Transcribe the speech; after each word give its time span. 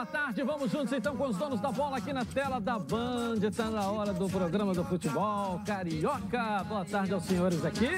boa 0.00 0.06
tarde. 0.06 0.42
Vamos 0.42 0.70
juntos 0.70 0.92
então 0.94 1.14
com 1.14 1.26
os 1.28 1.36
donos 1.36 1.60
da 1.60 1.70
bola 1.70 1.98
aqui 1.98 2.10
na 2.10 2.24
tela 2.24 2.58
da 2.58 2.78
Band. 2.78 3.36
Está 3.42 3.68
na 3.70 3.90
hora 3.90 4.14
do 4.14 4.30
programa 4.30 4.72
do 4.72 4.82
futebol 4.82 5.60
carioca. 5.66 6.64
Boa 6.66 6.86
tarde 6.86 7.12
aos 7.12 7.24
senhores 7.24 7.62
aqui. 7.66 7.88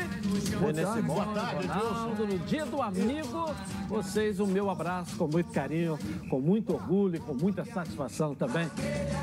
Boa 0.58 0.72
tarde, 0.74 1.02
boa 1.02 1.24
tarde, 1.26 1.66
Ronaldo, 1.68 2.26
no 2.26 2.38
dia 2.40 2.66
do 2.66 2.82
amigo. 2.82 3.54
Vocês, 3.88 4.40
o 4.40 4.46
meu 4.48 4.68
abraço 4.68 5.16
com 5.16 5.28
muito 5.28 5.52
carinho, 5.52 5.96
com 6.28 6.40
muito 6.40 6.72
orgulho 6.72 7.16
e 7.16 7.20
com 7.20 7.34
muita 7.34 7.64
satisfação 7.64 8.34
também. 8.34 8.68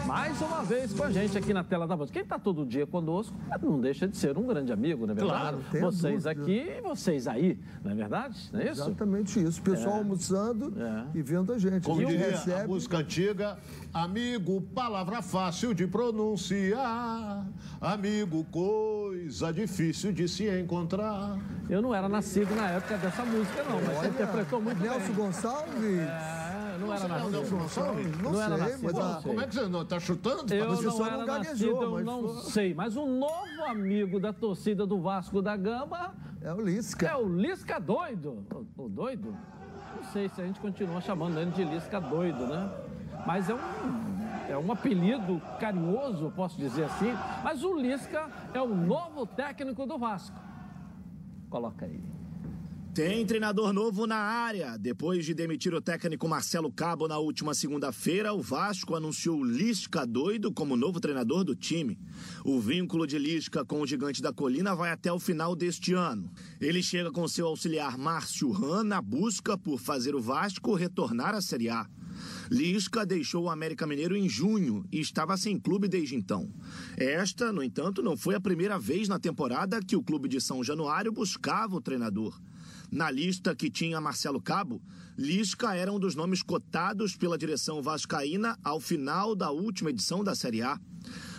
Mais 0.06 0.42
uma 0.42 0.64
vez 0.64 0.94
com 0.94 1.04
a 1.04 1.12
gente 1.12 1.38
aqui 1.38 1.54
na 1.54 1.66
tela 1.66 1.86
da 1.86 1.98
Band. 1.98 2.08
Quem 2.08 2.22
está 2.22 2.40
todo 2.40 2.66
dia 2.66 2.88
conosco 2.88 3.36
não 3.62 3.82
deixa 3.82 4.08
de 4.08 4.16
ser 4.16 4.38
um 4.38 4.48
grande 4.48 4.72
amigo, 4.72 5.06
não 5.06 5.12
é 5.12 5.16
verdade? 5.16 5.40
Claro, 5.42 5.86
Vocês 5.92 6.24
dúvida. 6.24 6.32
aqui 6.32 6.72
e 6.78 6.82
vocês 6.82 7.28
aí, 7.28 7.60
não 7.84 7.92
é 7.92 7.96
verdade? 7.96 8.50
Não 8.54 8.62
é 8.62 8.72
isso? 8.72 8.84
Exatamente 8.84 9.44
isso. 9.44 9.60
O 9.60 9.64
pessoal 9.64 9.96
almoçando 9.98 10.74
É. 10.82 11.18
e 11.18 11.22
vendo 11.22 11.52
a 11.52 11.58
gente. 11.58 11.84
Como 11.84 12.00
a 12.08 12.12
gente 12.12 12.18
recebe. 12.18 12.69
Música 12.70 13.00
antiga, 13.00 13.58
amigo, 13.92 14.62
palavra 14.62 15.24
fácil 15.24 15.74
de 15.74 15.88
pronunciar, 15.88 17.48
amigo, 17.82 18.44
coisa 18.52 19.52
difícil 19.52 20.12
de 20.14 20.28
se 20.28 20.48
encontrar. 20.48 21.36
Eu 21.68 21.82
não 21.82 21.96
era 21.96 22.08
nascido 22.08 22.56
na 22.56 22.70
época 22.70 22.96
dessa 23.00 23.26
música, 23.26 23.64
não, 23.64 23.82
mas 23.82 23.98
você 23.98 24.08
interpretou 24.10 24.62
muito 24.62 24.80
Nelson 24.80 25.00
bem. 25.08 25.16
Gonçalves? 25.16 26.00
É, 26.00 26.78
não 26.80 26.94
era 26.94 27.02
é 27.02 27.06
o 27.06 27.10
nascido. 27.10 27.32
Nelson 27.32 27.58
Gonçalves? 27.58 28.18
Não, 28.22 28.32
Não 28.34 28.42
era 28.42 28.56
sei, 28.58 28.68
nascido, 28.68 28.94
mas. 28.94 29.24
Como 29.24 29.42
é 29.42 29.48
que 29.48 29.56
você 29.56 29.68
não 29.68 29.82
está 29.82 30.00
chutando? 30.00 30.54
Eu 30.54 30.70
Você 30.70 30.86
não 30.86 30.92
só 30.92 31.08
era 31.08 31.18
não 31.18 31.26
nascido, 31.26 31.48
gaguejou, 31.50 31.82
eu 31.84 31.92
mas 31.94 32.06
não 32.06 32.28
foi- 32.30 32.52
sei. 32.52 32.74
Mas 32.76 32.96
um 32.96 33.18
novo 33.18 33.64
amigo 33.68 34.20
da 34.20 34.32
torcida 34.32 34.86
do 34.86 35.02
Vasco 35.02 35.42
da 35.42 35.58
Gama 35.58 36.14
é 36.40 36.54
o 36.54 36.62
Lisca. 36.62 37.08
é 37.08 37.16
o 37.16 37.28
Lisca 37.28 37.80
Doido. 37.80 38.46
O, 38.78 38.84
o 38.84 38.90
doido? 38.90 39.36
Não 40.00 40.06
sei 40.14 40.30
se 40.30 40.42
a 40.42 40.46
gente 40.46 40.62
continua 40.62 41.02
chamando 41.02 41.38
ele 41.38 41.52
de 41.52 41.62
Lisca 41.62 42.00
Doido, 42.00 42.48
né? 42.48 42.72
Mas 43.28 43.50
é 43.50 43.54
um, 43.54 43.60
é 44.50 44.58
um 44.58 44.72
apelido 44.72 45.42
carinhoso, 45.60 46.32
posso 46.34 46.58
dizer 46.58 46.86
assim. 46.86 47.12
Mas 47.44 47.66
o 47.66 47.78
Lisca 47.78 48.30
é 48.54 48.62
o 48.62 48.74
novo 48.74 49.26
técnico 49.26 49.86
do 49.86 49.98
Vasco. 49.98 50.40
Coloca 51.50 51.86
aí. 51.86 52.02
Tem 52.94 53.24
treinador 53.24 53.72
novo 53.72 54.08
na 54.08 54.18
área. 54.18 54.76
Depois 54.76 55.24
de 55.24 55.34
demitir 55.34 55.74
o 55.76 55.82
técnico 55.82 56.28
Marcelo 56.28 56.72
Cabo 56.72 57.08
na 57.08 57.20
última 57.20 57.54
segunda-feira, 57.54 58.34
o 58.34 58.42
Vasco 58.42 58.96
anunciou 58.96 59.44
Lisca 59.44 60.08
Doido 60.08 60.52
como 60.52 60.76
novo 60.76 61.00
treinador 61.00 61.44
do 61.44 61.56
time. 61.56 62.00
O 62.44 62.60
vínculo 62.60 63.06
de 63.06 63.20
Lisca 63.20 63.64
com 63.64 63.82
o 63.82 63.88
Gigante 63.88 64.24
da 64.24 64.34
Colina 64.34 64.76
vai 64.76 64.92
até 64.92 65.14
o 65.14 65.20
final 65.20 65.56
deste 65.56 65.94
ano. 65.94 66.32
Ele 66.60 66.82
chega 66.82 67.12
com 67.12 67.28
seu 67.28 67.46
auxiliar 67.46 67.96
Márcio 67.96 68.50
Ran 68.52 68.84
na 68.84 69.02
busca 69.02 69.56
por 69.56 69.80
fazer 69.80 70.16
o 70.16 70.22
Vasco 70.22 70.74
retornar 70.74 71.36
à 71.36 71.42
Série 71.42 71.70
A. 71.70 71.88
Lisca 72.50 73.06
deixou 73.06 73.44
o 73.44 73.50
América 73.50 73.86
Mineiro 73.86 74.18
em 74.18 74.28
junho 74.28 74.84
e 74.92 75.00
estava 75.00 75.38
sem 75.38 75.60
clube 75.60 75.88
desde 75.88 76.16
então. 76.16 76.52
Esta, 76.98 77.54
no 77.54 77.64
entanto, 77.64 78.02
não 78.02 78.18
foi 78.18 78.34
a 78.34 78.42
primeira 78.42 78.80
vez 78.80 79.08
na 79.08 79.20
temporada 79.20 79.80
que 79.80 79.96
o 79.96 80.04
clube 80.04 80.28
de 80.28 80.42
São 80.42 80.64
Januário 80.64 81.12
buscava 81.12 81.76
o 81.76 81.82
treinador. 81.82 82.40
Na 82.92 83.12
lista 83.12 83.56
que 83.56 83.70
tinha 83.70 84.02
Marcelo 84.02 84.42
Cabo, 84.42 84.82
Lisca 85.16 85.76
era 85.76 85.92
um 85.92 86.00
dos 86.00 86.16
nomes 86.16 86.42
cotados 86.42 87.16
pela 87.16 87.38
direção 87.38 87.82
vascaína 87.82 88.58
ao 88.64 88.80
final 88.80 89.36
da 89.36 89.52
última 89.52 89.92
edição 89.92 90.24
da 90.24 90.34
Série 90.34 90.62
A. 90.62 90.80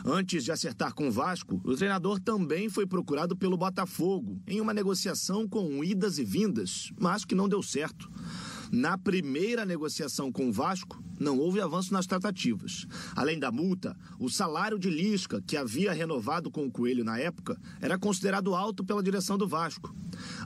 Antes 0.05 0.45
de 0.45 0.53
acertar 0.53 0.95
com 0.95 1.09
o 1.09 1.13
Vasco, 1.13 1.61
o 1.65 1.75
treinador 1.75 2.21
também 2.21 2.69
foi 2.69 2.87
procurado 2.87 3.37
pelo 3.37 3.57
Botafogo 3.57 4.41
em 4.47 4.61
uma 4.61 4.73
negociação 4.73 5.49
com 5.49 5.83
idas 5.83 6.19
e 6.19 6.25
vindas, 6.25 6.93
mas 7.01 7.25
que 7.25 7.35
não 7.35 7.49
deu 7.49 7.63
certo. 7.63 8.11
Na 8.73 8.97
primeira 8.97 9.65
negociação 9.65 10.31
com 10.31 10.49
o 10.49 10.53
Vasco, 10.53 11.03
não 11.19 11.39
houve 11.39 11.61
avanço 11.61 11.93
nas 11.93 12.07
tratativas. 12.07 12.87
Além 13.17 13.37
da 13.37 13.51
multa, 13.51 13.97
o 14.17 14.31
salário 14.31 14.79
de 14.79 14.89
Lisca, 14.89 15.43
que 15.45 15.57
havia 15.57 15.93
renovado 15.93 16.53
com 16.53 16.65
o 16.65 16.71
Coelho 16.71 17.05
na 17.05 17.19
época, 17.19 17.61
era 17.81 17.99
considerado 17.99 18.55
alto 18.55 18.85
pela 18.85 19.03
direção 19.03 19.37
do 19.37 19.49
Vasco. 19.49 19.93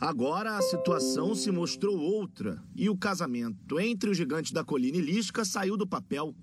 Agora 0.01 0.57
a 0.57 0.63
situação 0.63 1.35
se 1.35 1.51
mostrou 1.51 1.99
outra 1.99 2.63
e 2.75 2.89
o 2.89 2.97
casamento 2.97 3.79
entre 3.79 4.09
o 4.09 4.15
gigante 4.15 4.55
da 4.55 4.65
colina 4.65 4.97
e 4.97 5.03
Lisca 5.03 5.45
saiu 5.45 5.77
do 5.77 5.87
papel. 5.87 6.35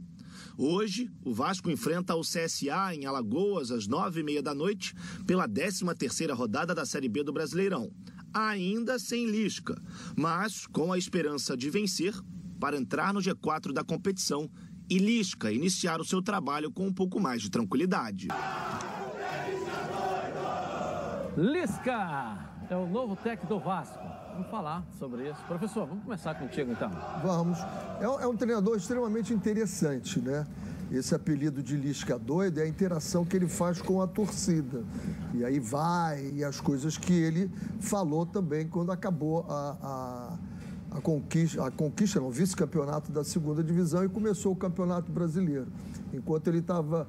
Hoje, 0.57 1.09
o 1.25 1.33
Vasco 1.33 1.71
enfrenta 1.71 2.15
o 2.15 2.21
CSA 2.21 2.93
em 2.93 3.05
Alagoas 3.05 3.71
às 3.71 3.87
nove 3.87 4.19
e 4.19 4.23
meia 4.23 4.43
da 4.43 4.53
noite 4.53 4.93
pela 5.25 5.47
13 5.47 5.83
terceira 5.97 6.33
rodada 6.33 6.75
da 6.75 6.85
Série 6.85 7.09
B 7.09 7.23
do 7.23 7.33
Brasileirão. 7.33 7.91
Ainda 8.33 8.97
sem 8.97 9.25
Lisca, 9.29 9.75
mas 10.15 10.65
com 10.67 10.91
a 10.93 10.97
esperança 10.97 11.55
de 11.57 11.69
vencer 11.69 12.13
para 12.59 12.77
entrar 12.77 13.13
no 13.13 13.19
G4 13.19 13.73
da 13.73 13.83
competição 13.83 14.49
e 14.89 14.97
Lisca 14.97 15.51
iniciar 15.51 15.99
o 15.99 16.05
seu 16.05 16.21
trabalho 16.21 16.71
com 16.71 16.87
um 16.87 16.93
pouco 16.93 17.19
mais 17.19 17.41
de 17.41 17.49
tranquilidade. 17.49 18.27
Lisca 21.37 22.37
é 22.69 22.75
o 22.75 22.87
novo 22.87 23.15
técnico 23.15 23.47
do 23.53 23.59
Vasco. 23.59 23.99
Vamos 24.33 24.47
falar 24.49 24.85
sobre 24.97 25.29
isso. 25.29 25.41
Professor, 25.47 25.85
vamos 25.87 26.03
começar 26.03 26.33
contigo 26.35 26.71
então. 26.71 26.89
Vamos. 27.23 27.57
É, 27.99 28.07
um- 28.07 28.19
é 28.21 28.27
um 28.27 28.35
treinador 28.35 28.77
extremamente 28.77 29.33
interessante, 29.33 30.19
né? 30.21 30.45
Esse 30.91 31.15
apelido 31.15 31.63
de 31.63 31.77
Lisca 31.77 32.19
doido 32.19 32.59
é 32.59 32.63
a 32.63 32.67
interação 32.67 33.23
que 33.23 33.37
ele 33.37 33.47
faz 33.47 33.81
com 33.81 34.01
a 34.01 34.07
torcida. 34.07 34.83
E 35.33 35.45
aí 35.45 35.57
vai, 35.57 36.31
e 36.33 36.43
as 36.43 36.59
coisas 36.59 36.97
que 36.97 37.13
ele 37.13 37.49
falou 37.79 38.25
também 38.25 38.67
quando 38.67 38.91
acabou 38.91 39.45
a, 39.47 39.77
a, 40.91 40.97
a 40.97 41.01
conquista, 41.01 41.65
a 41.65 41.71
conquista, 41.71 42.19
não, 42.19 42.29
vice-campeonato 42.29 43.09
da 43.09 43.23
segunda 43.23 43.63
divisão 43.63 44.03
e 44.03 44.09
começou 44.09 44.51
o 44.51 44.55
campeonato 44.55 45.09
brasileiro. 45.09 45.67
Enquanto 46.13 46.49
ele 46.49 46.59
estava 46.59 47.07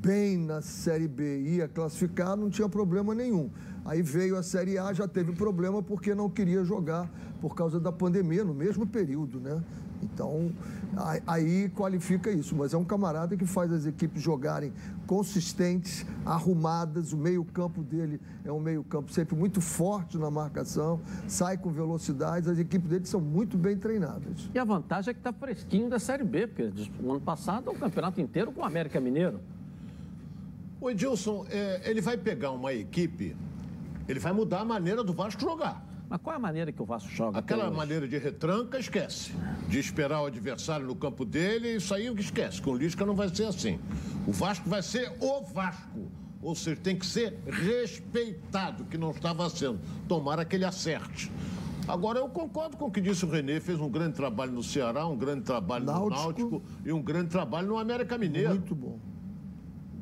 bem 0.00 0.36
na 0.36 0.60
Série 0.60 1.06
B 1.06 1.40
e 1.42 1.56
ia 1.56 1.68
classificar, 1.68 2.36
não 2.36 2.50
tinha 2.50 2.68
problema 2.68 3.14
nenhum. 3.14 3.48
Aí 3.84 4.02
veio 4.02 4.36
a 4.36 4.42
Série 4.42 4.78
A, 4.78 4.92
já 4.92 5.08
teve 5.08 5.32
problema 5.32 5.82
porque 5.82 6.14
não 6.14 6.28
queria 6.28 6.62
jogar 6.64 7.10
por 7.40 7.54
causa 7.54 7.80
da 7.80 7.90
pandemia, 7.90 8.44
no 8.44 8.52
mesmo 8.54 8.86
período, 8.86 9.40
né? 9.40 9.62
Então, 10.02 10.50
a- 10.96 11.20
aí 11.34 11.68
qualifica 11.70 12.30
isso. 12.30 12.54
Mas 12.56 12.72
é 12.72 12.76
um 12.76 12.84
camarada 12.84 13.36
que 13.36 13.44
faz 13.46 13.70
as 13.72 13.84
equipes 13.86 14.22
jogarem 14.22 14.72
consistentes, 15.06 16.06
arrumadas. 16.24 17.12
O 17.12 17.16
meio-campo 17.18 17.82
dele 17.82 18.20
é 18.44 18.52
um 18.52 18.60
meio-campo 18.60 19.12
sempre 19.12 19.34
muito 19.36 19.60
forte 19.60 20.16
na 20.18 20.30
marcação, 20.30 21.00
sai 21.26 21.58
com 21.58 21.70
velocidade. 21.70 22.48
As 22.50 22.58
equipes 22.58 22.88
dele 22.88 23.06
são 23.06 23.20
muito 23.20 23.58
bem 23.58 23.76
treinadas. 23.76 24.48
E 24.54 24.58
a 24.58 24.64
vantagem 24.64 25.10
é 25.10 25.14
que 25.14 25.20
está 25.20 25.32
fresquinho 25.32 25.88
da 25.90 25.98
Série 25.98 26.24
B, 26.24 26.46
porque 26.46 26.70
no 27.02 27.12
ano 27.12 27.20
passado 27.20 27.70
o 27.70 27.74
campeonato 27.74 28.20
inteiro 28.20 28.52
com 28.52 28.60
o 28.60 28.64
América 28.64 29.00
Mineiro. 29.00 29.40
O 30.80 30.88
Edilson, 30.90 31.44
é, 31.50 31.90
ele 31.90 32.00
vai 32.00 32.16
pegar 32.16 32.52
uma 32.52 32.72
equipe, 32.72 33.36
ele 34.10 34.20
vai 34.20 34.32
mudar 34.32 34.60
a 34.60 34.64
maneira 34.64 35.04
do 35.04 35.12
Vasco 35.12 35.40
jogar. 35.40 35.86
Mas 36.08 36.20
qual 36.20 36.34
é 36.34 36.36
a 36.36 36.40
maneira 36.40 36.72
que 36.72 36.82
o 36.82 36.84
Vasco 36.84 37.08
joga? 37.08 37.38
Aquela 37.38 37.68
hoje? 37.68 37.76
maneira 37.76 38.08
de 38.08 38.18
retranca, 38.18 38.78
esquece. 38.78 39.32
De 39.68 39.78
esperar 39.78 40.22
o 40.22 40.26
adversário 40.26 40.84
no 40.84 40.96
campo 40.96 41.24
dele, 41.24 41.76
isso 41.76 41.94
aí 41.94 42.12
esquece. 42.18 42.60
Com 42.60 42.72
o 42.72 42.76
Lisca 42.76 43.06
não 43.06 43.14
vai 43.14 43.28
ser 43.28 43.44
assim. 43.44 43.78
O 44.26 44.32
Vasco 44.32 44.68
vai 44.68 44.82
ser 44.82 45.12
o 45.20 45.42
Vasco. 45.42 46.10
Ou 46.42 46.56
seja, 46.56 46.80
tem 46.80 46.96
que 46.96 47.06
ser 47.06 47.38
respeitado, 47.46 48.84
que 48.86 48.98
não 48.98 49.12
estava 49.12 49.48
sendo. 49.48 49.78
Tomara 50.08 50.44
que 50.44 50.56
ele 50.56 50.64
acerte. 50.64 51.30
Agora, 51.86 52.18
eu 52.18 52.28
concordo 52.28 52.76
com 52.76 52.86
o 52.86 52.90
que 52.90 53.00
disse 53.00 53.24
o 53.24 53.30
Renê, 53.30 53.60
fez 53.60 53.78
um 53.78 53.88
grande 53.88 54.14
trabalho 54.14 54.50
no 54.50 54.62
Ceará, 54.62 55.06
um 55.06 55.16
grande 55.16 55.42
trabalho 55.42 55.84
no 55.84 55.92
Náutico. 55.92 56.16
Náutico 56.16 56.62
e 56.84 56.92
um 56.92 57.02
grande 57.02 57.28
trabalho 57.28 57.68
no 57.68 57.78
América 57.78 58.18
Mineiro. 58.18 58.50
Muito 58.50 58.74
bom. 58.74 58.98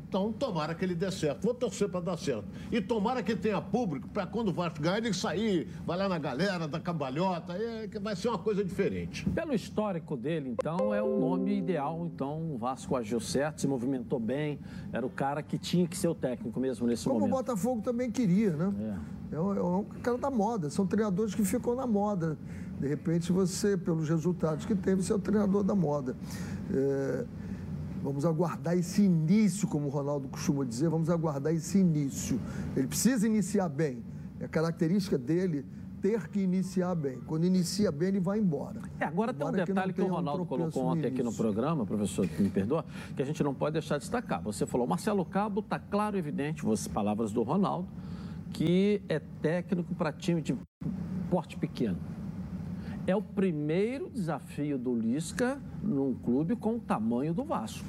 Então, 0.09 0.33
tomara 0.33 0.75
que 0.75 0.83
ele 0.83 0.95
dê 0.95 1.11
certo. 1.11 1.43
Vou 1.43 1.53
torcer 1.53 1.87
para 1.87 2.01
dar 2.01 2.17
certo. 2.17 2.47
E 2.73 2.81
tomara 2.81 3.23
que 3.23 3.37
tenha 3.37 3.61
público 3.61 4.09
para 4.09 4.27
quando 4.27 4.49
o 4.49 4.53
Vasco 4.53 4.81
ganhar, 4.81 4.97
ele 4.97 5.13
sair, 5.13 5.69
vai 5.87 5.99
lá 5.99 6.09
na 6.09 6.19
galera, 6.19 6.67
da 6.67 6.81
cambalhota, 6.81 7.53
é, 7.53 7.87
que 7.89 7.99
vai 7.99 8.17
ser 8.17 8.29
uma 8.29 8.39
coisa 8.39 8.65
diferente. 8.65 9.29
Pelo 9.29 9.53
histórico 9.53 10.17
dele, 10.17 10.57
então, 10.59 10.95
é 10.95 11.03
o 11.03 11.21
nome 11.21 11.59
ideal. 11.59 12.09
Então, 12.11 12.55
o 12.55 12.57
Vasco 12.57 12.97
agiu 12.97 13.21
certo, 13.21 13.61
se 13.61 13.69
movimentou 13.69 14.19
bem. 14.19 14.59
Era 14.95 15.05
o 15.05 15.11
cara 15.11 15.43
que 15.43 15.59
tinha 15.59 15.87
que 15.87 15.97
ser 15.97 16.09
o 16.09 16.15
técnico 16.15 16.59
mesmo 16.59 16.87
nesse 16.87 17.05
Como 17.05 17.17
o 17.17 17.21
momento. 17.21 17.37
Botafogo 17.37 17.83
também 17.83 18.11
queria, 18.11 18.57
né? 18.57 18.99
É. 19.31 19.39
um, 19.39 19.55
é 19.55 19.63
um 19.63 19.85
cara 20.03 20.17
da 20.17 20.31
moda. 20.31 20.71
São 20.71 20.87
treinadores 20.87 21.35
que 21.35 21.45
ficam 21.45 21.75
na 21.75 21.87
moda. 21.87 22.39
De 22.81 22.89
repente, 22.89 23.31
você, 23.31 23.77
pelos 23.77 24.09
resultados 24.09 24.65
que 24.65 24.75
teve, 24.75 25.03
você 25.03 25.13
é 25.13 25.17
o 25.17 25.19
treinador 25.19 25.63
da 25.63 25.75
moda. 25.75 26.17
É, 26.73 27.27
Vamos 28.03 28.25
aguardar 28.25 28.77
esse 28.77 29.03
início, 29.03 29.67
como 29.69 29.87
o 29.87 29.91
Ronaldo 29.91 30.29
costuma 30.29 30.65
dizer, 30.65 30.89
vamos 30.89 31.11
aguardar 31.11 31.53
esse 31.53 31.79
início. 31.79 32.41
Ele 32.77 32.87
precisa 32.87 33.27
iniciar 33.27 33.69
bem. 33.69 34.03
É 34.41 34.45
a 34.45 34.49
característica 34.49 35.19
dele 35.19 35.65
ter 36.01 36.29
que 36.29 36.41
iniciar 36.41 36.95
bem. 36.95 37.19
Quando 37.27 37.45
inicia 37.45 37.91
bem, 37.91 38.09
ele 38.09 38.21
vai 38.21 38.39
embora. 38.39 38.81
É, 39.01 39.05
agora 39.05 39.33
tem 39.33 39.45
um 39.45 39.51
Embora 39.51 39.67
detalhe 39.67 39.93
que, 39.93 40.01
não 40.01 40.09
o 40.09 40.11
um 40.13 40.15
Ronaldo 40.15 40.47
tropeço 40.47 40.71
colocou 40.71 40.93
ontem 40.97 41.09
aqui 41.09 41.23
no 41.23 41.33
programa, 41.33 41.85
professor, 41.85 42.29
me 42.39 42.51
perdoa, 42.51 42.85
que 43.17 43.23
a 43.23 43.25
gente 43.25 43.43
não 43.43 43.55
pode 43.55 43.75
deixar 43.75 43.97
de 43.97 44.03
destacar. 44.03 44.41
Você 44.43 44.67
falou, 44.67 44.87
Marcelo 44.87 45.25
Cabo, 45.25 45.61
está 45.61 45.79
claro 45.79 46.17
e 46.17 46.19
evidente, 46.19 46.63
palavras 46.93 47.33
do 47.33 47.43
Ronaldo, 47.43 47.89
que 48.53 49.03
é 49.09 49.19
técnico 49.19 49.95
para 49.95 50.13
time 50.13 50.41
de 50.41 50.57
porte 51.31 51.57
pequeno. 51.57 51.99
É 53.09 53.17
o 53.17 53.23
primeiro 53.23 54.11
desafio 54.11 54.77
do 54.77 54.95
Lisca 54.95 55.59
num 55.83 56.13
clube 56.13 56.55
com 56.55 56.77
o 56.77 56.79
tamanho 56.79 57.33
do 57.33 57.43
Vasco. 57.43 57.87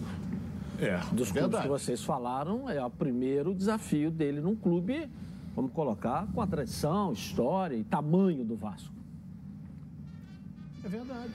É, 0.80 0.96
Dos 1.12 1.30
clubes 1.30 1.34
verdade. 1.34 1.64
que 1.64 1.68
vocês 1.68 2.02
falaram, 2.02 2.70
é 2.70 2.82
o 2.82 2.90
primeiro 2.90 3.54
desafio 3.54 4.10
dele 4.10 4.40
num 4.40 4.56
clube, 4.56 5.10
vamos 5.54 5.74
colocar, 5.74 6.26
com 6.34 6.42
a 6.42 6.48
tradição, 6.48 7.12
história 7.12 7.76
e 7.76 7.84
tamanho 7.84 8.46
do 8.46 8.56
Vasco. 8.56 8.94
É 10.86 10.88
verdade. 10.88 11.34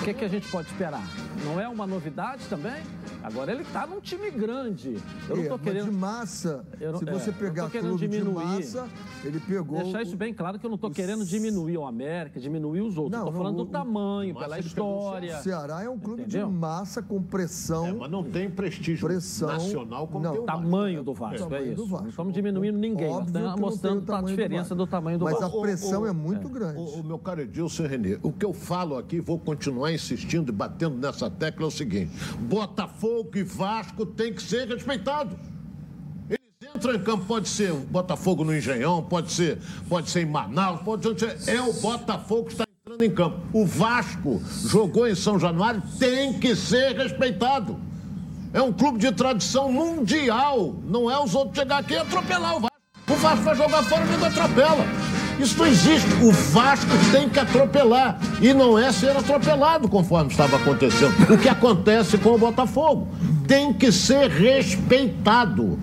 O 0.00 0.04
que, 0.04 0.14
que 0.14 0.24
a 0.24 0.28
gente 0.28 0.48
pode 0.48 0.68
esperar? 0.68 1.02
Não 1.44 1.60
é 1.60 1.68
uma 1.68 1.86
novidade 1.86 2.44
também? 2.48 2.82
Agora 3.22 3.50
ele 3.52 3.62
está 3.62 3.84
num 3.86 4.00
time 4.00 4.30
grande. 4.30 4.96
Eu 5.28 5.36
não 5.36 5.42
É, 5.42 5.46
estou 5.46 5.58
mas 5.58 5.66
querendo. 5.66 5.84
de 5.86 5.90
massa, 5.96 6.64
Eu 6.80 6.92
não- 6.92 6.98
se 7.00 7.08
é, 7.08 7.12
você 7.12 7.30
não 7.32 7.38
pegar 7.38 7.68
querendo 7.68 7.88
clube 7.90 8.08
de 8.08 8.18
diminuir. 8.18 8.44
massa, 8.44 8.88
ele 9.24 9.40
pegou... 9.40 9.82
Deixar 9.82 10.02
isso 10.02 10.14
o- 10.14 10.16
bem 10.16 10.32
claro 10.32 10.58
que 10.58 10.64
eu 10.64 10.70
não 10.70 10.76
estou 10.76 10.90
querendo 10.90 11.24
diminuir 11.26 11.76
o 11.78 11.84
América, 11.84 12.38
diminuir 12.38 12.80
os 12.80 12.96
outros. 12.96 13.10
Não, 13.20 13.26
Estou 13.26 13.42
falando 13.42 13.60
o- 13.60 13.64
do 13.64 13.70
tamanho, 13.70 14.34
pela 14.36 14.56
o 14.56 14.60
história. 14.60 15.36
O 15.38 15.42
Ceará 15.42 15.82
é 15.82 15.88
um 15.90 15.98
clube 15.98 16.22
Entendeu? 16.22 16.46
de 16.46 16.52
massa 16.54 17.02
com 17.02 17.20
pressão. 17.20 17.86
É, 17.88 17.92
mas 17.92 18.10
não 18.10 18.22
tem 18.22 18.48
prestígio 18.48 19.06
Pressão, 19.08 19.48
nacional 19.48 20.06
como 20.06 20.24
não. 20.24 20.32
tem 20.32 20.40
o. 20.40 20.44
Tamanho 20.46 21.02
do 21.02 21.12
Vasco, 21.12 21.34
é 21.34 21.38
tamanho 21.38 21.66
isso. 21.72 21.76
do 21.76 21.86
Vasco. 21.86 22.02
Não 22.04 22.10
estamos 22.10 22.32
diminuindo 22.32 22.78
ninguém, 22.78 23.20
estamos 23.20 23.60
mostrando 23.60 24.08
o 24.08 24.14
a 24.14 24.22
diferença 24.22 24.74
do, 24.76 24.86
tamanho 24.86 25.18
do 25.18 25.24
Mas 25.24 25.38
Vasco. 25.40 25.58
a 25.58 25.60
pressão 25.60 26.06
é 26.06 26.12
muito 26.12 26.48
grande. 26.48 26.78
O, 26.80 27.00
o 27.00 27.04
meu 27.04 27.18
caro 27.18 27.40
Edilson 27.42 27.86
Renê, 27.86 28.18
o 28.22 28.30
que 28.32 28.44
eu 28.44 28.52
falo 28.52 28.96
aqui, 28.96 29.20
vou 29.20 29.37
continuar 29.38 29.92
insistindo 29.92 30.50
e 30.50 30.52
batendo 30.52 30.96
nessa 30.96 31.30
tecla 31.30 31.64
é 31.64 31.68
o 31.68 31.70
seguinte: 31.70 32.10
Botafogo 32.40 33.30
e 33.36 33.42
Vasco 33.42 34.04
tem 34.06 34.32
que 34.32 34.42
ser 34.42 34.68
respeitados. 34.68 35.36
Eles 36.28 36.74
entram 36.74 36.94
em 36.94 37.02
campo, 37.02 37.24
pode 37.24 37.48
ser 37.48 37.72
o 37.72 37.80
Botafogo 37.80 38.44
no 38.44 38.56
Engenhão, 38.56 39.02
pode 39.02 39.32
ser, 39.32 39.58
pode 39.88 40.10
ser 40.10 40.22
em 40.22 40.26
Manaus, 40.26 40.80
pode 40.82 41.02
ser. 41.18 41.36
É 41.48 41.60
o 41.60 41.72
Botafogo 41.72 42.44
que 42.44 42.52
está 42.52 42.64
entrando 42.82 43.02
em 43.02 43.10
campo. 43.10 43.40
O 43.52 43.64
Vasco 43.64 44.42
jogou 44.66 45.08
em 45.08 45.14
São 45.14 45.38
Januário, 45.38 45.82
tem 45.98 46.38
que 46.38 46.54
ser 46.56 46.96
respeitado. 46.96 47.78
É 48.52 48.62
um 48.62 48.72
clube 48.72 48.98
de 48.98 49.12
tradição 49.12 49.70
mundial. 49.70 50.74
Não 50.84 51.10
é 51.10 51.22
os 51.22 51.34
outros 51.34 51.58
chegar 51.58 51.78
aqui 51.78 51.94
e 51.94 51.98
atropelar 51.98 52.56
o 52.56 52.60
Vasco. 52.60 52.78
O 53.10 53.14
Vasco 53.14 53.44
vai 53.44 53.54
jogar 53.54 53.82
fora 53.84 54.04
e 54.04 54.16
não 54.16 54.26
atropela. 54.26 54.97
Isso 55.38 55.58
não 55.58 55.66
existe. 55.66 56.08
O 56.22 56.32
Vasco 56.32 56.90
tem 57.12 57.28
que 57.28 57.38
atropelar. 57.38 58.18
E 58.40 58.52
não 58.52 58.78
é 58.78 58.90
ser 58.92 59.16
atropelado, 59.16 59.88
conforme 59.88 60.30
estava 60.30 60.56
acontecendo. 60.56 61.32
O 61.32 61.38
que 61.38 61.48
acontece 61.48 62.18
com 62.18 62.30
o 62.30 62.38
Botafogo. 62.38 63.08
Tem 63.46 63.72
que 63.72 63.90
ser 63.92 64.28
respeitado. 64.28 65.78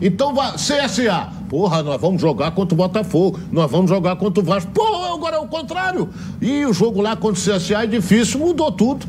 Então, 0.00 0.34
CSA, 0.54 1.28
porra, 1.48 1.82
nós 1.82 2.00
vamos 2.00 2.22
jogar 2.22 2.52
contra 2.52 2.74
o 2.74 2.76
Botafogo, 2.76 3.38
nós 3.52 3.70
vamos 3.70 3.90
jogar 3.90 4.16
contra 4.16 4.42
o 4.42 4.46
Vasco. 4.46 4.70
Pô, 4.72 5.12
agora 5.12 5.36
é 5.36 5.38
o 5.38 5.46
contrário. 5.46 6.08
E 6.40 6.64
o 6.64 6.72
jogo 6.72 7.02
lá 7.02 7.14
contra 7.14 7.38
o 7.38 7.56
CSA 7.58 7.84
é 7.84 7.86
difícil, 7.86 8.40
mudou 8.40 8.72
tudo. 8.72 9.06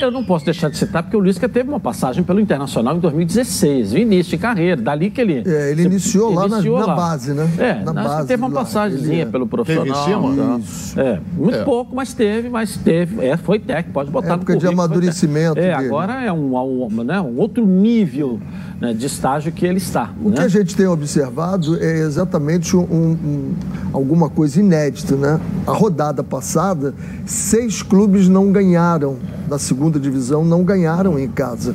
Eu 0.00 0.10
não 0.10 0.24
posso 0.24 0.44
deixar 0.44 0.70
de 0.70 0.76
citar, 0.78 1.02
porque 1.02 1.16
o 1.16 1.20
Lisca 1.20 1.48
teve 1.48 1.68
uma 1.68 1.78
passagem 1.80 2.22
pelo 2.24 2.40
Internacional 2.40 2.96
em 2.96 3.00
2016, 3.00 3.92
o 3.92 3.98
início 3.98 4.30
de 4.30 4.38
carreira, 4.38 4.80
dali 4.80 5.10
que 5.10 5.20
ele... 5.20 5.42
É, 5.46 5.70
ele 5.70 5.82
iniciou 5.84 6.32
lá 6.32 6.48
na- 6.48 6.60
na 6.62 6.94
base, 6.94 7.32
né? 7.34 7.48
É, 7.58 7.74
Na 7.84 7.92
base 7.92 8.26
teve 8.28 8.42
uma 8.42 8.48
lá. 8.48 8.60
passagemzinha 8.60 9.26
pelo 9.26 9.46
profissional. 9.46 10.04
Teve 10.04 10.16
em 10.16 10.22
cima? 10.22 10.60
tá? 10.94 11.02
É, 11.02 11.20
muito 11.36 11.58
É. 11.58 11.64
pouco, 11.64 11.94
mas 11.94 12.14
teve, 12.14 12.48
mas 12.48 12.76
teve. 12.76 13.24
É, 13.24 13.36
foi 13.36 13.58
técnico, 13.58 13.92
pode 13.92 14.10
botar 14.10 14.34
Época 14.34 14.54
no 14.54 14.58
de 14.58 14.64
currículo, 14.66 14.76
foi 14.88 14.96
amadurecimento. 14.96 15.58
É, 15.58 15.62
dele. 15.76 15.86
agora 15.88 16.24
é 16.24 16.32
um, 16.32 16.56
um, 16.56 16.88
né, 17.04 17.20
um 17.20 17.36
outro 17.38 17.64
nível 17.66 18.40
né, 18.80 18.92
de 18.94 19.06
estágio 19.06 19.52
que 19.52 19.66
ele 19.66 19.78
está. 19.78 20.10
O 20.24 20.30
né? 20.30 20.36
que 20.36 20.42
a 20.42 20.48
gente 20.48 20.74
tem 20.74 20.86
observado 20.86 21.76
é 21.82 21.98
exatamente 22.00 22.76
um- 22.76 22.80
um- 22.82 23.54
alguma 23.92 24.28
coisa 24.30 24.60
inédita, 24.60 25.14
né? 25.16 25.38
A 25.66 25.72
rodada 25.72 26.22
passada, 26.24 26.94
seis 27.26 27.82
clubes 27.82 28.28
não 28.28 28.50
ganharam 28.52 29.16
da 29.48 29.58
segunda 29.58 29.89
divisão, 29.98 30.44
não 30.44 30.62
ganharam 30.62 31.18
em 31.18 31.26
casa. 31.28 31.74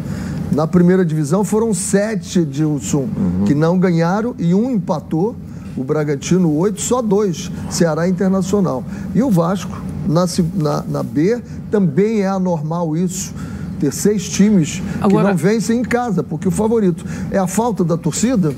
Na 0.52 0.68
primeira 0.68 1.04
divisão 1.04 1.44
foram 1.44 1.74
sete, 1.74 2.40
Edilson, 2.40 3.08
que 3.46 3.54
não 3.56 3.78
ganharam 3.78 4.36
e 4.38 4.54
um 4.54 4.70
empatou. 4.72 5.36
O 5.76 5.84
Bragantino, 5.84 6.54
oito, 6.56 6.80
só 6.80 7.02
dois, 7.02 7.52
Ceará 7.70 8.08
Internacional. 8.08 8.82
E 9.14 9.22
o 9.22 9.30
Vasco, 9.30 9.82
na, 10.08 10.26
na, 10.54 10.84
na 10.88 11.04
B, 11.04 11.42
também 11.70 12.22
é 12.22 12.28
anormal 12.28 12.96
isso. 12.96 13.34
Ter 13.78 13.92
seis 13.92 14.30
times 14.30 14.80
que 14.80 15.04
Agora- 15.04 15.30
não 15.30 15.36
vencem 15.36 15.80
em 15.80 15.84
casa, 15.84 16.24
porque 16.24 16.48
o 16.48 16.52
favorito 16.52 17.04
é 17.30 17.38
a 17.38 17.46
falta 17.48 17.84
da 17.84 17.98
torcida. 17.98 18.54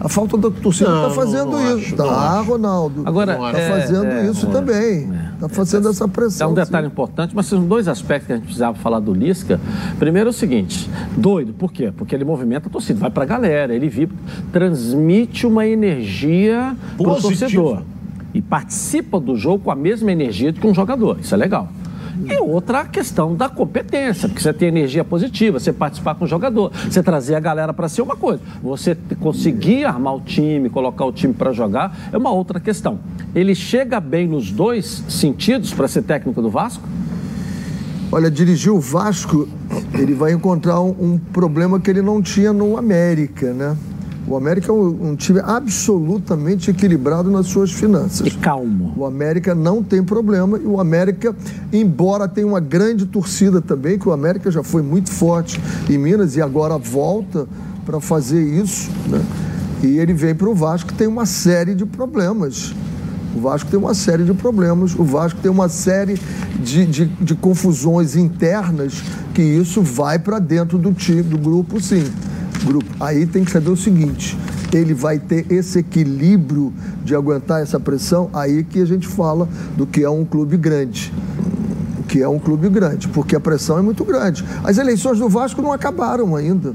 A 0.00 0.08
falta 0.08 0.36
da 0.36 0.50
torcida 0.50 0.90
está 0.90 1.10
fazendo 1.10 1.52
não- 1.52 1.78
isso. 1.78 1.96
tá, 1.96 2.38
acho. 2.40 2.50
Ronaldo. 2.50 3.02
Agora, 3.04 3.32
está 3.32 3.58
é, 3.58 3.80
fazendo 3.80 4.06
é, 4.06 4.30
isso 4.30 4.46
é, 4.46 4.50
também. 4.50 5.10
Está 5.34 5.48
fazendo 5.48 5.88
essa 5.88 6.04
É 6.04 6.08
pressão. 6.08 6.50
um 6.50 6.54
detalhe 6.54 6.86
sim. 6.86 6.92
importante, 6.92 7.34
mas 7.34 7.46
são 7.46 7.64
dois 7.64 7.88
aspectos 7.88 8.26
que 8.26 8.32
a 8.32 8.36
gente 8.36 8.44
precisava 8.44 8.76
falar 8.76 9.00
do 9.00 9.12
Lisca. 9.12 9.58
Primeiro 9.98 10.28
é 10.28 10.30
o 10.30 10.32
seguinte, 10.32 10.88
doido, 11.16 11.52
por 11.54 11.72
quê? 11.72 11.92
Porque 11.96 12.14
ele 12.14 12.24
movimenta 12.24 12.68
a 12.68 12.70
torcida, 12.70 13.00
vai 13.00 13.10
pra 13.10 13.24
galera, 13.24 13.74
ele 13.74 13.88
vibra, 13.88 14.16
transmite 14.52 15.46
uma 15.46 15.66
energia 15.66 16.76
pro 16.96 17.14
Positiva. 17.14 17.38
torcedor. 17.40 17.82
E 18.34 18.42
participa 18.42 19.18
do 19.18 19.34
jogo 19.34 19.64
com 19.64 19.70
a 19.70 19.74
mesma 19.76 20.12
energia 20.12 20.52
do 20.52 20.60
que 20.60 20.66
um 20.66 20.74
jogador. 20.74 21.18
Isso 21.20 21.34
é 21.34 21.38
legal. 21.38 21.68
E 22.24 22.38
outra 22.38 22.84
questão 22.84 23.34
da 23.34 23.48
competência, 23.48 24.28
porque 24.28 24.42
você 24.42 24.52
tem 24.52 24.68
energia 24.68 25.04
positiva, 25.04 25.60
você 25.60 25.72
participar 25.72 26.14
com 26.14 26.24
o 26.24 26.28
jogador, 26.28 26.72
você 26.88 27.02
trazer 27.02 27.34
a 27.34 27.40
galera 27.40 27.72
para 27.74 27.88
ser 27.88 28.02
uma 28.02 28.16
coisa. 28.16 28.40
Você 28.62 28.96
conseguir 29.20 29.84
armar 29.84 30.14
o 30.14 30.20
time, 30.20 30.70
colocar 30.70 31.04
o 31.04 31.12
time 31.12 31.34
para 31.34 31.52
jogar, 31.52 32.10
é 32.12 32.16
uma 32.16 32.30
outra 32.30 32.58
questão. 32.58 32.98
Ele 33.34 33.54
chega 33.54 34.00
bem 34.00 34.26
nos 34.26 34.50
dois 34.50 35.04
sentidos 35.08 35.74
para 35.74 35.86
ser 35.88 36.02
técnico 36.02 36.40
do 36.40 36.50
Vasco? 36.50 36.88
Olha, 38.10 38.30
dirigir 38.30 38.72
o 38.72 38.80
Vasco, 38.80 39.48
ele 39.92 40.14
vai 40.14 40.32
encontrar 40.32 40.80
um, 40.80 40.94
um 40.98 41.18
problema 41.18 41.80
que 41.80 41.90
ele 41.90 42.00
não 42.00 42.22
tinha 42.22 42.52
no 42.52 42.76
América, 42.76 43.52
né? 43.52 43.76
O 44.28 44.36
América 44.36 44.72
é 44.72 44.74
um, 44.74 45.10
um 45.10 45.16
time 45.16 45.40
absolutamente 45.42 46.70
equilibrado 46.70 47.30
nas 47.30 47.46
suas 47.46 47.70
finanças. 47.70 48.26
E 48.26 48.30
calmo. 48.32 48.92
O 48.96 49.04
América 49.04 49.54
não 49.54 49.82
tem 49.82 50.02
problema 50.02 50.58
e 50.58 50.66
o 50.66 50.80
América, 50.80 51.34
embora 51.72 52.26
tenha 52.26 52.46
uma 52.46 52.58
grande 52.58 53.06
torcida 53.06 53.60
também, 53.60 53.98
que 53.98 54.08
o 54.08 54.12
América 54.12 54.50
já 54.50 54.62
foi 54.62 54.82
muito 54.82 55.12
forte 55.12 55.60
em 55.88 55.96
Minas 55.96 56.34
e 56.34 56.42
agora 56.42 56.76
volta 56.76 57.46
para 57.84 58.00
fazer 58.00 58.42
isso, 58.42 58.90
né? 59.06 59.24
E 59.82 59.98
ele 59.98 60.12
vem 60.12 60.34
para 60.34 60.48
o 60.48 60.54
Vasco 60.54 60.88
que 60.88 60.94
tem 60.94 61.06
uma 61.06 61.26
série 61.26 61.74
de 61.74 61.86
problemas. 61.86 62.74
O 63.36 63.40
Vasco 63.40 63.70
tem 63.70 63.78
uma 63.78 63.94
série 63.94 64.24
de 64.24 64.32
problemas, 64.32 64.94
o 64.94 65.04
Vasco 65.04 65.38
tem 65.40 65.50
uma 65.50 65.68
série 65.68 66.18
de, 66.58 66.86
de, 66.86 67.04
de 67.04 67.34
confusões 67.34 68.16
internas 68.16 69.02
que 69.34 69.42
isso 69.42 69.82
vai 69.82 70.18
para 70.18 70.38
dentro 70.38 70.78
do 70.78 70.92
time, 70.92 71.22
do 71.22 71.36
grupo, 71.36 71.80
sim. 71.80 72.04
Grupo. 72.64 72.86
Aí 72.98 73.26
tem 73.26 73.44
que 73.44 73.50
saber 73.50 73.70
o 73.70 73.76
seguinte: 73.76 74.36
ele 74.72 74.94
vai 74.94 75.18
ter 75.18 75.50
esse 75.50 75.78
equilíbrio 75.78 76.72
de 77.04 77.14
aguentar 77.14 77.62
essa 77.62 77.78
pressão, 77.78 78.30
aí 78.32 78.64
que 78.64 78.80
a 78.80 78.84
gente 78.84 79.06
fala 79.06 79.48
do 79.76 79.86
que 79.86 80.02
é 80.02 80.10
um 80.10 80.24
clube 80.24 80.56
grande. 80.56 81.12
Que 82.08 82.22
é 82.22 82.28
um 82.28 82.38
clube 82.38 82.68
grande, 82.68 83.08
porque 83.08 83.34
a 83.34 83.40
pressão 83.40 83.78
é 83.78 83.82
muito 83.82 84.04
grande. 84.04 84.44
As 84.64 84.78
eleições 84.78 85.18
do 85.18 85.28
Vasco 85.28 85.60
não 85.60 85.72
acabaram 85.72 86.36
ainda. 86.36 86.74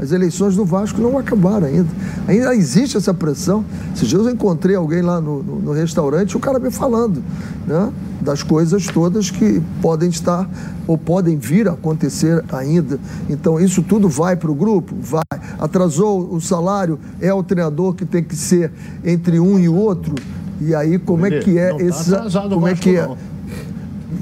As 0.00 0.12
eleições 0.12 0.56
do 0.56 0.64
Vasco 0.64 0.98
não 0.98 1.18
acabaram 1.18 1.66
ainda. 1.66 1.88
Ainda 2.26 2.54
existe 2.54 2.96
essa 2.96 3.12
pressão. 3.12 3.62
Esses 3.94 4.08
dias 4.08 4.24
eu 4.24 4.30
encontrei 4.30 4.74
alguém 4.74 5.02
lá 5.02 5.20
no, 5.20 5.42
no, 5.42 5.56
no 5.56 5.72
restaurante 5.72 6.30
e 6.30 6.36
o 6.38 6.40
cara 6.40 6.58
me 6.58 6.70
falando 6.70 7.22
né, 7.66 7.92
das 8.18 8.42
coisas 8.42 8.86
todas 8.86 9.30
que 9.30 9.60
podem 9.82 10.08
estar 10.08 10.48
ou 10.86 10.96
podem 10.96 11.36
vir 11.36 11.68
a 11.68 11.72
acontecer 11.72 12.42
ainda. 12.50 12.98
Então, 13.28 13.60
isso 13.60 13.82
tudo 13.82 14.08
vai 14.08 14.36
para 14.36 14.50
o 14.50 14.54
grupo? 14.54 14.94
Vai. 14.98 15.20
Atrasou 15.58 16.34
o 16.34 16.40
salário? 16.40 16.98
É 17.20 17.32
o 17.34 17.42
treinador 17.42 17.92
que 17.92 18.06
tem 18.06 18.24
que 18.24 18.34
ser 18.34 18.72
entre 19.04 19.38
um 19.38 19.58
e 19.58 19.68
outro? 19.68 20.14
E 20.62 20.74
aí, 20.74 20.98
como 20.98 21.26
é 21.26 21.40
que 21.40 21.58
é 21.58 21.74
tá 21.74 21.82
esse. 21.82 22.14
o 22.14 22.48
como 22.50 22.68
é 22.68 22.74
que 22.74 22.96
é? 22.96 23.06
não. 23.06 23.16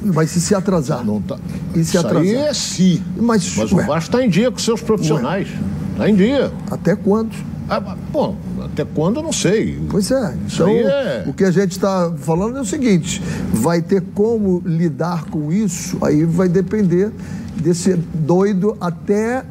Mas 0.04 0.30
se 0.30 0.40
se 0.40 0.54
atrasar? 0.54 1.04
Não 1.04 1.20
tá. 1.20 1.36
E 1.74 1.84
se 1.84 1.96
Isso 1.96 1.98
aí 1.98 2.04
atrasar? 2.04 2.48
é 2.48 2.54
sim. 2.54 3.02
Mas, 3.16 3.54
Mas 3.56 3.72
ué. 3.72 3.82
o 3.82 3.86
Vasco 3.86 4.10
está 4.10 4.24
em 4.24 4.28
dia 4.28 4.50
com 4.50 4.58
seus 4.58 4.80
profissionais. 4.80 5.48
Está 5.92 6.08
em 6.08 6.14
dia. 6.14 6.52
Até 6.70 6.94
quando? 6.94 7.30
Ah, 7.70 7.80
bom, 7.80 8.34
até 8.64 8.82
quando 8.84 9.16
eu 9.16 9.22
não 9.22 9.32
sei. 9.32 9.78
Pois 9.90 10.10
é. 10.10 10.34
Isso 10.46 10.62
Então, 10.62 10.68
aí 10.68 10.78
é- 10.82 11.24
o 11.26 11.34
que 11.34 11.44
a 11.44 11.50
gente 11.50 11.72
está 11.72 12.10
falando 12.18 12.56
é 12.56 12.60
o 12.60 12.64
seguinte: 12.64 13.22
vai 13.52 13.82
ter 13.82 14.02
como 14.14 14.62
lidar 14.64 15.24
com 15.26 15.52
isso, 15.52 15.98
aí 16.02 16.24
vai 16.24 16.48
depender 16.48 17.10
desse 17.56 17.94
doido 18.14 18.76
até. 18.80 19.44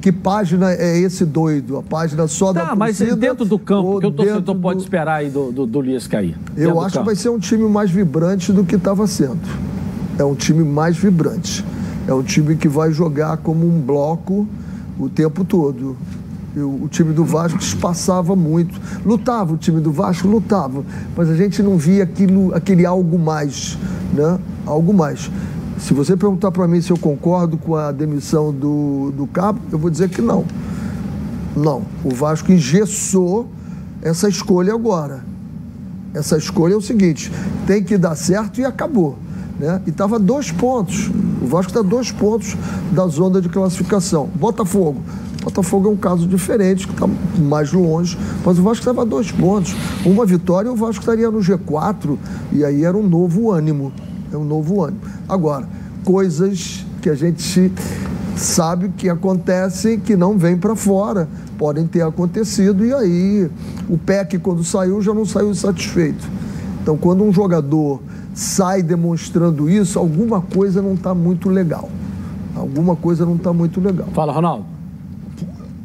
Que 0.00 0.10
página 0.10 0.72
é 0.72 0.98
esse 0.98 1.24
doido? 1.24 1.76
A 1.76 1.82
página 1.82 2.26
só 2.26 2.52
da 2.52 2.66
Tá, 2.68 2.76
mas 2.76 2.96
torcida 2.98 3.16
dentro 3.16 3.44
do 3.44 3.58
campo, 3.58 4.00
que 4.00 4.06
o 4.06 4.10
torcedor 4.10 4.38
dentro 4.40 4.54
pode 4.56 4.78
do- 4.78 4.82
esperar 4.82 5.16
aí 5.16 5.28
do, 5.30 5.52
do, 5.52 5.66
do 5.66 5.80
Lisca 5.80 6.18
aí? 6.18 6.28
Dentro 6.54 6.62
Eu 6.62 6.72
do 6.74 6.80
acho 6.80 6.98
que 6.98 7.04
vai 7.04 7.14
ser 7.14 7.28
um 7.28 7.38
time 7.38 7.68
mais 7.68 7.90
vibrante 7.90 8.52
do 8.52 8.64
que 8.64 8.76
estava 8.76 9.06
sendo. 9.06 9.38
É 10.18 10.24
um 10.24 10.34
time 10.34 10.64
mais 10.64 10.96
vibrante. 10.96 11.64
É 12.08 12.14
um 12.14 12.22
time 12.22 12.56
que 12.56 12.66
vai 12.68 12.90
jogar 12.92 13.36
como 13.38 13.66
um 13.66 13.80
bloco 13.80 14.46
o 14.98 15.08
tempo 15.08 15.44
todo. 15.44 15.96
o 16.56 16.88
time 16.88 17.12
do 17.12 17.24
Vasco 17.24 17.58
espaçava 17.60 18.34
muito. 18.34 18.80
Lutava 19.04 19.52
o 19.52 19.56
time 19.56 19.80
do 19.80 19.92
Vasco, 19.92 20.26
lutava, 20.26 20.82
mas 21.16 21.28
a 21.28 21.36
gente 21.36 21.62
não 21.62 21.76
via 21.76 22.02
aquilo, 22.04 22.54
aquele 22.54 22.84
algo 22.86 23.18
mais, 23.18 23.78
né? 24.14 24.38
Algo 24.66 24.92
mais. 24.92 25.30
Se 25.80 25.94
você 25.94 26.16
perguntar 26.16 26.52
para 26.52 26.68
mim 26.68 26.80
se 26.80 26.90
eu 26.90 26.98
concordo 26.98 27.56
com 27.56 27.74
a 27.74 27.90
demissão 27.90 28.52
do, 28.52 29.10
do 29.16 29.26
Cabo, 29.26 29.60
eu 29.72 29.78
vou 29.78 29.90
dizer 29.90 30.10
que 30.10 30.20
não. 30.20 30.44
Não. 31.56 31.82
O 32.04 32.14
Vasco 32.14 32.52
engessou 32.52 33.48
essa 34.02 34.28
escolha 34.28 34.74
agora. 34.74 35.24
Essa 36.12 36.36
escolha 36.36 36.74
é 36.74 36.76
o 36.76 36.82
seguinte: 36.82 37.32
tem 37.66 37.82
que 37.82 37.96
dar 37.96 38.14
certo 38.14 38.60
e 38.60 38.64
acabou. 38.64 39.18
Né? 39.58 39.80
E 39.86 39.90
estava 39.90 40.18
dois 40.18 40.52
pontos. 40.52 41.10
O 41.40 41.46
Vasco 41.46 41.70
está 41.70 41.82
dois 41.82 42.12
pontos 42.12 42.56
da 42.92 43.06
zona 43.06 43.40
de 43.40 43.48
classificação. 43.48 44.28
Botafogo. 44.34 45.02
Botafogo 45.42 45.88
é 45.88 45.92
um 45.92 45.96
caso 45.96 46.26
diferente, 46.26 46.86
que 46.86 46.92
está 46.92 47.08
mais 47.38 47.72
longe, 47.72 48.18
mas 48.44 48.58
o 48.58 48.62
Vasco 48.62 48.80
estava 48.80 49.06
dois 49.06 49.32
pontos. 49.32 49.74
Uma 50.04 50.26
vitória, 50.26 50.70
o 50.70 50.76
Vasco 50.76 51.00
estaria 51.00 51.30
no 51.30 51.38
G4, 51.38 52.18
e 52.52 52.62
aí 52.62 52.84
era 52.84 52.96
um 52.96 53.08
novo 53.08 53.50
ânimo. 53.50 53.90
É 54.32 54.36
um 54.36 54.44
novo 54.44 54.84
ânimo. 54.84 55.00
Agora, 55.28 55.68
coisas 56.04 56.84
que 57.02 57.10
a 57.10 57.14
gente 57.14 57.72
sabe 58.36 58.90
que 58.96 59.08
acontecem 59.08 59.98
que 59.98 60.16
não 60.16 60.38
vêm 60.38 60.56
para 60.56 60.74
fora, 60.74 61.28
podem 61.58 61.86
ter 61.86 62.02
acontecido, 62.02 62.84
e 62.84 62.92
aí 62.92 63.50
o 63.88 63.98
PEC, 63.98 64.38
quando 64.38 64.64
saiu, 64.64 65.02
já 65.02 65.12
não 65.12 65.26
saiu 65.26 65.54
satisfeito. 65.54 66.26
Então, 66.82 66.96
quando 66.96 67.22
um 67.22 67.32
jogador 67.32 68.00
sai 68.34 68.82
demonstrando 68.82 69.68
isso, 69.68 69.98
alguma 69.98 70.40
coisa 70.40 70.80
não 70.80 70.94
está 70.94 71.14
muito 71.14 71.50
legal. 71.50 71.90
Alguma 72.56 72.96
coisa 72.96 73.26
não 73.26 73.36
está 73.36 73.52
muito 73.52 73.80
legal. 73.80 74.08
Fala, 74.12 74.32
Ronaldo. 74.32 74.64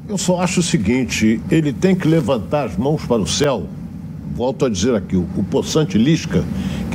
Eu 0.07 0.17
só 0.17 0.41
acho 0.41 0.59
o 0.59 0.63
seguinte: 0.63 1.41
ele 1.49 1.73
tem 1.73 1.95
que 1.95 2.07
levantar 2.07 2.65
as 2.65 2.77
mãos 2.77 3.03
para 3.05 3.21
o 3.21 3.27
céu. 3.27 3.65
Volto 4.35 4.65
a 4.65 4.69
dizer 4.69 4.95
aqui, 4.95 5.15
o, 5.15 5.25
o 5.35 5.43
Poçante 5.43 5.97
Lisca, 5.97 6.43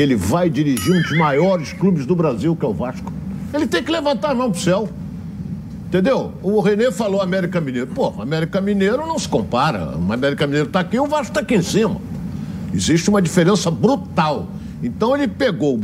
que 0.00 0.04
ele 0.04 0.16
vai 0.16 0.49
dirigir 0.49 0.95
um 0.95 1.02
dos 1.02 1.14
maiores 1.14 1.75
clubes 1.75 2.07
do 2.07 2.16
Brasil, 2.16 2.57
que 2.57 2.64
é 2.64 2.69
o 2.69 2.73
Vasco. 2.73 3.12
Ele 3.52 3.66
tem 3.66 3.83
que 3.83 3.92
levantar 3.92 4.30
as 4.30 4.37
mãos 4.38 4.52
para 4.52 4.59
o 4.59 4.62
céu. 4.62 4.88
Entendeu? 5.88 6.33
O 6.42 6.59
Renê 6.62 6.90
falou 6.90 7.21
América 7.21 7.61
Mineiro. 7.61 7.88
Pô, 7.88 8.14
América 8.19 8.62
Mineiro 8.62 9.07
não 9.07 9.19
se 9.19 9.28
compara. 9.28 9.99
O 9.99 10.11
América 10.11 10.47
Mineiro 10.47 10.69
está 10.69 10.80
aqui 10.80 10.97
e 10.97 11.00
o 11.00 11.07
Vasco 11.07 11.33
está 11.33 11.40
aqui 11.40 11.54
em 11.54 11.61
cima. 11.61 12.00
Existe 12.73 13.11
uma 13.11 13.21
diferença 13.21 13.71
brutal. 13.71 14.49
Então 14.83 15.14
ele 15.14 15.28
pegou, 15.28 15.78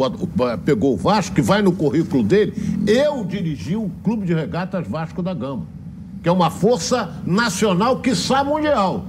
pegou 0.64 0.94
o 0.94 0.96
Vasco, 0.96 1.35
que 1.35 1.42
vai 1.42 1.61
no 1.61 1.73
currículo 1.73 2.23
dele. 2.23 2.54
Eu 2.87 3.23
dirigi 3.23 3.76
o 3.76 3.90
Clube 4.02 4.25
de 4.25 4.32
Regatas 4.32 4.88
Vasco 4.88 5.20
da 5.20 5.35
Gama, 5.35 5.64
que 6.23 6.28
é 6.30 6.32
uma 6.32 6.49
força 6.49 7.11
nacional, 7.26 8.00
quiçá 8.00 8.42
mundial. 8.42 9.04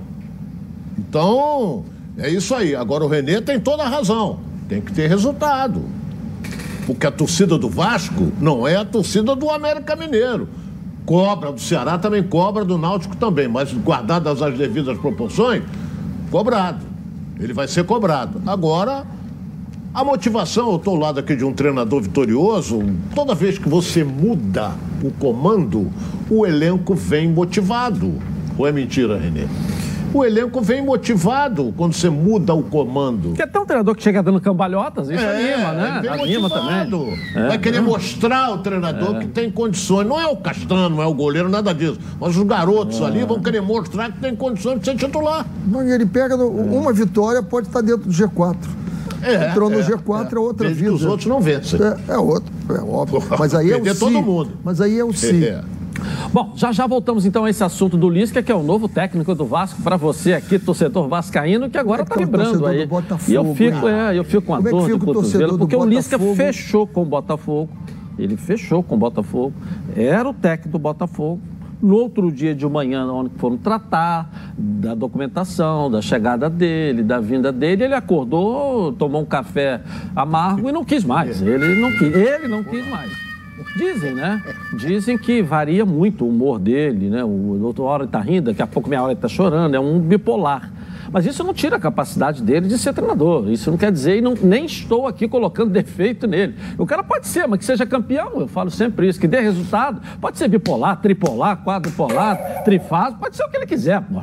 Então, 0.97 1.85
é 2.17 2.29
isso 2.29 2.53
aí. 2.53 2.75
Agora 2.75 3.05
o 3.05 3.07
Renê 3.07 3.39
tem 3.39 3.57
toda 3.57 3.83
a 3.83 3.87
razão. 3.87 4.46
Tem 4.67 4.81
que 4.81 4.91
ter 4.91 5.07
resultado. 5.07 5.83
Porque 6.85 7.05
a 7.05 7.11
torcida 7.11 7.57
do 7.57 7.69
Vasco 7.69 8.31
não 8.39 8.67
é 8.67 8.75
a 8.75 8.85
torcida 8.85 9.35
do 9.35 9.49
América 9.49 9.95
Mineiro 9.95 10.47
cobra 11.07 11.53
do 11.53 11.61
Ceará, 11.61 11.97
também 11.97 12.21
cobra 12.21 12.65
do 12.65 12.77
Náutico 12.77 13.15
também, 13.15 13.47
mas 13.47 13.71
guardadas 13.71 14.41
as 14.41 14.57
devidas 14.57 14.97
proporções, 14.97 15.63
cobrado. 16.29 16.85
Ele 17.39 17.53
vai 17.53 17.65
ser 17.65 17.85
cobrado. 17.85 18.41
Agora, 18.45 19.05
a 19.93 20.03
motivação, 20.03 20.71
eu 20.71 20.75
estou 20.75 20.95
ao 20.95 20.99
lado 20.99 21.19
aqui 21.21 21.33
de 21.33 21.45
um 21.45 21.53
treinador 21.53 22.01
vitorioso, 22.01 22.83
toda 23.15 23.33
vez 23.33 23.57
que 23.57 23.69
você 23.69 24.03
muda 24.03 24.73
o 25.01 25.09
comando, 25.11 25.89
o 26.29 26.45
elenco 26.45 26.93
vem 26.93 27.31
motivado. 27.31 28.15
Ou 28.57 28.67
é 28.67 28.71
mentira, 28.73 29.17
Renê? 29.17 29.47
O 30.13 30.23
elenco 30.23 30.61
vem 30.61 30.81
motivado 30.81 31.73
quando 31.75 31.93
você 31.93 32.09
muda 32.09 32.53
o 32.53 32.63
comando. 32.63 33.29
Porque 33.29 33.41
até 33.41 33.59
um 33.59 33.65
treinador 33.65 33.95
que 33.95 34.03
chega 34.03 34.23
dando 34.23 34.39
cambalhotas, 34.39 35.09
isso 35.09 35.23
é, 35.23 35.55
anima, 35.55 35.71
né? 35.73 35.99
Vem 36.01 36.11
anima 36.11 36.49
motivado. 36.49 36.99
também. 36.99 37.19
É, 37.35 37.47
Vai 37.47 37.57
querer 37.57 37.77
é. 37.77 37.81
mostrar 37.81 38.45
ao 38.45 38.59
treinador 38.59 39.15
é. 39.15 39.19
que 39.19 39.27
tem 39.27 39.51
condições. 39.51 40.07
Não 40.07 40.19
é 40.19 40.27
o 40.27 40.37
Castrano, 40.37 40.97
não 40.97 41.03
é 41.03 41.05
o 41.05 41.13
goleiro, 41.13 41.49
nada 41.49 41.73
disso. 41.73 41.99
Mas 42.19 42.35
os 42.35 42.43
garotos 42.43 43.01
ali 43.01 43.23
vão 43.23 43.41
querer 43.41 43.61
mostrar 43.61 44.11
que 44.11 44.19
tem 44.19 44.35
condições 44.35 44.79
de 44.79 44.85
ser 44.85 44.95
titular. 44.95 45.45
Não, 45.65 45.85
e 45.85 45.91
ele 45.91 46.05
pega 46.05 46.35
no, 46.37 46.47
uma 46.49 46.93
vitória, 46.93 47.41
pode 47.43 47.67
estar 47.67 47.81
dentro 47.81 48.09
do 48.09 48.11
G4. 48.11 48.55
É, 49.21 49.49
Entrou 49.49 49.69
no 49.69 49.79
G4 49.79 50.31
é, 50.31 50.35
é 50.35 50.39
outra 50.39 50.69
vida. 50.69 50.93
os 50.93 51.03
outros 51.03 51.27
não 51.27 51.41
vencem. 51.41 51.79
É, 51.81 52.13
é 52.13 52.17
outro, 52.17 52.53
é 52.69 52.79
óbvio. 52.81 53.23
Mas 53.37 53.53
aí 53.53 53.71
é 53.71 53.77
o 53.77 53.93
si. 53.93 53.99
todo 53.99 54.21
mundo. 54.21 54.51
Mas 54.63 54.79
aí 54.79 54.99
é 54.99 55.03
o 55.03 55.11
si. 55.11 55.45
É. 55.45 55.61
Bom, 56.31 56.53
já 56.55 56.71
já 56.71 56.85
voltamos 56.85 57.25
então 57.25 57.45
a 57.45 57.49
esse 57.49 57.63
assunto 57.63 57.97
do 57.97 58.09
Lisca, 58.09 58.43
que 58.43 58.51
é 58.51 58.55
o 58.55 58.63
novo 58.63 58.87
técnico 58.87 59.33
do 59.33 59.45
Vasco, 59.45 59.81
para 59.81 59.97
você 59.97 60.33
aqui, 60.33 60.59
torcedor 60.59 61.07
vascaíno, 61.07 61.69
que 61.69 61.77
agora 61.77 62.03
está 62.03 62.15
é 62.15 62.19
vibrando 62.19 62.65
aí. 62.65 62.85
Botafogo, 62.85 63.31
e 63.31 63.35
eu 63.35 63.55
fico, 63.55 63.87
é, 63.87 64.17
eu 64.17 64.23
fico 64.23 64.41
com 64.43 64.55
a 64.55 64.57
Como 64.57 64.69
dor 64.69 64.89
é 64.89 64.93
de 64.93 64.99
cotovelo, 64.99 65.57
porque 65.57 65.75
o 65.75 65.85
Lisca 65.85 66.17
fechou 66.35 66.85
com 66.85 67.03
o 67.03 67.05
Botafogo. 67.05 67.69
Ele 68.17 68.35
fechou 68.35 68.81
com 68.81 68.95
o 68.95 68.97
Botafogo, 68.97 69.53
era 69.95 70.27
o 70.27 70.33
técnico 70.33 70.77
do 70.77 70.79
Botafogo. 70.81 71.39
No 71.79 71.95
outro 71.95 72.31
dia 72.31 72.55
de 72.55 72.65
manhã, 72.65 73.05
onde 73.05 73.29
foram 73.37 73.55
tratar 73.55 74.53
da 74.57 74.95
documentação, 74.95 75.91
da 75.91 76.01
chegada 76.01 76.49
dele, 76.49 77.03
da 77.03 77.19
vinda 77.19 77.51
dele, 77.51 77.83
ele 77.83 77.93
acordou, 77.93 78.91
tomou 78.93 79.21
um 79.21 79.25
café 79.25 79.81
amargo 80.15 80.67
e 80.67 80.71
não 80.71 80.83
quis 80.83 81.03
mais. 81.03 81.39
Ele 81.39 81.79
não 81.79 81.91
quis, 81.91 82.15
ele 82.15 82.47
não 82.47 82.63
quis 82.63 82.89
mais. 82.89 83.26
Dizem, 83.75 84.13
né? 84.13 84.41
Dizem 84.77 85.17
que 85.17 85.41
varia 85.41 85.85
muito 85.85 86.25
o 86.25 86.29
humor 86.29 86.59
dele, 86.59 87.09
né? 87.09 87.23
O 87.23 87.61
outro 87.63 87.83
hora 87.83 88.03
ele 88.03 88.11
tá 88.11 88.19
rindo, 88.19 88.51
daqui 88.51 88.61
a 88.61 88.67
pouco 88.67 88.89
meia 88.89 89.01
hora 89.01 89.13
ele 89.13 89.19
tá 89.19 89.27
chorando, 89.27 89.75
é 89.75 89.79
um 89.79 89.99
bipolar. 89.99 90.71
Mas 91.11 91.25
isso 91.25 91.43
não 91.43 91.53
tira 91.53 91.77
a 91.77 91.79
capacidade 91.79 92.43
dele 92.43 92.67
de 92.67 92.77
ser 92.77 92.93
treinador. 92.93 93.49
Isso 93.49 93.71
não 93.71 93.77
quer 93.77 93.91
dizer, 93.91 94.17
e 94.17 94.21
não, 94.21 94.33
nem 94.35 94.65
estou 94.65 95.07
aqui 95.07 95.27
colocando 95.27 95.71
defeito 95.71 96.27
nele. 96.27 96.55
O 96.77 96.85
cara 96.85 97.03
pode 97.03 97.27
ser, 97.27 97.47
mas 97.47 97.59
que 97.59 97.65
seja 97.65 97.85
campeão, 97.85 98.41
eu 98.41 98.47
falo 98.47 98.69
sempre 98.69 99.07
isso, 99.07 99.19
que 99.19 99.27
dê 99.27 99.39
resultado. 99.39 100.01
Pode 100.19 100.37
ser 100.37 100.47
bipolar, 100.47 101.01
tripolar, 101.01 101.63
quadripolar, 101.63 102.63
trifásico, 102.63 103.19
pode 103.19 103.35
ser 103.35 103.43
o 103.43 103.49
que 103.49 103.57
ele 103.57 103.65
quiser, 103.65 104.01
pô. 104.01 104.21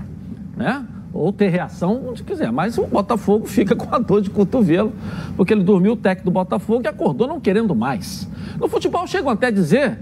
Né? 0.57 0.85
Ou 1.15 1.33
ter 1.33 1.49
reação 1.49 2.09
onde 2.09 2.25
quiser. 2.25 2.51
Mas 2.51 2.77
o 2.77 2.87
Botafogo 2.87 3.47
fica 3.47 3.75
com 3.77 3.95
a 3.95 3.99
dor 3.99 4.21
de 4.21 4.31
cotovelo, 4.31 4.93
porque 5.37 5.55
ele 5.55 5.63
dormiu 5.63 5.93
o 5.93 5.97
técnico 5.97 6.31
do 6.31 6.33
Botafogo 6.33 6.83
e 6.85 6.89
acordou 6.89 7.29
não 7.29 7.41
querendo 7.41 7.75
mais. 7.75 8.29
No 8.59 8.69
futebol, 8.69 9.07
chegam 9.07 9.31
até 9.31 9.47
a 9.47 9.51
dizer, 9.51 9.99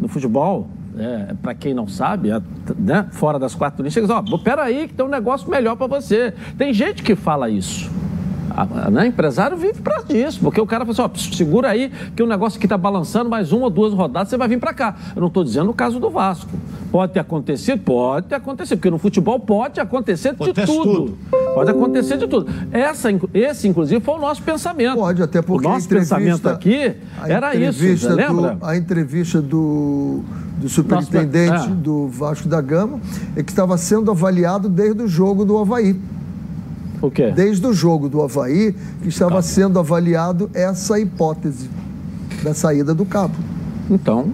no 0.00 0.06
futebol, 0.06 0.68
é, 0.96 1.34
para 1.42 1.54
quem 1.54 1.74
não 1.74 1.88
sabe, 1.88 2.30
é, 2.30 2.40
né, 2.78 3.06
fora 3.10 3.38
das 3.38 3.54
quatro 3.54 3.82
linhas, 3.82 3.92
chega 3.92 4.06
e 4.06 4.08
diz, 4.08 4.32
ó, 4.32 4.38
peraí 4.38 4.86
que 4.86 4.94
tem 4.94 5.04
um 5.04 5.08
negócio 5.08 5.50
melhor 5.50 5.76
para 5.76 5.88
você. 5.88 6.32
Tem 6.56 6.72
gente 6.72 7.02
que 7.02 7.16
fala 7.16 7.50
isso. 7.50 7.90
A, 8.56 8.90
né, 8.90 9.06
empresário 9.06 9.56
vive 9.56 9.80
para 9.80 10.02
disso, 10.02 10.38
porque 10.40 10.60
o 10.60 10.66
cara 10.66 10.84
fala 10.84 10.92
assim, 10.92 11.02
ó, 11.02 11.34
segura 11.34 11.70
aí 11.70 11.90
que 12.14 12.22
o 12.22 12.26
negócio 12.26 12.56
aqui 12.56 12.66
está 12.66 12.78
balançando, 12.78 13.28
mais 13.28 13.52
uma 13.52 13.64
ou 13.64 13.70
duas 13.70 13.92
rodadas 13.92 14.28
você 14.28 14.36
vai 14.36 14.46
vir 14.46 14.60
para 14.60 14.72
cá. 14.72 14.96
Eu 15.14 15.20
não 15.20 15.28
estou 15.28 15.42
dizendo 15.42 15.70
o 15.70 15.74
caso 15.74 15.98
do 15.98 16.08
Vasco. 16.08 16.50
Pode 16.92 17.12
ter 17.12 17.18
acontecido? 17.18 17.80
Pode 17.80 18.28
ter 18.28 18.36
acontecido, 18.36 18.78
porque 18.78 18.90
no 18.90 18.98
futebol 18.98 19.40
pode 19.40 19.80
acontecer 19.80 20.32
de 20.34 20.52
tudo. 20.52 20.64
tudo. 20.64 21.18
Pode 21.52 21.70
acontecer 21.70 22.16
de 22.16 22.28
tudo. 22.28 22.48
Essa, 22.70 23.08
esse, 23.32 23.66
inclusive, 23.66 24.00
foi 24.00 24.14
o 24.14 24.18
nosso 24.18 24.40
pensamento. 24.42 24.94
Pode, 24.94 25.20
até 25.20 25.42
porque 25.42 25.66
o 25.66 25.70
nosso 25.70 25.88
pensamento 25.88 26.48
aqui 26.48 26.94
era 27.26 27.54
isso, 27.56 28.08
lembra? 28.14 28.54
Do, 28.54 28.64
a 28.64 28.76
entrevista 28.76 29.42
do, 29.42 30.20
do 30.56 30.68
superintendente 30.68 31.50
nosso, 31.50 31.70
é. 31.70 31.74
do 31.74 32.06
Vasco 32.06 32.48
da 32.48 32.60
Gama 32.60 33.00
é 33.34 33.42
que 33.42 33.50
estava 33.50 33.76
sendo 33.76 34.12
avaliado 34.12 34.68
desde 34.68 35.02
o 35.02 35.08
jogo 35.08 35.44
do 35.44 35.58
Havaí. 35.58 36.00
O 37.04 37.10
quê? 37.10 37.30
Desde 37.30 37.66
o 37.66 37.72
jogo 37.74 38.08
do 38.08 38.22
Havaí, 38.22 38.74
que 39.02 39.08
estava 39.08 39.36
tá. 39.36 39.42
sendo 39.42 39.78
avaliado 39.78 40.50
essa 40.54 40.98
hipótese 40.98 41.68
da 42.42 42.54
saída 42.54 42.94
do 42.94 43.04
cabo. 43.04 43.34
Então, 43.90 44.32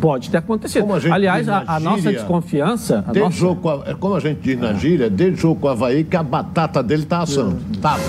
pode 0.00 0.28
ter 0.28 0.38
acontecido. 0.38 0.84
A 0.92 1.14
Aliás, 1.14 1.48
a, 1.48 1.62
a, 1.68 1.78
nossa 1.78 2.10
desconfiança. 2.10 3.04
A 3.06 3.14
nossa... 3.16 3.36
Jogo 3.36 3.68
a, 3.68 3.90
é 3.90 3.94
como 3.94 4.16
a 4.16 4.20
gente 4.20 4.40
diz 4.40 4.58
na 4.58 4.72
gíria, 4.72 5.08
desde 5.08 5.38
o 5.38 5.40
jogo 5.40 5.60
com 5.60 5.66
o 5.68 5.70
Havaí, 5.70 6.02
que 6.02 6.16
a 6.16 6.22
batata 6.22 6.82
dele 6.82 7.04
está 7.04 7.20
assando. 7.20 7.58
Estava. 7.72 8.02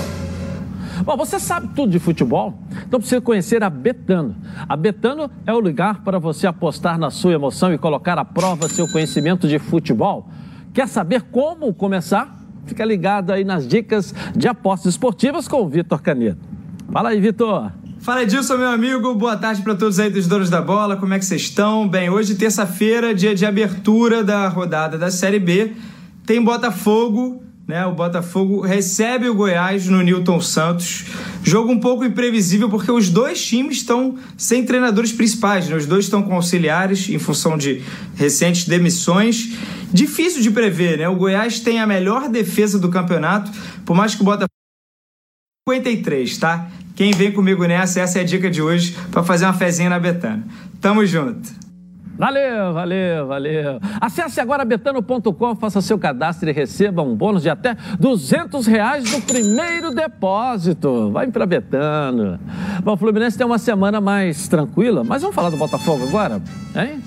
Bom, 1.05 1.15
você 1.15 1.39
sabe 1.39 1.69
tudo 1.75 1.91
de 1.91 1.99
futebol? 1.99 2.55
Então 2.87 2.99
precisa 2.99 3.21
conhecer 3.21 3.63
a 3.63 3.69
Betano. 3.69 4.35
A 4.67 4.75
Betano 4.75 5.29
é 5.45 5.53
o 5.53 5.59
lugar 5.59 6.01
para 6.03 6.17
você 6.17 6.47
apostar 6.47 6.97
na 6.97 7.11
sua 7.11 7.33
emoção 7.33 7.71
e 7.71 7.77
colocar 7.77 8.17
à 8.17 8.25
prova 8.25 8.67
seu 8.67 8.87
conhecimento 8.87 9.47
de 9.47 9.59
futebol. 9.59 10.27
Quer 10.73 10.87
saber 10.87 11.21
como 11.23 11.71
começar? 11.71 12.40
Fica 12.65 12.85
ligado 12.85 13.31
aí 13.31 13.43
nas 13.43 13.67
dicas 13.67 14.13
de 14.35 14.47
apostas 14.47 14.93
esportivas 14.93 15.47
com 15.47 15.61
o 15.61 15.67
Vitor 15.67 16.01
Canedo. 16.01 16.39
Fala 16.91 17.09
aí, 17.09 17.19
Vitor. 17.19 17.71
Fala 17.99 18.23
Edilson, 18.23 18.57
meu 18.57 18.69
amigo. 18.69 19.13
Boa 19.13 19.37
tarde 19.37 19.61
para 19.61 19.75
todos 19.75 19.99
aí 19.99 20.09
dos 20.09 20.27
donos 20.27 20.49
da 20.49 20.61
bola. 20.61 20.97
Como 20.97 21.13
é 21.13 21.19
que 21.19 21.25
vocês 21.25 21.41
estão? 21.41 21.87
Bem, 21.87 22.09
hoje, 22.09 22.35
terça-feira, 22.35 23.13
dia 23.13 23.35
de 23.35 23.45
abertura 23.45 24.23
da 24.23 24.47
rodada 24.47 24.97
da 24.97 25.11
Série 25.11 25.39
B. 25.39 25.73
Tem 26.25 26.43
Botafogo, 26.43 27.40
né? 27.67 27.85
O 27.85 27.93
Botafogo 27.93 28.61
recebe 28.61 29.29
o 29.29 29.35
Goiás 29.35 29.87
no 29.87 30.01
Newton 30.01 30.41
Santos. 30.41 31.05
Jogo 31.43 31.71
um 31.71 31.79
pouco 31.79 32.03
imprevisível 32.03 32.69
porque 32.69 32.91
os 32.91 33.09
dois 33.09 33.43
times 33.45 33.77
estão 33.77 34.17
sem 34.37 34.65
treinadores 34.65 35.11
principais, 35.11 35.69
né? 35.69 35.75
Os 35.75 35.85
dois 35.85 36.05
estão 36.05 36.21
com 36.21 36.35
auxiliares 36.35 37.09
em 37.09 37.19
função 37.19 37.57
de 37.57 37.81
recentes 38.15 38.67
demissões. 38.67 39.49
difícil 39.93 40.41
de 40.41 40.51
prever, 40.51 40.97
né? 40.97 41.07
O 41.07 41.15
Goiás 41.15 41.59
tem 41.59 41.79
a 41.79 41.87
melhor 41.87 42.29
defesa 42.29 42.79
do 42.79 42.89
campeonato, 42.89 43.51
por 43.85 43.95
mais 43.95 44.15
que 44.15 44.21
o 44.21 44.25
Botafogo 44.25 44.49
53, 45.67 46.37
tá? 46.37 46.69
Quem 46.95 47.11
vem 47.11 47.31
comigo 47.31 47.65
nessa, 47.65 48.01
essa 48.01 48.19
é 48.19 48.21
a 48.21 48.25
dica 48.25 48.49
de 48.49 48.61
hoje 48.61 48.95
para 49.11 49.23
fazer 49.23 49.45
uma 49.45 49.53
fezinha 49.53 49.89
na 49.89 49.99
Betano. 49.99 50.43
Tamo 50.79 51.05
junto. 51.05 51.49
Valeu, 52.25 52.71
valeu, 52.71 53.25
valeu. 53.25 53.79
Acesse 53.99 54.39
agora 54.39 54.63
betano.com, 54.63 55.55
faça 55.55 55.81
seu 55.81 55.97
cadastro 55.97 56.47
e 56.47 56.53
receba 56.53 57.01
um 57.01 57.15
bônus 57.15 57.41
de 57.41 57.49
até 57.49 57.75
200 57.99 58.67
reais 58.67 59.11
no 59.11 59.19
primeiro 59.21 59.89
depósito. 59.89 61.09
Vai 61.11 61.25
para 61.31 61.47
Betano. 61.47 62.39
Bom, 62.83 62.93
o 62.93 62.97
Fluminense 62.97 63.35
tem 63.35 63.47
uma 63.47 63.57
semana 63.57 63.99
mais 63.99 64.47
tranquila, 64.47 65.03
mas 65.03 65.23
vamos 65.23 65.35
falar 65.35 65.49
do 65.49 65.57
Botafogo 65.57 66.07
agora, 66.07 66.39
hein? 66.75 67.01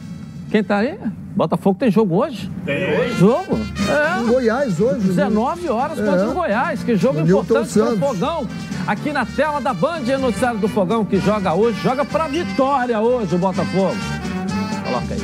Quem 0.50 0.64
tá 0.64 0.78
aí? 0.78 0.98
Botafogo 1.36 1.78
tem 1.78 1.92
jogo 1.92 2.16
hoje? 2.16 2.50
Tem 2.66 2.98
hoje? 2.98 3.14
Jogo? 3.14 3.56
É. 3.88 4.20
Em 4.20 4.26
Goiás 4.26 4.80
hoje. 4.80 4.98
né? 4.98 5.26
19 5.26 5.68
horas 5.68 5.96
contra 6.00 6.22
É. 6.22 6.26
o 6.26 6.32
Goiás. 6.34 6.82
Que 6.82 6.96
jogo 6.96 7.20
O 7.20 7.22
importante 7.22 7.72
pro 7.72 7.84
Santos. 7.86 7.98
Fogão. 8.00 8.48
Aqui 8.84 9.12
na 9.12 9.24
tela 9.24 9.60
da 9.60 9.72
Band, 9.72 10.02
é 10.08 10.16
noticiário 10.18 10.58
do 10.58 10.66
Fogão 10.68 11.04
que 11.04 11.18
joga 11.18 11.54
hoje. 11.54 11.80
Joga 11.80 12.04
pra 12.04 12.26
vitória 12.26 13.00
hoje 13.00 13.32
o 13.34 13.38
Botafogo. 13.38 13.94
Coloca 14.84 15.14
aí. 15.14 15.20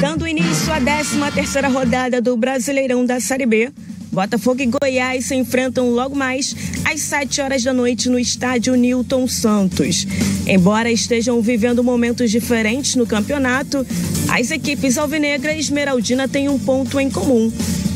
Dando 0.00 0.28
início 0.28 0.72
à 0.72 0.80
13ª 0.80 1.72
rodada 1.72 2.20
do 2.20 2.36
Brasileirão 2.36 3.04
da 3.04 3.20
Série 3.20 3.46
B, 3.46 3.72
Botafogo 4.12 4.62
e 4.62 4.66
Goiás 4.66 5.26
se 5.26 5.34
enfrentam 5.34 5.90
logo 5.90 6.14
mais 6.14 6.54
às 6.84 7.00
7 7.02 7.40
horas 7.40 7.62
da 7.62 7.72
noite 7.72 8.08
no 8.08 8.18
estádio 8.18 8.74
Newton 8.74 9.26
Santos. 9.26 10.06
Embora 10.46 10.90
estejam 10.90 11.40
vivendo 11.42 11.84
momentos 11.84 12.30
diferentes 12.30 12.94
no 12.94 13.06
campeonato, 13.06 13.86
as 14.28 14.50
equipes 14.50 14.96
alvinegra 14.96 15.52
e 15.52 15.58
esmeraldina 15.58 16.26
têm 16.28 16.48
um 16.48 16.58
ponto 16.58 16.98
em 16.98 17.10
comum. 17.10 17.52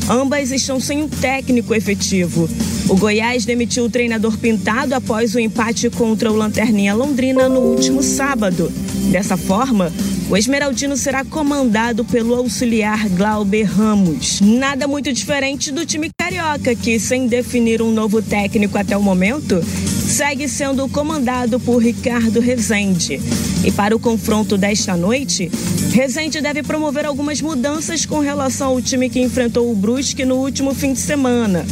Ambas 0.09 0.51
estão 0.51 0.79
sem 0.79 1.01
um 1.01 1.07
técnico 1.07 1.73
efetivo. 1.73 2.49
O 2.89 2.97
Goiás 2.97 3.45
demitiu 3.45 3.85
o 3.85 3.89
treinador 3.89 4.37
Pintado 4.37 4.93
após 4.93 5.33
o 5.33 5.39
empate 5.39 5.89
contra 5.89 6.31
o 6.31 6.35
Lanterninha 6.35 6.93
Londrina 6.93 7.47
no 7.47 7.61
último 7.61 8.03
sábado. 8.03 8.71
Dessa 9.11 9.37
forma, 9.37 9.91
o 10.29 10.37
Esmeraldino 10.37 10.97
será 10.97 11.23
comandado 11.23 12.03
pelo 12.05 12.33
auxiliar 12.35 13.07
Glauber 13.09 13.63
Ramos. 13.63 14.41
Nada 14.41 14.87
muito 14.87 15.11
diferente 15.11 15.71
do 15.71 15.85
time 15.85 16.09
carioca, 16.17 16.75
que, 16.75 16.99
sem 16.99 17.27
definir 17.27 17.81
um 17.81 17.91
novo 17.91 18.21
técnico 18.21 18.77
até 18.77 18.97
o 18.97 19.01
momento, 19.01 19.61
segue 19.63 20.47
sendo 20.47 20.87
comandado 20.89 21.59
por 21.59 21.77
Ricardo 21.77 22.39
Rezende. 22.39 23.19
E 23.63 23.71
para 23.71 23.95
o 23.95 23.99
confronto 23.99 24.57
desta 24.57 24.95
noite, 24.97 25.51
Rezende 25.91 26.41
deve 26.41 26.63
promover 26.63 27.05
algumas 27.05 27.41
mudanças 27.41 28.05
com 28.05 28.19
relação 28.19 28.69
ao 28.69 28.81
time 28.81 29.09
que 29.09 29.21
enfrentou 29.21 29.71
o 29.71 29.75
Brusque 29.75 30.25
no 30.25 30.35
último 30.35 30.73
fim 30.73 30.93
de 30.93 30.99
semana. 30.99 31.65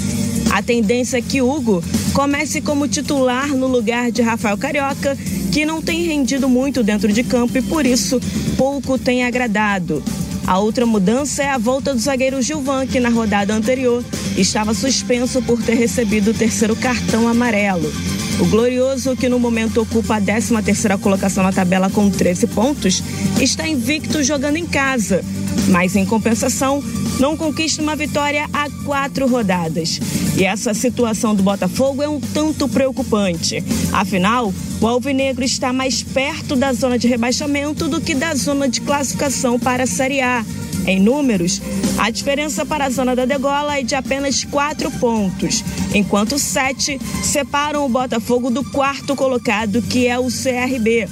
A 0.51 0.61
tendência 0.61 1.17
é 1.17 1.21
que 1.21 1.41
Hugo 1.41 1.81
comece 2.13 2.59
como 2.59 2.87
titular 2.87 3.47
no 3.47 3.67
lugar 3.67 4.11
de 4.11 4.21
Rafael 4.21 4.57
Carioca, 4.57 5.17
que 5.51 5.65
não 5.65 5.81
tem 5.81 6.03
rendido 6.03 6.49
muito 6.49 6.83
dentro 6.83 7.11
de 7.11 7.23
campo 7.23 7.57
e 7.57 7.61
por 7.61 7.85
isso 7.85 8.19
pouco 8.57 8.97
tem 8.99 9.23
agradado. 9.23 10.03
A 10.45 10.59
outra 10.59 10.85
mudança 10.85 11.41
é 11.41 11.49
a 11.49 11.57
volta 11.57 11.93
do 11.93 11.99
zagueiro 11.99 12.41
Gilvan, 12.41 12.85
que 12.85 12.99
na 12.99 13.09
rodada 13.09 13.53
anterior 13.53 14.03
estava 14.35 14.73
suspenso 14.73 15.41
por 15.41 15.61
ter 15.61 15.75
recebido 15.75 16.31
o 16.31 16.33
terceiro 16.33 16.75
cartão 16.75 17.27
amarelo. 17.27 17.91
O 18.39 18.45
Glorioso, 18.45 19.15
que 19.15 19.29
no 19.29 19.39
momento 19.39 19.81
ocupa 19.81 20.17
a 20.17 20.21
13ª 20.21 20.99
colocação 20.99 21.43
na 21.43 21.53
tabela 21.53 21.89
com 21.89 22.09
13 22.09 22.47
pontos, 22.47 23.03
está 23.39 23.67
invicto 23.67 24.23
jogando 24.23 24.57
em 24.57 24.65
casa, 24.65 25.23
mas 25.69 25.95
em 25.95 26.05
compensação 26.05 26.83
não 27.19 27.37
conquista 27.37 27.81
uma 27.81 27.95
vitória 27.95 28.47
há 28.51 28.69
quatro 28.83 29.27
rodadas. 29.27 29.99
E 30.35 30.43
essa 30.43 30.73
situação 30.73 31.35
do 31.35 31.43
Botafogo 31.43 32.01
é 32.01 32.09
um 32.09 32.19
tanto 32.19 32.67
preocupante. 32.67 33.63
Afinal, 33.91 34.53
o 34.79 34.87
Alvinegro 34.87 35.43
está 35.43 35.71
mais 35.71 36.01
perto 36.01 36.55
da 36.55 36.73
zona 36.73 36.97
de 36.97 37.07
rebaixamento 37.07 37.87
do 37.87 38.01
que 38.01 38.15
da 38.15 38.33
zona 38.33 38.67
de 38.67 38.81
classificação 38.81 39.59
para 39.59 39.83
a 39.83 39.87
Série 39.87 40.21
A. 40.21 40.43
Em 40.87 40.99
números, 40.99 41.61
a 41.97 42.09
diferença 42.09 42.65
para 42.65 42.85
a 42.85 42.89
zona 42.89 43.15
da 43.15 43.25
degola 43.25 43.77
é 43.77 43.83
de 43.83 43.93
apenas 43.93 44.43
quatro 44.43 44.89
pontos, 44.89 45.63
enquanto 45.93 46.39
sete 46.39 46.99
separam 47.21 47.85
o 47.85 47.89
Botafogo 47.89 48.49
do 48.49 48.63
quarto 48.63 49.15
colocado, 49.15 49.81
que 49.83 50.07
é 50.07 50.17
o 50.17 50.25
CRB. 50.25 51.07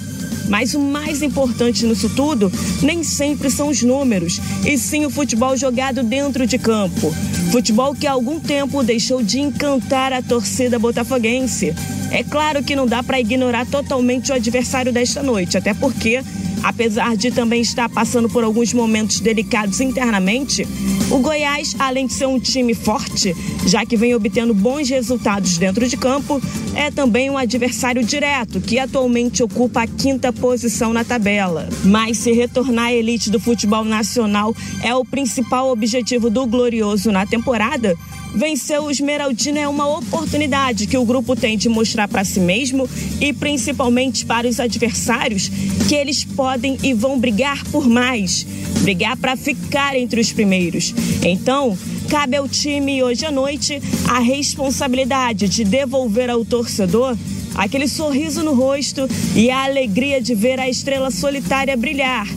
Mas 0.49 0.73
o 0.73 0.79
mais 0.79 1.21
importante 1.21 1.85
nisso 1.85 2.09
tudo 2.09 2.51
nem 2.81 3.03
sempre 3.03 3.49
são 3.49 3.69
os 3.69 3.81
números, 3.81 4.41
e 4.65 4.77
sim 4.77 5.05
o 5.05 5.09
futebol 5.09 5.55
jogado 5.55 6.03
dentro 6.03 6.45
de 6.45 6.57
campo. 6.57 7.13
Futebol 7.51 7.95
que 7.95 8.07
há 8.07 8.11
algum 8.11 8.39
tempo 8.39 8.83
deixou 8.83 9.23
de 9.23 9.39
encantar 9.39 10.11
a 10.11 10.21
torcida 10.21 10.77
botafoguense. 10.77 11.73
É 12.11 12.23
claro 12.23 12.63
que 12.63 12.75
não 12.75 12.87
dá 12.87 13.01
para 13.03 13.19
ignorar 13.19 13.65
totalmente 13.67 14.31
o 14.31 14.35
adversário 14.35 14.91
desta 14.91 15.23
noite, 15.23 15.57
até 15.57 15.73
porque 15.73 16.21
Apesar 16.63 17.15
de 17.15 17.31
também 17.31 17.61
estar 17.61 17.89
passando 17.89 18.29
por 18.29 18.43
alguns 18.43 18.73
momentos 18.73 19.19
delicados 19.19 19.79
internamente, 19.79 20.67
o 21.11 21.17
Goiás, 21.19 21.75
além 21.79 22.05
de 22.05 22.13
ser 22.13 22.27
um 22.27 22.39
time 22.39 22.75
forte, 22.75 23.35
já 23.65 23.83
que 23.85 23.97
vem 23.97 24.13
obtendo 24.13 24.53
bons 24.53 24.89
resultados 24.89 25.57
dentro 25.57 25.87
de 25.87 25.97
campo, 25.97 26.39
é 26.75 26.91
também 26.91 27.29
um 27.29 27.37
adversário 27.37 28.03
direto, 28.03 28.61
que 28.61 28.77
atualmente 28.77 29.41
ocupa 29.41 29.81
a 29.81 29.87
quinta 29.87 30.31
posição 30.31 30.93
na 30.93 31.03
tabela. 31.03 31.67
Mas 31.83 32.17
se 32.17 32.31
retornar 32.31 32.85
à 32.85 32.93
elite 32.93 33.31
do 33.31 33.39
futebol 33.39 33.83
nacional 33.83 34.55
é 34.83 34.93
o 34.93 35.03
principal 35.03 35.69
objetivo 35.71 36.29
do 36.29 36.45
Glorioso 36.45 37.11
na 37.11 37.25
temporada, 37.25 37.97
Vencer 38.33 38.79
o 38.79 38.91
Esmeraldino 38.91 39.57
é 39.57 39.67
uma 39.67 39.87
oportunidade 39.87 40.85
que 40.85 40.97
o 40.97 41.05
grupo 41.05 41.35
tem 41.35 41.57
de 41.57 41.67
mostrar 41.67 42.07
para 42.07 42.23
si 42.23 42.39
mesmo 42.39 42.87
e 43.19 43.33
principalmente 43.33 44.25
para 44.25 44.47
os 44.47 44.59
adversários 44.59 45.49
que 45.87 45.95
eles 45.95 46.23
podem 46.23 46.77
e 46.83 46.93
vão 46.93 47.19
brigar 47.19 47.63
por 47.65 47.87
mais, 47.87 48.45
brigar 48.81 49.17
para 49.17 49.35
ficar 49.35 49.95
entre 49.95 50.21
os 50.21 50.31
primeiros. 50.31 50.93
Então, 51.23 51.77
cabe 52.09 52.37
ao 52.37 52.47
time 52.47 53.03
hoje 53.03 53.25
à 53.25 53.31
noite 53.31 53.81
a 54.07 54.19
responsabilidade 54.19 55.49
de 55.49 55.63
devolver 55.63 56.29
ao 56.29 56.45
torcedor 56.45 57.17
aquele 57.55 57.87
sorriso 57.87 58.43
no 58.43 58.53
rosto 58.53 59.07
e 59.35 59.49
a 59.49 59.65
alegria 59.65 60.21
de 60.21 60.35
ver 60.35 60.59
a 60.59 60.69
estrela 60.69 61.09
solitária 61.09 61.75
brilhar. 61.75 62.27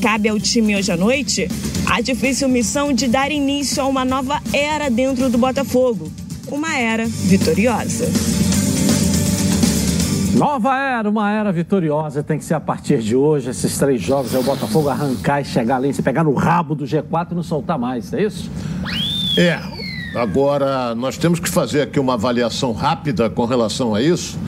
Cabe 0.00 0.28
ao 0.28 0.40
time 0.40 0.74
hoje 0.74 0.90
à 0.90 0.96
noite 0.96 1.46
a 1.86 2.00
difícil 2.00 2.48
missão 2.48 2.92
de 2.92 3.06
dar 3.06 3.30
início 3.30 3.82
a 3.82 3.86
uma 3.86 4.04
nova 4.04 4.40
era 4.52 4.90
dentro 4.90 5.28
do 5.28 5.38
Botafogo. 5.38 6.10
Uma 6.48 6.76
era 6.76 7.06
vitoriosa. 7.06 8.06
Nova 10.34 10.74
era, 10.74 11.10
uma 11.10 11.30
era 11.30 11.52
vitoriosa, 11.52 12.22
tem 12.22 12.38
que 12.38 12.44
ser 12.44 12.54
a 12.54 12.60
partir 12.60 12.98
de 12.98 13.14
hoje. 13.14 13.50
Esses 13.50 13.76
três 13.76 14.00
jogos 14.00 14.34
é 14.34 14.38
o 14.38 14.42
Botafogo 14.42 14.88
arrancar 14.88 15.40
e 15.40 15.44
chegar 15.44 15.76
ali, 15.76 15.92
se 15.92 16.02
pegar 16.02 16.24
no 16.24 16.32
rabo 16.32 16.74
do 16.74 16.84
G4 16.84 17.32
e 17.32 17.34
não 17.34 17.42
soltar 17.42 17.78
mais, 17.78 18.12
é 18.12 18.22
isso? 18.22 18.50
É. 19.38 19.60
Agora, 20.14 20.94
nós 20.94 21.16
temos 21.16 21.40
que 21.40 21.48
fazer 21.48 21.82
aqui 21.82 21.98
uma 21.98 22.14
avaliação 22.14 22.72
rápida 22.72 23.30
com 23.30 23.44
relação 23.44 23.94
a 23.94 24.02
isso, 24.02 24.38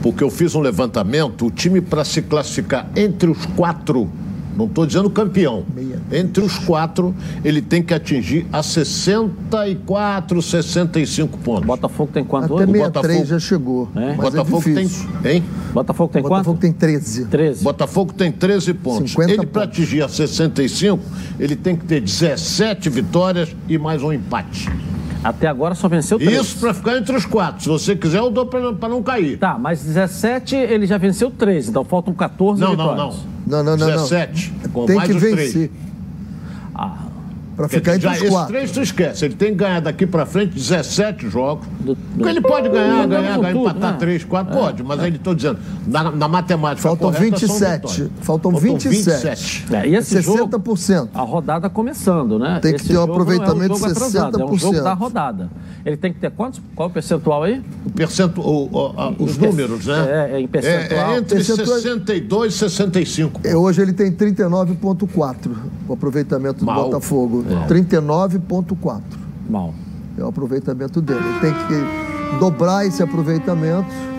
porque 0.00 0.22
eu 0.22 0.30
fiz 0.30 0.54
um 0.54 0.60
levantamento. 0.60 1.46
O 1.46 1.50
time, 1.50 1.80
para 1.80 2.04
se 2.04 2.22
classificar 2.22 2.88
entre 2.96 3.30
os 3.30 3.46
quatro, 3.46 4.10
não 4.56 4.66
estou 4.66 4.86
dizendo 4.86 5.08
campeão, 5.10 5.64
entre 6.10 6.42
os 6.44 6.58
quatro, 6.58 7.14
ele 7.44 7.60
tem 7.62 7.82
que 7.82 7.92
atingir 7.94 8.46
a 8.52 8.62
64, 8.62 10.40
65 10.42 11.38
pontos. 11.38 11.62
O 11.64 11.66
Botafogo 11.66 12.10
tem 12.12 12.24
quanto 12.24 12.44
Até 12.44 12.54
hoje? 12.64 12.72
63 12.72 12.92
Botafogo- 12.92 13.24
já 13.26 13.38
chegou. 13.38 13.88
É? 13.94 14.06
Mas 14.08 14.16
Botafogo 14.16 14.62
é 14.70 14.74
tem. 14.74 14.90
Hein? 15.24 15.44
Botafogo 15.72 16.12
tem 16.12 16.22
Botafogo 16.22 16.44
quanto? 16.44 16.60
tem 16.60 16.72
13. 16.72 17.24
13. 17.26 17.64
Botafogo 17.64 18.12
tem 18.12 18.32
13 18.32 18.74
pontos. 18.74 19.10
50 19.12 19.32
ele, 19.32 19.46
para 19.46 19.62
atingir 19.64 20.02
a 20.02 20.08
65, 20.08 21.02
ele 21.38 21.56
tem 21.56 21.76
que 21.76 21.84
ter 21.84 22.00
17 22.00 22.88
vitórias 22.90 23.54
e 23.68 23.78
mais 23.78 24.02
um 24.02 24.12
empate. 24.12 24.68
Até 25.24 25.46
agora 25.46 25.74
só 25.76 25.88
venceu 25.88 26.18
3. 26.18 26.40
Isso 26.40 26.58
para 26.58 26.74
ficar 26.74 26.98
entre 26.98 27.14
os 27.16 27.24
quatro. 27.24 27.62
Se 27.62 27.68
você 27.68 27.94
quiser, 27.94 28.18
eu 28.18 28.30
dou 28.30 28.44
para 28.46 28.88
não 28.88 29.02
cair. 29.02 29.38
Tá, 29.38 29.56
mas 29.56 29.80
17 29.84 30.56
ele 30.56 30.84
já 30.84 30.98
venceu 30.98 31.30
13, 31.30 31.70
então 31.70 31.84
faltam 31.84 32.12
14 32.12 32.60
Não, 32.60 32.74
não, 32.74 32.76
vitórias. 32.76 32.98
não. 32.98 33.06
Não, 33.12 33.16
não, 33.16 33.31
não, 33.46 33.76
não. 33.76 33.86
17. 33.86 34.52
Com 34.72 34.86
Tem 34.86 35.00
que 35.00 35.12
vencer. 35.12 35.52
três. 35.52 35.70
Pra 37.62 37.68
ficar 37.68 37.94
entre 37.94 38.02
Já, 38.02 38.10
os 38.12 38.16
esses 38.18 38.30
quatro. 38.30 38.52
três 38.52 38.70
tu 38.72 38.80
esquece. 38.82 39.24
Ele 39.24 39.34
tem 39.34 39.48
que 39.50 39.54
ganhar 39.56 39.80
daqui 39.80 40.06
para 40.06 40.26
frente 40.26 40.54
17 40.54 41.28
jogos. 41.28 41.66
Do- 41.80 41.96
Porque 41.96 42.28
ele 42.28 42.40
pode 42.40 42.68
ganhar, 42.68 43.02
do- 43.02 43.08
ganhar, 43.08 43.36
do- 43.36 43.40
ganhar, 43.42 43.52
tudo, 43.52 43.68
empatar 43.70 43.92
né? 43.92 43.96
3, 43.98 44.24
4, 44.24 44.52
pode. 44.58 44.82
Mas 44.82 45.00
aí 45.00 45.06
ele 45.08 45.16
estou 45.16 45.34
dizendo, 45.34 45.58
na, 45.86 46.10
na 46.10 46.26
matemática 46.28 46.82
Faltam 46.82 47.12
correta, 47.12 47.38
são 47.38 47.48
27. 47.48 47.80
vitórias. 47.86 48.10
Faltam 48.20 48.50
27. 48.52 49.64
é, 49.72 49.88
e 49.88 49.94
esse 49.96 50.20
jogo, 50.22 50.48
60%. 50.58 51.08
a 51.14 51.20
rodada 51.22 51.68
começando, 51.70 52.38
né? 52.38 52.58
Tem 52.60 52.72
que 52.72 52.76
Esse 52.80 52.88
ter 52.88 52.92
um 52.94 53.00
jogo 53.02 53.12
aproveitamento 53.12 53.72
é 53.72 53.74
um 53.74 53.78
jogo 53.78 53.86
de 53.86 53.92
atrasado, 53.92 54.40
É 54.40 54.44
um 54.44 54.56
jogo 54.56 54.74
60%. 54.76 54.82
da 54.84 54.92
rodada. 54.94 55.50
Ele 55.84 55.96
tem 55.96 56.12
que 56.12 56.20
ter 56.20 56.30
quantos? 56.30 56.60
Qual 56.76 56.88
é 56.88 56.90
o 56.90 56.92
percentual 56.94 57.42
aí? 57.42 57.62
O 57.86 57.90
percento, 57.90 58.40
o, 58.40 58.68
o, 58.72 58.94
a, 58.96 59.10
os 59.18 59.36
números, 59.36 59.86
né? 59.86 60.28
É, 60.32 60.36
é 60.36 60.40
em 60.40 60.46
percentual. 60.48 61.10
É, 61.10 61.14
é 61.14 61.18
entre 61.18 61.34
Percentual- 61.36 61.66
62 61.78 62.54
e 62.54 62.58
65. 62.58 63.40
É, 63.44 63.56
hoje 63.56 63.82
ele 63.82 63.92
tem 63.92 64.10
39,4 64.12 65.50
o 65.88 65.92
aproveitamento 65.92 66.60
do 66.60 66.66
Mal. 66.66 66.84
Botafogo. 66.84 67.44
39,4 67.68 69.00
Mal. 69.48 69.74
é 70.18 70.22
o 70.22 70.28
aproveitamento 70.28 71.00
dele. 71.00 71.20
Ele 71.20 71.40
tem 71.40 71.52
que 71.52 72.38
dobrar 72.38 72.86
esse 72.86 73.02
aproveitamento. 73.02 74.11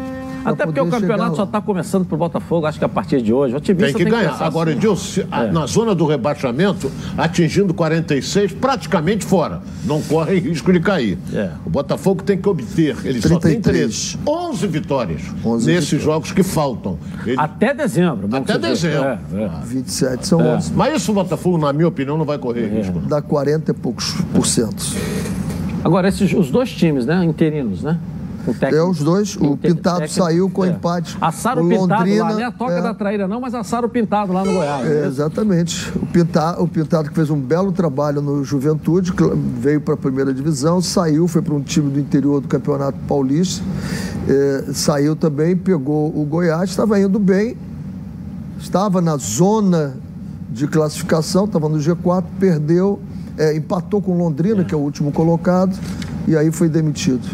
Até 0.46 0.66
porque 0.66 0.80
o 0.80 0.88
campeonato 0.90 1.36
só 1.36 1.44
está 1.44 1.62
começando 1.62 2.06
pro 2.06 2.18
Botafogo, 2.18 2.66
acho 2.66 2.78
que 2.80 2.86
a 2.86 2.90
partir 2.90 3.22
de 3.22 3.34
hoje. 3.34 3.54
O 3.54 3.58
otimista 3.58 3.98
Tem 3.98 4.06
que 4.06 4.12
ganhar. 4.12 4.32
pensar 4.32 4.46
Agora, 4.46 4.70
assim. 4.72 4.78
Edilson, 4.80 5.22
a- 5.32 5.44
na 5.46 5.66
zona 5.66 5.94
do 5.96 6.06
rebaixamento, 6.06 6.92
atingindo 7.18 7.74
46, 7.74 8.52
praticamente 8.54 9.26
fora. 9.26 9.62
Não 9.86 10.02
corre 10.02 10.38
risco 10.40 10.72
de 10.74 10.80
cair. 10.80 11.18
É. 11.34 11.50
O 11.66 11.70
Botafogo 11.70 12.24
tem 12.24 12.38
que 12.38 12.48
obter, 12.50 12.96
ele 13.06 13.22
só 13.22 13.40
tem 13.40 13.62
33. 13.62 14.16
13, 14.16 14.20
11 14.28 14.68
vitórias 14.68 15.22
11 15.46 15.66
nesses 15.68 15.84
vitórias. 15.90 16.04
jogos 16.06 16.32
que 16.32 16.44
faltam. 16.44 16.98
Ele- 17.26 17.36
Até 17.40 17.74
dezembro. 17.74 18.28
Até 18.32 18.54
que 18.54 18.60
dezembro. 18.60 19.04
É, 19.08 19.20
é. 19.36 19.50
27 19.66 20.28
são 20.28 20.40
11. 20.40 20.72
Mas 20.74 21.02
isso 21.02 21.12
o 21.12 21.16
Botafogo, 21.16 21.58
na 21.58 21.72
minha 21.74 21.88
opinião, 21.88 22.18
não 22.18 22.26
vai 22.26 22.38
correr 22.38 22.68
risco. 22.68 23.00
Dá 23.00 23.22
40 23.22 23.72
e 23.72 23.74
poucos 23.74 24.14
por 24.34 24.46
cento. 24.46 24.84
Agora, 25.84 26.08
esses, 26.08 26.34
os 26.34 26.50
dois 26.50 26.72
times, 26.72 27.06
né? 27.06 27.24
Interinos, 27.26 27.84
né? 27.84 27.98
Com 28.46 28.54
técnico- 28.54 28.76
É, 28.76 28.90
os 28.90 29.00
dois. 29.00 29.36
O 29.38 29.56
Pintado 29.56 30.00
técnico- 30.00 30.24
saiu 30.24 30.50
com 30.50 30.66
é. 30.66 30.70
empate. 30.70 31.18
Assaram 31.22 31.62
O 31.62 31.66
o 31.66 31.70
Pintado 31.70 31.90
lá, 31.92 31.98
Londrina, 32.00 32.34
nem 32.34 32.44
a 32.44 32.52
toca 32.52 32.74
é. 32.74 32.82
da 32.82 32.94
traíra 32.94 33.28
não, 33.28 33.40
mas 33.40 33.54
assaram 33.54 33.88
o 33.88 33.90
Pintado 33.92 34.34
lá 34.34 34.44
no 34.44 34.52
Goiás. 34.54 34.86
É, 34.86 35.02
né? 35.02 35.08
exatamente. 35.08 35.90
O 35.96 36.06
Pintado, 36.08 36.62
o 36.64 36.68
Pintado 36.68 37.10
que 37.10 37.16
fez 37.16 37.30
um 37.30 37.40
belo 37.40 37.72
trabalho 37.72 38.22
no 38.22 38.44
Juventude, 38.44 39.14
veio 39.60 39.80
para 39.80 39.94
a 39.94 39.98
primeira 39.98 40.34
divisão, 40.34 40.82
saiu, 40.82 41.28
foi 41.28 41.42
para 41.42 41.54
um 41.54 41.62
time 41.62 41.90
do 41.90 42.00
interior 42.00 42.42
do 42.42 42.48
Campeonato 42.48 42.98
Paulista, 43.08 43.64
é, 44.28 44.66
saiu 44.74 45.16
também, 45.16 45.56
pegou 45.56 46.10
o 46.10 46.26
Goiás, 46.26 46.70
estava 46.70 47.00
indo 47.00 47.20
bem, 47.20 47.56
estava 48.60 49.02
na 49.02 49.18
zona 49.18 49.96
de 50.50 50.68
classificação, 50.68 51.46
estava 51.46 51.68
no 51.70 51.78
G4, 51.78 52.24
perdeu, 52.40 53.00
é, 53.38 53.56
empatou 53.56 54.02
com 54.02 54.18
Londrina, 54.18 54.64
que 54.64 54.74
é 54.74 54.78
o 54.78 54.82
último 54.82 55.12
colocado, 55.12 55.76
e 56.28 56.36
aí 56.38 56.52
foi 56.52 56.70
demitido. 56.70 57.26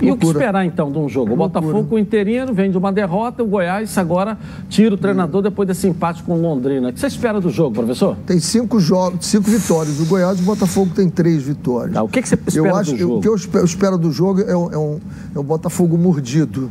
E 0.00 0.10
o 0.10 0.16
que 0.16 0.26
esperar 0.26 0.64
então 0.64 0.90
de 0.90 0.98
um 0.98 1.08
jogo? 1.08 1.32
O. 1.32 1.36
Botafogo 1.36 1.84
com 1.84 1.94
o 1.96 1.98
interino 1.98 2.52
vem 2.52 2.70
de 2.70 2.78
uma 2.78 2.92
derrota, 2.92 3.42
o 3.42 3.46
Goiás 3.46 3.96
agora 3.98 4.38
tira 4.68 4.94
o 4.94 4.98
treinador 4.98 5.42
depois 5.42 5.66
desse 5.66 5.88
empate 5.88 6.22
com 6.22 6.34
o 6.34 6.40
Londrina. 6.40 6.88
O 6.88 6.92
que 6.92 7.00
você 7.00 7.06
espera 7.06 7.40
do 7.40 7.50
jogo, 7.50 7.74
professor? 7.74 8.16
Tem 8.26 8.38
cinco 8.38 8.78
jogos, 8.78 9.26
cinco 9.26 9.50
vitórias. 9.50 10.00
O 10.00 10.06
Goiás 10.06 10.38
e 10.38 10.42
o 10.42 10.44
Botafogo 10.44 10.92
tem 10.94 11.08
três 11.08 11.42
vitórias. 11.42 11.94
Tá, 11.94 12.02
o 12.02 12.08
que 12.08 12.22
que 12.22 12.28
você 12.28 12.34
espera 12.34 12.68
eu 12.68 12.76
acho, 12.76 12.92
do 12.92 12.98
jogo? 12.98 13.18
O 13.18 13.20
que 13.20 13.28
eu 13.28 13.64
espero 13.64 13.98
do 13.98 14.12
jogo 14.12 14.40
é 14.42 14.56
um, 14.56 14.72
é 14.72 14.78
um, 14.78 15.00
é 15.34 15.38
um 15.38 15.44
Botafogo 15.44 15.96
mordido. 15.96 16.70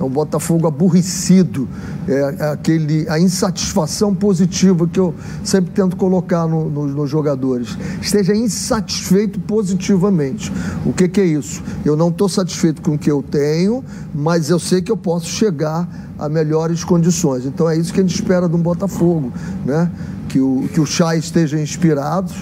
É 0.00 0.04
um 0.04 0.08
Botafogo 0.08 0.66
aborrecido. 0.66 1.68
É, 2.08 2.50
aquele, 2.52 3.08
a 3.08 3.20
insatisfação 3.20 4.12
positiva 4.14 4.88
que 4.88 4.98
eu 4.98 5.14
sempre 5.44 5.70
tento 5.70 5.96
colocar 5.96 6.46
no- 6.48 6.68
no- 6.68 6.86
nos 6.88 7.08
jogadores. 7.10 7.76
Esteja 8.00 8.34
insatisfeito 8.34 9.38
positivamente. 9.40 10.52
O 10.84 10.92
que, 10.92 11.08
que 11.08 11.20
é 11.20 11.24
isso? 11.26 11.62
Eu 11.84 11.96
não 11.96 12.08
estou 12.08 12.28
satisfeito 12.28 12.82
com 12.82 12.94
o 12.94 12.98
que 12.98 13.10
eu 13.10 13.22
tenho, 13.22 13.84
mas 14.14 14.50
eu 14.50 14.58
sei 14.58 14.82
que 14.82 14.90
eu 14.90 14.96
posso 14.96 15.26
chegar 15.26 15.88
a 16.18 16.28
melhores 16.28 16.82
condições. 16.82 17.46
Então 17.46 17.68
é 17.68 17.76
isso 17.76 17.92
que 17.92 18.00
a 18.00 18.02
gente 18.02 18.14
espera 18.14 18.48
de 18.48 18.56
um 18.56 18.60
Botafogo, 18.60 19.32
né? 19.64 19.90
Que 20.28 20.40
o, 20.40 20.68
que 20.72 20.80
o 20.80 20.86
Chay 20.86 21.18
esteja 21.18 21.60
inspirado, 21.60 22.32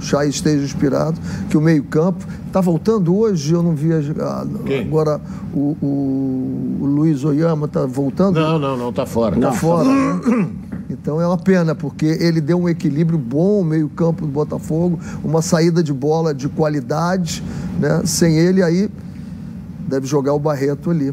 Chay 0.00 0.28
esteja 0.28 0.64
inspirado, 0.64 1.18
que 1.50 1.56
o 1.56 1.60
meio-campo. 1.60 2.26
Está 2.46 2.60
voltando 2.60 3.14
hoje, 3.16 3.52
eu 3.52 3.62
não 3.62 3.74
vi. 3.74 3.92
a- 3.92 3.98
a- 3.98 4.46
Quem? 4.64 4.80
agora 4.82 5.20
o, 5.52 5.76
o- 5.82 6.78
o 6.80 6.86
Luiz 6.86 7.22
Oyama 7.24 7.66
está 7.66 7.84
voltando. 7.86 8.40
Não, 8.40 8.58
não, 8.58 8.76
não, 8.76 8.92
tá 8.92 9.04
fora. 9.04 9.36
Tá 9.38 9.52
fora. 9.52 9.84
né? 9.88 10.48
Então 10.88 11.20
é 11.20 11.26
uma 11.26 11.36
pena, 11.36 11.74
porque 11.74 12.06
ele 12.06 12.40
deu 12.40 12.58
um 12.60 12.68
equilíbrio 12.68 13.18
bom, 13.18 13.60
o 13.60 13.64
meio-campo 13.64 14.22
do 14.24 14.32
Botafogo, 14.32 14.98
uma 15.24 15.42
saída 15.42 15.82
de 15.82 15.92
bola 15.92 16.32
de 16.32 16.48
qualidade, 16.48 17.42
né? 17.80 18.02
Sem 18.04 18.36
ele 18.38 18.62
aí 18.62 18.88
deve 19.88 20.06
jogar 20.06 20.32
o 20.32 20.38
Barreto 20.38 20.90
ali. 20.90 21.12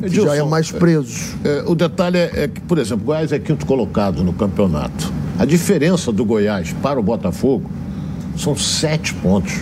Que 0.00 0.08
já 0.08 0.22
é 0.22 0.24
Edilson, 0.34 0.48
mais 0.48 0.70
preso. 0.70 1.36
É, 1.44 1.64
o 1.66 1.74
detalhe 1.74 2.18
é, 2.18 2.30
é 2.44 2.48
que, 2.48 2.60
por 2.60 2.78
exemplo, 2.78 3.04
o 3.04 3.06
Goiás 3.06 3.32
é 3.32 3.38
quinto 3.38 3.64
colocado 3.64 4.22
no 4.22 4.32
campeonato. 4.32 5.12
A 5.38 5.44
diferença 5.44 6.12
do 6.12 6.24
Goiás 6.24 6.72
para 6.82 6.98
o 7.00 7.02
Botafogo 7.02 7.64
são 8.36 8.56
sete 8.56 9.14
pontos. 9.14 9.60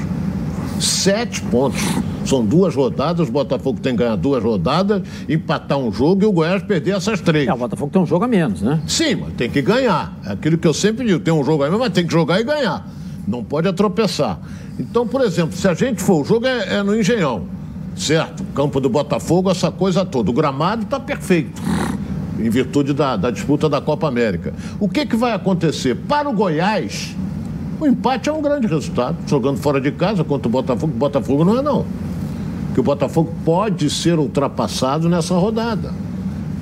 Sete 0.80 1.40
pontos. 1.42 1.80
São 2.24 2.44
duas 2.44 2.74
rodadas, 2.74 3.28
o 3.28 3.32
Botafogo 3.32 3.80
tem 3.80 3.92
que 3.92 3.98
ganhar 3.98 4.16
duas 4.16 4.42
rodadas, 4.42 5.02
empatar 5.28 5.76
um 5.76 5.92
jogo 5.92 6.22
e 6.22 6.26
o 6.26 6.32
Goiás 6.32 6.62
perder 6.62 6.92
essas 6.96 7.20
três. 7.20 7.48
É, 7.48 7.52
o 7.52 7.56
Botafogo 7.56 7.90
tem 7.90 8.00
um 8.00 8.06
jogo 8.06 8.24
a 8.24 8.28
menos, 8.28 8.62
né? 8.62 8.80
Sim, 8.86 9.16
mas 9.16 9.34
tem 9.34 9.50
que 9.50 9.60
ganhar. 9.60 10.16
É 10.24 10.32
aquilo 10.32 10.56
que 10.56 10.66
eu 10.66 10.74
sempre 10.74 11.04
digo, 11.04 11.18
tem 11.18 11.34
um 11.34 11.44
jogo 11.44 11.64
aí, 11.64 11.70
mas 11.70 11.92
tem 11.92 12.06
que 12.06 12.12
jogar 12.12 12.40
e 12.40 12.44
ganhar. 12.44 12.88
Não 13.26 13.42
pode 13.42 13.68
atropeçar. 13.68 14.38
Então, 14.78 15.06
por 15.06 15.20
exemplo, 15.22 15.56
se 15.56 15.66
a 15.66 15.74
gente 15.74 16.00
for, 16.00 16.22
o 16.22 16.24
jogo 16.24 16.46
é, 16.46 16.76
é 16.76 16.82
no 16.82 16.98
Engenhão, 16.98 17.44
certo? 17.96 18.44
Campo 18.54 18.80
do 18.80 18.88
Botafogo, 18.88 19.50
essa 19.50 19.70
coisa 19.70 20.04
toda. 20.04 20.30
O 20.30 20.34
gramado 20.34 20.82
está 20.82 20.98
perfeito, 20.98 21.60
em 22.38 22.50
virtude 22.50 22.92
da, 22.92 23.16
da 23.16 23.30
disputa 23.30 23.68
da 23.68 23.80
Copa 23.80 24.08
América. 24.08 24.54
O 24.78 24.88
que, 24.88 25.04
que 25.06 25.16
vai 25.16 25.32
acontecer? 25.32 25.94
Para 25.94 26.28
o 26.28 26.32
Goiás, 26.32 27.14
o 27.82 27.86
empate 27.86 28.28
é 28.28 28.32
um 28.32 28.40
grande 28.40 28.66
resultado. 28.66 29.16
Jogando 29.26 29.58
fora 29.58 29.80
de 29.80 29.90
casa 29.92 30.22
contra 30.24 30.48
o 30.48 30.50
Botafogo, 30.50 30.92
o 30.92 30.96
Botafogo 30.96 31.44
não 31.44 31.58
é 31.58 31.62
não. 31.62 31.84
Que 32.74 32.80
o 32.80 32.82
Botafogo 32.82 33.32
pode 33.44 33.90
ser 33.90 34.18
ultrapassado 34.18 35.08
nessa 35.08 35.34
rodada. 35.34 35.92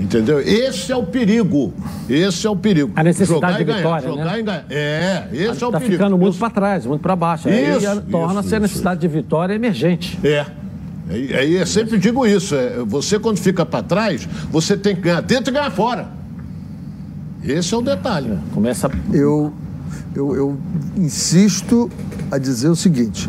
Entendeu? 0.01 0.41
Esse 0.41 0.91
é 0.91 0.97
o 0.97 1.05
perigo. 1.05 1.75
Esse 2.09 2.47
é 2.47 2.51
o 2.51 2.57
perigo. 2.57 2.91
A 2.97 3.03
necessidade 3.05 3.35
jogar 3.35 3.57
de 3.57 3.63
e 3.63 3.65
ganhar, 3.65 3.77
vitória, 3.79 4.09
jogar 4.09 4.25
né? 4.25 4.39
e 4.39 4.43
ganhar. 4.43 4.65
É, 4.71 5.29
esse 5.33 5.45
é 5.45 5.51
o 5.51 5.53
Está 5.69 5.79
perigo. 5.79 5.93
ficando 5.93 6.19
muito 6.19 6.39
para 6.39 6.51
trás, 6.51 6.87
muito 6.87 7.03
para 7.03 7.15
baixo. 7.15 7.49
Aí 7.49 7.77
Isso, 7.77 8.01
torna-se 8.11 8.47
isso, 8.47 8.57
a 8.57 8.61
necessidade 8.61 9.01
de 9.01 9.09
vitória 9.09 9.53
emergente. 9.55 10.19
É. 10.25 10.47
Aí 11.11 11.35
aí 11.35 11.55
eu 11.57 11.67
sempre 11.67 11.99
digo 11.99 12.27
isso. 12.27 12.55
é, 12.55 12.79
você, 12.87 13.19
quando 13.19 13.37
fica 13.39 13.67
para 13.67 13.83
trás, 13.83 14.27
você 14.51 14.77
tem 14.77 14.95
que 14.95 15.03
ganhar 15.03 15.21
dentro 15.21 15.53
e 15.53 15.55
ganhar 15.55 15.71
fora. 15.71 16.09
Esse 17.45 17.75
é 17.75 17.77
o 17.77 17.83
detalhe. 17.83 18.39
Começa 18.55 18.91
eu, 19.13 19.53
eu, 20.15 20.35
eu 20.35 20.57
insisto 20.97 21.91
a 22.31 22.39
dizer 22.39 22.69
o 22.69 22.77
seguinte: 22.77 23.29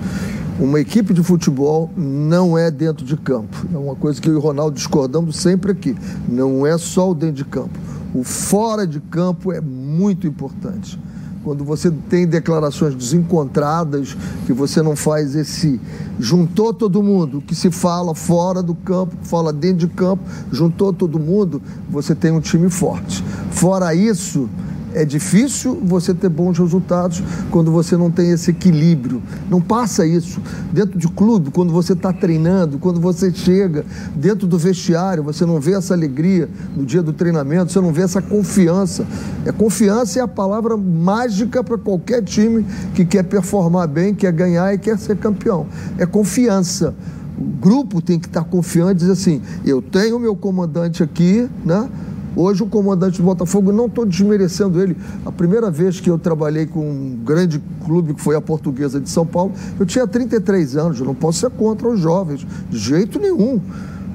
uma 0.60 0.80
equipe 0.80 1.14
de 1.14 1.24
futebol 1.24 1.90
não 1.98 2.58
é 2.58 2.70
dentro 2.70 3.06
de 3.06 3.18
campo. 3.18 3.66
É 3.74 3.78
uma 3.78 3.96
coisa 3.96 4.22
que 4.22 4.30
eu 4.30 4.34
e 4.34 4.38
o 4.38 4.40
Ronaldo 4.40 4.76
discordamos 4.76 5.38
sempre 5.38 5.72
aqui. 5.72 5.96
Não 6.28 6.66
é 6.66 6.78
só 6.78 7.10
o 7.10 7.16
dentro 7.16 7.38
de 7.38 7.46
campo. 7.46 7.80
O 8.14 8.24
fora 8.24 8.86
de 8.86 9.00
campo 9.00 9.52
é 9.52 9.62
muito 9.62 10.28
importante. 10.28 11.00
Quando 11.44 11.64
você 11.64 11.90
tem 12.10 12.28
declarações 12.28 12.94
desencontradas, 12.94 14.16
que 14.46 14.54
você 14.54 14.82
não 14.84 14.96
faz 14.96 15.36
esse. 15.36 15.82
Juntou 16.20 16.72
todo 16.72 17.02
mundo, 17.02 17.42
que 17.42 17.56
se 17.56 17.72
fala 17.72 18.14
fora 18.14 18.62
do 18.62 18.76
campo, 18.76 19.16
fala 19.24 19.52
dentro 19.52 19.88
de 19.88 19.88
campo, 19.88 20.24
juntou 20.52 20.94
todo 20.94 21.18
mundo, 21.18 21.60
você 21.90 22.14
tem 22.14 22.32
um 22.32 22.40
time 22.40 22.70
forte. 22.70 23.24
Fora 23.50 23.96
isso, 23.96 24.48
é 24.94 25.06
difícil 25.06 25.80
você 25.84 26.14
ter 26.14 26.30
bons 26.30 26.58
resultados 26.58 27.24
quando 27.50 27.72
você 27.72 27.96
não 27.96 28.12
tem 28.12 28.32
esse 28.32 28.52
equilíbrio. 28.52 29.22
Não 29.50 29.62
passa 29.62 30.06
isso. 30.06 30.42
Dentro 30.72 30.98
de 30.98 31.08
clube, 31.08 31.52
quando 31.52 31.72
você 31.72 31.94
está 31.94 32.12
treinando, 32.12 32.78
quando 32.78 33.00
você 33.00 33.32
chega 33.34 33.86
dentro 34.16 34.48
do 34.48 34.58
vestiário, 34.58 35.24
você 35.24 35.46
não 35.46 35.60
vê 35.60 35.74
essa 35.74 35.94
alegria 35.94 36.50
no 36.76 36.86
dia 36.86 37.02
do 37.02 37.14
treinamento, 37.14 37.72
você 37.72 37.80
não 37.80 37.94
vê 37.94 38.02
essa 38.02 38.22
confiança. 38.22 39.06
É 39.46 39.52
confiança 39.52 40.20
é 40.20 40.22
a 40.22 40.28
palavra 40.28 40.76
mágica 40.78 41.64
para 41.64 41.78
qualquer 41.78 42.24
time 42.24 42.66
que 42.94 43.06
quer 43.06 43.24
performar 43.24 43.88
bem, 43.88 44.14
quer 44.14 44.32
ganhar 44.32 44.74
e 44.74 44.78
quer 44.78 44.98
ser 44.98 45.18
campeão. 45.18 45.68
É 45.98 46.06
confiança. 46.06 46.94
O 47.38 47.44
grupo 47.44 48.02
tem 48.02 48.20
que 48.20 48.28
estar 48.28 48.44
confiante 48.44 48.92
e 48.92 48.96
dizer 48.96 49.14
assim: 49.14 49.42
eu 49.66 49.82
tenho 49.82 50.20
meu 50.20 50.36
comandante 50.36 51.02
aqui, 51.02 51.50
né? 51.66 51.90
Hoje 52.36 52.64
o 52.64 52.68
comandante 52.68 53.18
do 53.18 53.24
Botafogo, 53.24 53.72
não 53.72 53.88
estou 53.88 54.06
desmerecendo 54.06 54.82
ele. 54.82 54.96
A 55.26 55.32
primeira 55.32 55.70
vez 55.70 56.00
que 56.00 56.10
eu 56.10 56.18
trabalhei 56.18 56.66
com 56.66 56.80
um 56.80 57.20
grande 57.24 57.62
clube, 57.84 58.14
que 58.14 58.22
foi 58.22 58.36
a 58.36 58.42
Portuguesa 58.42 59.00
de 59.02 59.10
São 59.10 59.26
Paulo, 59.26 59.52
eu 59.80 59.86
tinha 59.86 60.08
33 60.08 60.78
anos, 60.78 61.00
eu 61.00 61.06
não 61.06 61.16
posso 61.16 61.40
ser 61.40 61.50
contra 61.50 61.90
os 61.90 62.00
jovens, 62.00 62.46
de 62.70 62.78
jeito 62.78 63.20
nenhum. 63.20 63.60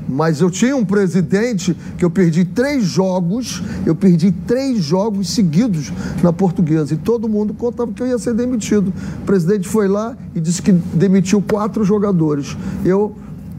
Mas 0.08 0.40
eu 0.40 0.50
tinha 0.50 0.76
um 0.76 0.84
presidente 0.84 1.76
que 1.98 2.04
eu 2.04 2.10
perdi 2.10 2.44
três 2.44 2.84
jogos, 2.84 3.62
eu 3.84 3.94
perdi 3.94 4.30
três 4.30 4.78
jogos 4.78 5.30
seguidos 5.30 5.92
na 6.22 6.32
portuguesa. 6.32 6.94
E 6.94 6.96
todo 6.96 7.28
mundo 7.28 7.52
contava 7.52 7.92
que 7.92 8.02
eu 8.02 8.06
ia 8.06 8.18
ser 8.18 8.32
demitido. 8.32 8.92
O 9.22 9.26
presidente 9.26 9.66
foi 9.66 9.88
lá 9.88 10.16
e 10.34 10.40
disse 10.40 10.62
que 10.62 10.70
demitiu 10.70 11.42
quatro 11.42 11.82
jogadores. 11.82 12.56
Eu 12.84 13.16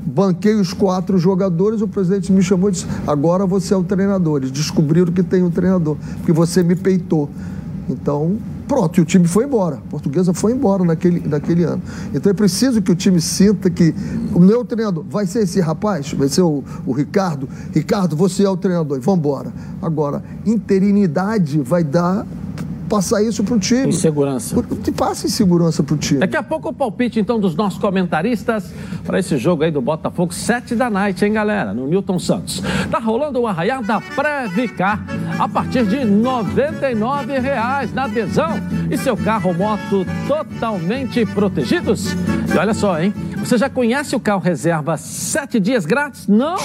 banquei 0.07 0.55
os 0.55 0.73
quatro 0.73 1.17
jogadores, 1.17 1.81
o 1.81 1.87
presidente 1.87 2.31
me 2.31 2.41
chamou 2.41 2.69
e 2.69 2.71
disse: 2.71 2.87
agora 3.05 3.45
você 3.45 3.73
é 3.73 3.77
o 3.77 3.83
treinador. 3.83 4.37
Eles 4.37 4.51
descobriram 4.51 5.11
que 5.11 5.21
tem 5.21 5.43
um 5.43 5.51
treinador, 5.51 5.97
porque 6.17 6.31
você 6.31 6.63
me 6.63 6.75
peitou. 6.75 7.29
Então, 7.89 8.37
Pronto, 8.67 8.99
e 8.99 9.01
o 9.01 9.05
time 9.05 9.25
foi 9.25 9.45
embora. 9.45 9.77
A 9.77 9.89
portuguesa 9.89 10.33
foi 10.33 10.51
embora 10.51 10.83
naquele, 10.83 11.25
naquele 11.25 11.63
ano. 11.63 11.81
Então 12.13 12.29
é 12.29 12.33
preciso 12.33 12.81
que 12.81 12.91
o 12.91 12.95
time 12.95 13.21
sinta 13.21 13.69
que 13.69 13.95
o 14.33 14.39
meu 14.39 14.65
treinador 14.65 15.05
vai 15.09 15.25
ser 15.25 15.43
esse 15.43 15.61
rapaz, 15.61 16.11
vai 16.11 16.27
ser 16.27 16.41
o, 16.41 16.63
o 16.85 16.91
Ricardo. 16.91 17.47
Ricardo, 17.73 18.17
você 18.17 18.43
é 18.43 18.49
o 18.49 18.57
treinador, 18.57 18.99
vamos 18.99 19.19
embora. 19.19 19.53
Agora, 19.81 20.21
interinidade 20.45 21.61
vai 21.61 21.81
dar 21.81 22.27
passar 22.87 23.21
isso 23.21 23.43
para 23.43 23.55
o 23.55 23.59
time. 23.59 23.89
Insegurança. 23.89 24.63
Te 24.83 24.91
passa 24.91 25.27
insegurança 25.27 25.83
para 25.83 25.95
o 25.95 25.97
time. 25.97 26.19
Daqui 26.19 26.37
a 26.37 26.43
pouco 26.43 26.69
o 26.69 26.73
palpite, 26.73 27.19
então, 27.19 27.39
dos 27.39 27.55
nossos 27.55 27.79
comentaristas 27.79 28.71
para 29.05 29.19
esse 29.19 29.37
jogo 29.37 29.63
aí 29.63 29.71
do 29.71 29.81
Botafogo, 29.81 30.33
7 30.33 30.75
da 30.75 30.89
night, 30.89 31.23
hein, 31.23 31.33
galera? 31.33 31.73
No 31.73 31.87
Newton 31.87 32.19
Santos. 32.19 32.61
Tá 32.89 32.99
rolando 32.99 33.39
o 33.39 33.47
arraial 33.47 33.83
da 33.83 34.01
Previcar 34.01 35.03
a 35.37 35.47
partir 35.47 35.85
de 35.85 36.03
99 36.03 37.39
reais 37.39 37.93
na 37.93 38.05
adesão 38.05 38.51
e 38.89 38.97
seu 38.97 39.15
carro 39.15 39.49
ou 39.49 39.55
moto 39.55 40.05
totalmente 40.27 41.25
protegidos. 41.25 42.13
E 42.53 42.57
olha 42.57 42.73
só, 42.73 42.99
hein? 42.99 43.13
Você 43.37 43.57
já 43.57 43.69
conhece 43.69 44.15
o 44.15 44.19
carro 44.19 44.41
reserva 44.41 44.97
7 44.97 45.59
dias 45.59 45.85
grátis? 45.85 46.27
Não! 46.27 46.57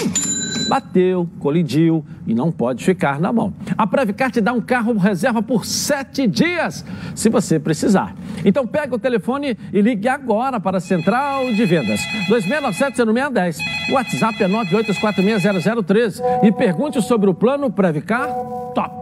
Bateu, 0.69 1.29
colidiu 1.39 2.05
e 2.27 2.35
não 2.35 2.51
pode 2.51 2.85
ficar 2.85 3.21
na 3.21 3.33
mão. 3.33 3.53
A 3.77 3.87
Previcar 3.87 4.31
te 4.31 4.41
dá 4.41 4.53
um 4.53 4.61
carro 4.61 4.97
reserva 4.97 5.43
por 5.43 5.65
sete 5.65 6.27
dias, 6.27 6.85
se 7.15 7.29
você 7.29 7.59
precisar. 7.59 8.15
Então 8.45 8.67
pega 8.67 8.95
o 8.95 8.99
telefone 8.99 9.57
e 9.73 9.81
ligue 9.81 10.09
agora 10.09 10.61
para 10.61 10.79
a 10.79 10.81
Central 10.81 11.53
de 11.53 11.65
Vendas. 11.65 12.01
2697-0610. 12.29 13.59
O 13.91 13.95
WhatsApp 13.95 14.43
é 14.43 14.49
982460013 14.49 16.23
e 16.45 16.53
pergunte 16.53 17.03
sobre 17.03 17.29
o 17.29 17.35
plano 17.35 17.71
Previcar 17.71 18.29
Top. 18.75 19.02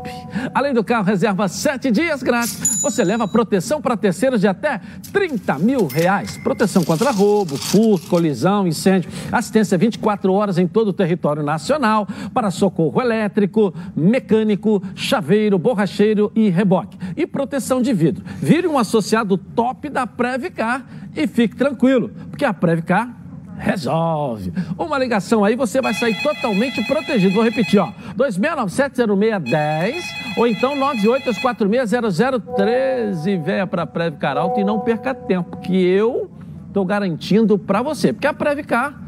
Além 0.55 0.72
do 0.72 0.83
carro 0.83 1.05
reserva 1.05 1.48
sete 1.48 1.90
dias 1.90 2.22
grátis, 2.22 2.81
você 2.83 3.05
leva 3.05 3.29
proteção 3.29 3.81
para 3.81 3.96
terceiros 3.96 4.40
de 4.40 4.48
até 4.48 4.81
30 5.12 5.59
mil 5.59 5.87
reais. 5.87 6.37
Proteção 6.38 6.83
contra 6.83 7.11
roubo, 7.11 7.57
furto, 7.57 8.09
colisão, 8.09 8.66
incêndio, 8.66 9.11
assistência 9.31 9.76
24 9.76 10.33
horas 10.33 10.59
em 10.59 10.66
todo 10.66 10.88
o 10.88 10.92
território 10.92 11.42
nacional 11.42 12.07
para 12.33 12.50
socorro 12.50 13.00
elétrico, 13.00 13.74
mecânico, 13.94 14.83
chaveiro, 14.94 15.59
borracheiro 15.59 16.31
e 16.35 16.48
reboque. 16.48 16.96
E 17.16 17.26
proteção 17.26 17.83
de 17.83 17.92
vidro. 17.92 18.24
Vire 18.40 18.66
um 18.66 18.79
associado 18.79 19.37
top 19.37 19.88
da 19.88 20.07
Previcar 20.07 20.85
e 21.16 21.26
fique 21.26 21.57
tranquilo, 21.57 22.11
porque 22.31 22.44
a 22.44 22.53
Previcar 22.53 23.19
resolve. 23.61 24.53
Uma 24.77 24.99
ligação 24.99 25.44
aí, 25.44 25.55
você 25.55 25.81
vai 25.83 25.94
sair 25.94 26.20
totalmente 26.23 26.83
protegido. 26.85 27.35
Vou 27.35 27.44
repetir, 27.44 27.79
ó. 27.79 27.92
2697-0610 28.16 30.03
ou 30.37 30.46
então 30.46 30.75
982460013. 30.77 33.42
Venha 33.42 33.66
para 33.66 33.83
a 33.83 33.87
Previcar 33.87 34.37
Alto 34.37 34.59
e 34.59 34.64
não 34.64 34.81
perca 34.81 35.14
tempo, 35.14 35.59
que 35.59 35.77
eu 35.77 36.31
estou 36.66 36.85
garantindo 36.85 37.59
para 37.59 37.83
você, 37.83 38.12
porque 38.12 38.27
a 38.27 38.35
Previcar 38.35 39.01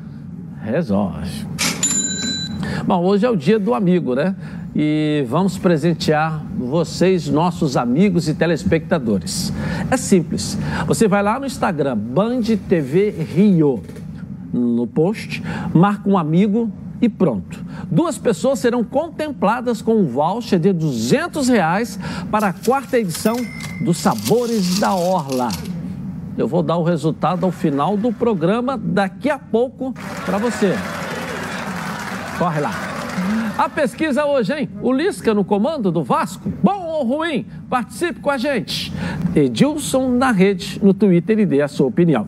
resolve. 0.62 1.46
Bom, 2.86 3.02
hoje 3.04 3.26
é 3.26 3.30
o 3.30 3.36
dia 3.36 3.58
do 3.58 3.74
amigo, 3.74 4.14
né? 4.14 4.36
E 4.74 5.24
vamos 5.28 5.58
presentear 5.58 6.42
vocês, 6.56 7.28
nossos 7.28 7.76
amigos 7.76 8.28
e 8.28 8.34
telespectadores. 8.34 9.52
É 9.90 9.96
simples. 9.96 10.56
Você 10.86 11.06
vai 11.06 11.22
lá 11.22 11.38
no 11.38 11.44
Instagram, 11.44 11.96
Band 11.96 12.42
TV 12.68 13.10
Rio, 13.10 13.82
no 14.52 14.86
post, 14.86 15.42
marca 15.74 16.08
um 16.08 16.18
amigo 16.18 16.70
e 17.00 17.08
pronto. 17.08 17.64
Duas 17.90 18.16
pessoas 18.16 18.60
serão 18.60 18.84
contempladas 18.84 19.82
com 19.82 19.96
um 19.96 20.06
voucher 20.06 20.58
de 20.58 20.72
200 20.72 21.48
reais 21.48 21.98
para 22.30 22.48
a 22.48 22.52
quarta 22.52 22.98
edição 22.98 23.36
dos 23.84 23.98
Sabores 23.98 24.78
da 24.78 24.94
Orla. 24.94 25.48
Eu 26.38 26.46
vou 26.48 26.62
dar 26.62 26.76
o 26.76 26.84
resultado 26.84 27.44
ao 27.44 27.52
final 27.52 27.96
do 27.96 28.12
programa 28.12 28.78
daqui 28.78 29.28
a 29.28 29.38
pouco 29.38 29.92
para 30.24 30.38
você. 30.38 30.74
Corre 32.38 32.60
lá. 32.60 32.70
A 33.58 33.68
pesquisa 33.68 34.24
hoje, 34.24 34.52
hein? 34.54 34.68
O 34.80 34.92
Lisca 34.92 35.34
no 35.34 35.44
comando 35.44 35.92
do 35.92 36.02
Vasco? 36.02 36.50
Bom 36.62 36.86
ou 36.86 37.04
ruim? 37.04 37.46
Participe 37.68 38.20
com 38.20 38.30
a 38.30 38.38
gente. 38.38 38.92
Edilson 39.34 40.08
na 40.08 40.32
rede, 40.32 40.80
no 40.82 40.94
Twitter 40.94 41.38
e 41.38 41.44
dê 41.44 41.60
a 41.60 41.68
sua 41.68 41.86
opinião. 41.86 42.26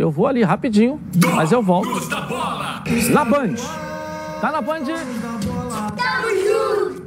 Eu 0.00 0.10
vou 0.10 0.26
ali 0.26 0.42
rapidinho, 0.42 0.98
mas 1.34 1.52
eu 1.52 1.62
volto. 1.62 1.90
Na 3.10 3.22
Band. 3.22 3.54
Tá 4.40 4.50
na 4.50 4.62
Band? 4.62 4.84
Tamo 5.94 6.30
junto! 6.30 7.02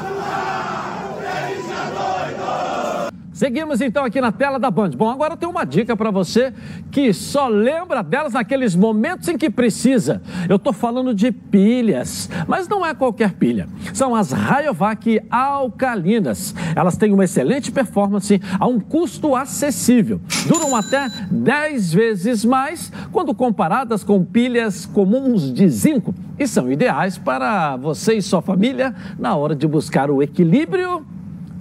Seguimos 3.44 3.82
então 3.82 4.06
aqui 4.06 4.22
na 4.22 4.32
tela 4.32 4.58
da 4.58 4.72
Band. 4.72 4.92
Bom, 4.92 5.10
agora 5.10 5.36
tem 5.36 5.50
uma 5.50 5.66
dica 5.66 5.98
para 5.98 6.10
você 6.10 6.54
que 6.90 7.12
só 7.12 7.50
lembra 7.50 8.02
delas 8.02 8.32
naqueles 8.32 8.74
momentos 8.74 9.28
em 9.28 9.38
que 9.38 9.50
precisa. 9.50 10.22
Eu 10.48 10.56
estou 10.56 10.72
falando 10.72 11.14
de 11.14 11.30
pilhas, 11.30 12.30
mas 12.48 12.70
não 12.70 12.86
é 12.86 12.94
qualquer 12.94 13.34
pilha. 13.34 13.68
São 13.94 14.16
as 14.16 14.32
Rayovac 14.32 15.20
alcalinas. 15.30 16.56
Elas 16.74 16.96
têm 16.96 17.12
uma 17.12 17.26
excelente 17.26 17.70
performance 17.70 18.42
a 18.58 18.66
um 18.66 18.80
custo 18.80 19.36
acessível. 19.36 20.22
Duram 20.48 20.74
até 20.74 21.10
10 21.30 21.94
vezes 21.94 22.46
mais 22.46 22.94
quando 23.12 23.36
comparadas 23.36 24.06
com 24.06 24.24
pilhas 24.24 24.86
comuns 24.86 25.52
de 25.52 25.68
zinco 25.68 26.16
e 26.40 26.48
são 26.48 26.72
ideais 26.72 27.18
para 27.18 27.76
você 27.76 28.14
e 28.14 28.22
sua 28.22 28.42
família 28.42 28.96
na 29.20 29.36
hora 29.36 29.54
de 29.54 29.68
buscar 29.68 30.10
o 30.10 30.24
equilíbrio 30.24 31.06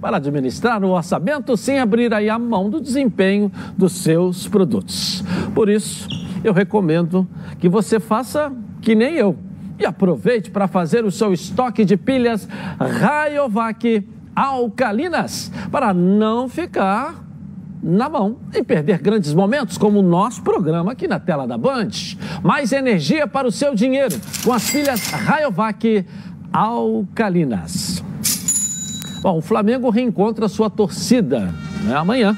para 0.03 0.17
administrar 0.17 0.83
o 0.83 0.89
orçamento 0.89 1.55
sem 1.55 1.79
abrir 1.79 2.13
aí 2.13 2.29
a 2.29 2.37
mão 2.37 2.69
do 2.69 2.81
desempenho 2.81 3.49
dos 3.77 3.93
seus 3.93 4.49
produtos. 4.49 5.23
Por 5.55 5.69
isso, 5.69 6.09
eu 6.43 6.51
recomendo 6.51 7.25
que 7.57 7.69
você 7.69 8.01
faça 8.01 8.51
que 8.81 8.95
nem 8.95 9.13
eu 9.13 9.37
e 9.79 9.85
aproveite 9.85 10.51
para 10.51 10.67
fazer 10.67 11.05
o 11.05 11.11
seu 11.11 11.31
estoque 11.31 11.85
de 11.85 11.95
pilhas 11.95 12.49
Rayovac 12.77 14.05
alcalinas 14.35 15.49
para 15.71 15.93
não 15.93 16.49
ficar 16.49 17.23
na 17.81 18.09
mão 18.09 18.39
e 18.53 18.61
perder 18.61 18.99
grandes 18.99 19.33
momentos 19.33 19.77
como 19.77 19.99
o 19.99 20.03
nosso 20.03 20.43
programa 20.43 20.91
aqui 20.91 21.07
na 21.07 21.17
tela 21.17 21.47
da 21.47 21.57
Band. 21.57 21.91
Mais 22.43 22.73
energia 22.73 23.25
para 23.25 23.47
o 23.47 23.51
seu 23.53 23.73
dinheiro 23.73 24.19
com 24.43 24.51
as 24.51 24.69
pilhas 24.69 25.09
Rayovac 25.11 26.05
alcalinas. 26.51 28.03
Bom, 29.23 29.37
o 29.37 29.41
Flamengo 29.41 29.89
reencontra 29.89 30.49
sua 30.49 30.69
torcida 30.69 31.55
né, 31.85 31.95
amanhã, 31.95 32.37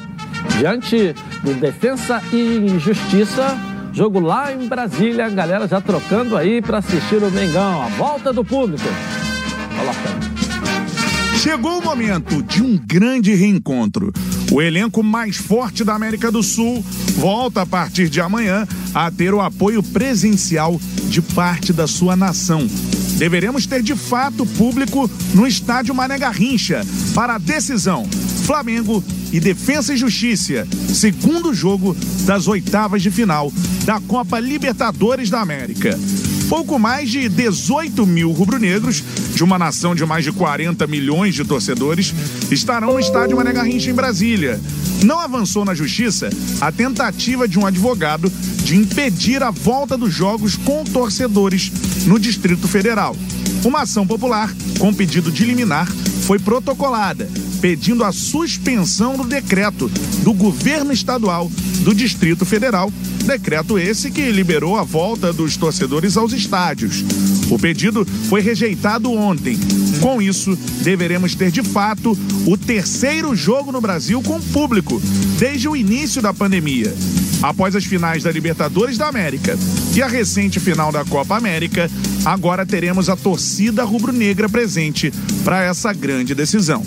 diante 0.60 1.16
do 1.44 1.56
Defensa 1.56 2.22
e 2.32 2.78
Justiça. 2.78 3.58
Jogo 3.92 4.20
lá 4.20 4.54
em 4.54 4.68
Brasília, 4.68 5.26
a 5.26 5.30
galera 5.30 5.68
já 5.68 5.82
trocando 5.82 6.38
aí 6.38 6.62
para 6.62 6.78
assistir 6.78 7.24
o 7.24 7.32
Mengão, 7.32 7.82
a 7.82 7.88
volta 7.88 8.32
do 8.32 8.46
público. 8.46 8.84
Chegou 11.42 11.80
o 11.80 11.84
momento 11.84 12.44
de 12.44 12.62
um 12.62 12.78
grande 12.78 13.34
reencontro. 13.34 14.14
O 14.52 14.62
elenco 14.62 15.02
mais 15.02 15.38
forte 15.38 15.84
da 15.84 15.96
América 15.96 16.32
do 16.32 16.44
Sul 16.44 16.86
volta 17.16 17.64
a 17.64 17.66
partir 17.66 18.10
de 18.10 18.22
amanhã 18.22 18.68
a 18.94 19.10
ter 19.10 19.34
o 19.34 19.42
apoio 19.42 19.82
presencial 19.82 20.80
de 21.10 21.20
parte 21.20 21.74
da 21.74 21.88
sua 21.88 22.16
nação 22.16 22.68
deveremos 23.16 23.66
ter 23.66 23.82
de 23.82 23.96
fato 23.96 24.46
público 24.46 25.10
no 25.34 25.48
estádio 25.48 25.96
Mané 25.96 26.18
Garrincha 26.18 26.86
para 27.14 27.36
a 27.36 27.38
decisão. 27.38 28.08
Flamengo 28.46 29.04
e 29.32 29.40
Defesa 29.40 29.94
e 29.94 29.98
Justiça, 29.98 30.68
segundo 30.94 31.54
jogo 31.54 31.96
das 32.26 32.48
oitavas 32.48 33.02
de 33.02 33.10
final 33.10 33.52
da 33.86 34.00
Copa 34.00 34.40
Libertadores 34.40 35.30
da 35.30 35.42
América. 35.42 35.98
Pouco 36.48 36.78
mais 36.78 37.10
de 37.10 37.28
18 37.28 38.06
mil 38.06 38.32
rubro-negros, 38.32 39.04
de 39.34 39.44
uma 39.44 39.58
nação 39.58 39.96
de 39.96 40.06
mais 40.06 40.24
de 40.24 40.32
40 40.32 40.86
milhões 40.86 41.34
de 41.34 41.44
torcedores, 41.44 42.14
estarão 42.52 42.94
no 42.94 43.00
estádio 43.00 43.36
Mané 43.36 43.52
Garrincha 43.52 43.90
em 43.90 43.96
Brasília. 43.96 44.62
Não 45.04 45.20
avançou 45.20 45.66
na 45.66 45.74
justiça 45.74 46.30
a 46.62 46.72
tentativa 46.72 47.48
de 47.48 47.58
um 47.58 47.66
advogado 47.66 48.32
de 48.64 48.76
impedir 48.76 49.42
a 49.42 49.50
volta 49.50 49.98
dos 49.98 50.14
jogos 50.14 50.56
com 50.56 50.84
torcedores 50.84 51.72
no 52.06 52.20
Distrito 52.20 52.68
Federal. 52.68 53.16
Uma 53.64 53.82
ação 53.82 54.06
popular 54.06 54.54
com 54.78 54.94
pedido 54.94 55.32
de 55.32 55.44
liminar 55.44 55.92
foi 56.26 56.40
protocolada, 56.40 57.30
pedindo 57.62 58.04
a 58.04 58.12
suspensão 58.12 59.18
do 59.18 59.24
decreto 59.24 59.88
do 60.24 60.34
governo 60.34 60.92
estadual 60.92 61.52
do 61.80 61.94
Distrito 61.94 62.46
Federal, 62.46 62.92
decreto 63.26 63.78
esse 63.78 64.12
que 64.12 64.32
liberou 64.32 64.78
a 64.78 64.84
volta 64.84 65.34
dos 65.34 65.58
torcedores 65.58 66.18
aos 66.18 66.34
estádios. 66.34 67.04
O 67.50 67.60
pedido 67.60 68.06
foi 68.30 68.42
rejeitado 68.42 69.12
ontem. 69.12 69.58
Com 70.00 70.22
isso, 70.22 70.58
deveremos 70.82 71.36
ter 71.36 71.52
de 71.52 71.64
fato 71.64 72.18
o 72.46 72.58
terceiro 72.58 73.36
jogo 73.36 73.72
no 73.72 73.82
Brasil 73.82 74.22
com 74.22 74.40
público 74.42 75.02
desde 75.38 75.68
o 75.68 75.76
início 75.76 76.22
da 76.22 76.34
pandemia. 76.34 76.94
Após 77.42 77.76
as 77.76 77.86
finais 77.86 78.24
da 78.24 78.32
Libertadores 78.32 78.98
da 78.98 79.08
América 79.08 79.58
e 79.94 80.02
a 80.02 80.08
recente 80.08 80.60
final 80.60 80.92
da 80.92 81.06
Copa 81.06 81.38
América, 81.38 81.90
agora 82.24 82.66
teremos 82.66 83.10
a 83.10 83.16
torcida 83.16 83.84
rubro-negra 83.84 84.50
presente 84.50 85.12
para 85.44 85.64
essa 85.64 85.94
grande 85.94 86.34
decisão. 86.34 86.84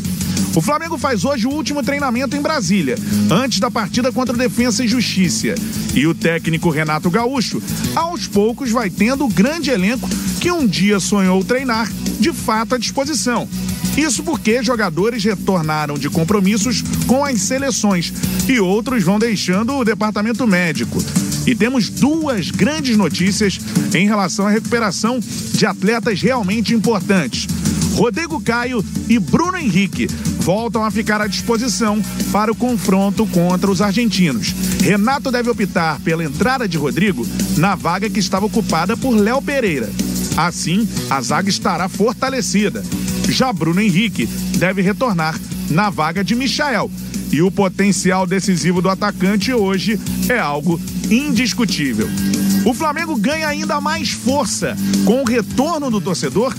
O 0.54 0.60
Flamengo 0.60 0.98
faz 0.98 1.24
hoje 1.24 1.46
o 1.46 1.50
último 1.50 1.82
treinamento 1.82 2.36
em 2.36 2.42
Brasília, 2.42 2.96
antes 3.30 3.60
da 3.60 3.70
partida 3.70 4.10
contra 4.10 4.34
o 4.34 4.38
Defensa 4.38 4.82
e 4.82 4.88
Justiça. 4.88 5.54
E 5.94 6.06
o 6.06 6.14
técnico 6.14 6.70
Renato 6.70 7.10
Gaúcho, 7.10 7.62
aos 7.94 8.26
poucos, 8.26 8.70
vai 8.70 8.90
tendo 8.90 9.24
o 9.24 9.28
grande 9.28 9.70
elenco 9.70 10.08
que 10.40 10.50
um 10.50 10.66
dia 10.66 10.98
sonhou 10.98 11.44
treinar, 11.44 11.88
de 12.18 12.32
fato 12.32 12.74
à 12.74 12.78
disposição. 12.78 13.48
Isso 13.96 14.22
porque 14.22 14.62
jogadores 14.62 15.24
retornaram 15.24 15.98
de 15.98 16.08
compromissos 16.08 16.82
com 17.06 17.24
as 17.24 17.40
seleções 17.40 18.12
e 18.48 18.58
outros 18.58 19.04
vão 19.04 19.18
deixando 19.18 19.74
o 19.74 19.84
departamento 19.84 20.46
médico. 20.46 21.02
E 21.46 21.54
temos 21.54 21.88
duas 21.88 22.50
grandes 22.50 22.96
notícias 22.96 23.58
em 23.94 24.06
relação 24.06 24.46
à 24.46 24.50
recuperação 24.50 25.20
de 25.52 25.66
atletas 25.66 26.20
realmente 26.20 26.74
importantes. 26.74 27.46
Rodrigo 27.94 28.40
Caio 28.40 28.84
e 29.08 29.18
Bruno 29.18 29.56
Henrique 29.56 30.06
voltam 30.40 30.84
a 30.84 30.90
ficar 30.90 31.20
à 31.20 31.26
disposição 31.26 32.00
para 32.30 32.52
o 32.52 32.54
confronto 32.54 33.26
contra 33.26 33.70
os 33.70 33.82
argentinos. 33.82 34.54
Renato 34.82 35.30
deve 35.30 35.50
optar 35.50 35.98
pela 36.00 36.24
entrada 36.24 36.68
de 36.68 36.78
Rodrigo 36.78 37.26
na 37.56 37.74
vaga 37.74 38.08
que 38.08 38.20
estava 38.20 38.46
ocupada 38.46 38.96
por 38.96 39.10
Léo 39.10 39.42
Pereira. 39.42 39.90
Assim, 40.36 40.88
a 41.10 41.20
zaga 41.20 41.50
estará 41.50 41.88
fortalecida. 41.88 42.84
Já 43.28 43.52
Bruno 43.52 43.80
Henrique 43.80 44.26
deve 44.56 44.80
retornar 44.80 45.38
na 45.68 45.90
vaga 45.90 46.22
de 46.22 46.34
Michael. 46.34 46.90
E 47.32 47.42
o 47.42 47.50
potencial 47.50 48.26
decisivo 48.26 48.80
do 48.80 48.88
atacante 48.88 49.52
hoje 49.52 49.98
é 50.28 50.38
algo 50.38 50.80
indiscutível. 51.10 52.08
O 52.64 52.72
Flamengo 52.72 53.16
ganha 53.16 53.48
ainda 53.48 53.80
mais 53.80 54.10
força 54.10 54.76
com 55.04 55.22
o 55.22 55.24
retorno 55.24 55.90
do 55.90 56.00
torcedor 56.00 56.54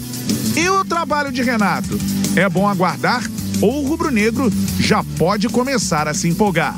e 0.56 0.70
o 0.70 0.86
trabalho 0.86 1.32
de 1.32 1.42
Renato. 1.42 1.98
É 2.36 2.48
bom 2.48 2.68
aguardar 2.68 3.24
ou 3.62 3.84
o 3.84 3.88
rubro-negro 3.88 4.50
já 4.80 5.04
pode 5.18 5.50
começar 5.50 6.08
a 6.08 6.14
se 6.14 6.28
empolgar. 6.28 6.76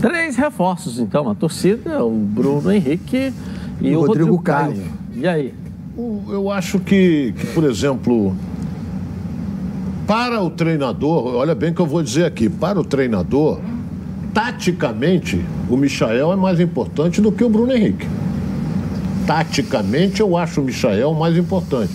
Três 0.00 0.36
reforços, 0.36 0.98
então, 0.98 1.28
a 1.28 1.34
torcida, 1.34 2.04
o 2.04 2.10
Bruno 2.10 2.70
Henrique 2.70 3.32
e, 3.80 3.88
e 3.88 3.96
o 3.96 4.00
Rodrigo, 4.00 4.36
Rodrigo 4.36 4.42
Caio. 4.42 4.76
Caio. 4.76 4.92
E 5.14 5.26
aí? 5.26 5.54
Eu 5.96 6.50
acho 6.50 6.78
que, 6.78 7.32
que, 7.38 7.46
por 7.48 7.64
exemplo, 7.64 8.36
para 10.06 10.40
o 10.40 10.48
treinador, 10.48 11.34
olha 11.34 11.54
bem 11.54 11.70
o 11.70 11.74
que 11.74 11.80
eu 11.80 11.86
vou 11.86 12.02
dizer 12.02 12.24
aqui, 12.24 12.48
para 12.48 12.78
o 12.78 12.84
treinador, 12.84 13.58
taticamente, 14.32 15.44
o 15.68 15.76
Michael 15.76 16.32
é 16.32 16.36
mais 16.36 16.60
importante 16.60 17.20
do 17.20 17.32
que 17.32 17.42
o 17.42 17.48
Bruno 17.48 17.72
Henrique. 17.72 18.06
Taticamente, 19.26 20.20
eu 20.20 20.36
acho 20.36 20.60
o 20.60 20.64
Michael 20.64 21.12
mais 21.14 21.36
importante. 21.36 21.92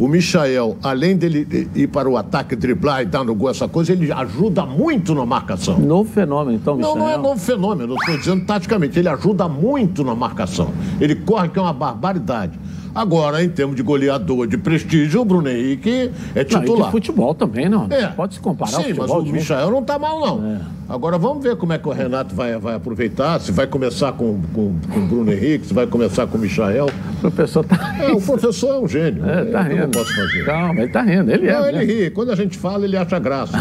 O 0.00 0.08
Michael, 0.08 0.76
além 0.82 1.16
dele 1.16 1.68
ir 1.76 1.86
para 1.86 2.08
o 2.08 2.16
ataque, 2.16 2.56
driblar 2.56 3.02
e 3.02 3.04
dar 3.04 3.22
no 3.22 3.34
gol, 3.34 3.50
essa 3.50 3.68
coisa, 3.68 3.92
ele 3.92 4.10
ajuda 4.10 4.66
muito 4.66 5.14
na 5.14 5.24
marcação. 5.24 5.78
Novo 5.78 6.10
fenômeno, 6.10 6.56
então, 6.56 6.74
Michael. 6.74 6.96
Não, 6.96 7.04
não 7.04 7.10
é 7.10 7.16
novo 7.16 7.38
fenômeno, 7.38 7.92
eu 7.92 7.96
estou 7.96 8.18
dizendo 8.18 8.44
taticamente. 8.44 8.98
Ele 8.98 9.08
ajuda 9.08 9.46
muito 9.48 10.02
na 10.02 10.14
marcação. 10.14 10.70
Ele 11.00 11.14
corre, 11.14 11.50
que 11.50 11.58
é 11.58 11.62
uma 11.62 11.72
barbaridade. 11.72 12.58
Agora, 12.94 13.42
em 13.42 13.48
termos 13.48 13.74
de 13.74 13.82
goleador, 13.82 14.46
de 14.46 14.58
prestígio, 14.58 15.22
o 15.22 15.24
Bruno 15.24 15.48
Henrique 15.48 16.10
é 16.34 16.44
titular. 16.44 16.78
Não, 16.78 16.84
de 16.86 16.90
futebol 16.90 17.34
também, 17.34 17.66
não. 17.68 17.86
É. 17.90 18.08
Pode 18.08 18.34
se 18.34 18.40
comparar 18.40 18.82
Sim, 18.82 18.92
mas 18.94 19.10
o 19.10 19.22
Michael 19.22 19.70
não 19.70 19.80
está 19.80 19.98
mal, 19.98 20.20
não. 20.20 20.46
É. 20.46 20.60
Agora, 20.88 21.16
vamos 21.16 21.42
ver 21.42 21.56
como 21.56 21.72
é 21.72 21.78
que 21.78 21.88
o 21.88 21.92
Renato 21.92 22.34
vai, 22.34 22.58
vai 22.58 22.74
aproveitar, 22.74 23.40
se 23.40 23.50
vai 23.50 23.66
começar 23.66 24.12
com, 24.12 24.42
com, 24.52 24.76
com 24.92 24.98
o 24.98 25.06
Bruno 25.06 25.32
Henrique, 25.32 25.66
se 25.66 25.72
vai 25.72 25.86
começar 25.86 26.26
com 26.26 26.36
o 26.36 26.40
Michael. 26.40 26.90
O 27.16 27.20
professor 27.20 27.64
tá 27.64 27.94
É, 27.98 28.12
o 28.12 28.20
professor 28.20 28.74
é 28.74 28.78
um 28.78 28.86
gênio. 28.86 29.24
É, 29.24 29.44
tá 29.46 29.62
rindo. 29.62 29.76
Eu 29.76 29.82
não 29.84 29.90
posso 29.90 30.14
fazer. 30.14 30.44
Calma, 30.44 30.82
ele 30.82 30.92
tá 30.92 31.00
rindo. 31.00 31.30
Ele 31.30 31.48
é. 31.48 31.52
Não, 31.52 31.66
ele 31.66 31.84
ri. 31.84 32.10
Quando 32.10 32.30
a 32.30 32.36
gente 32.36 32.58
fala, 32.58 32.84
ele 32.84 32.96
acha 32.96 33.18
graça. 33.18 33.56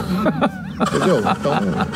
Entendeu? 0.82 1.20
Então, 1.20 1.54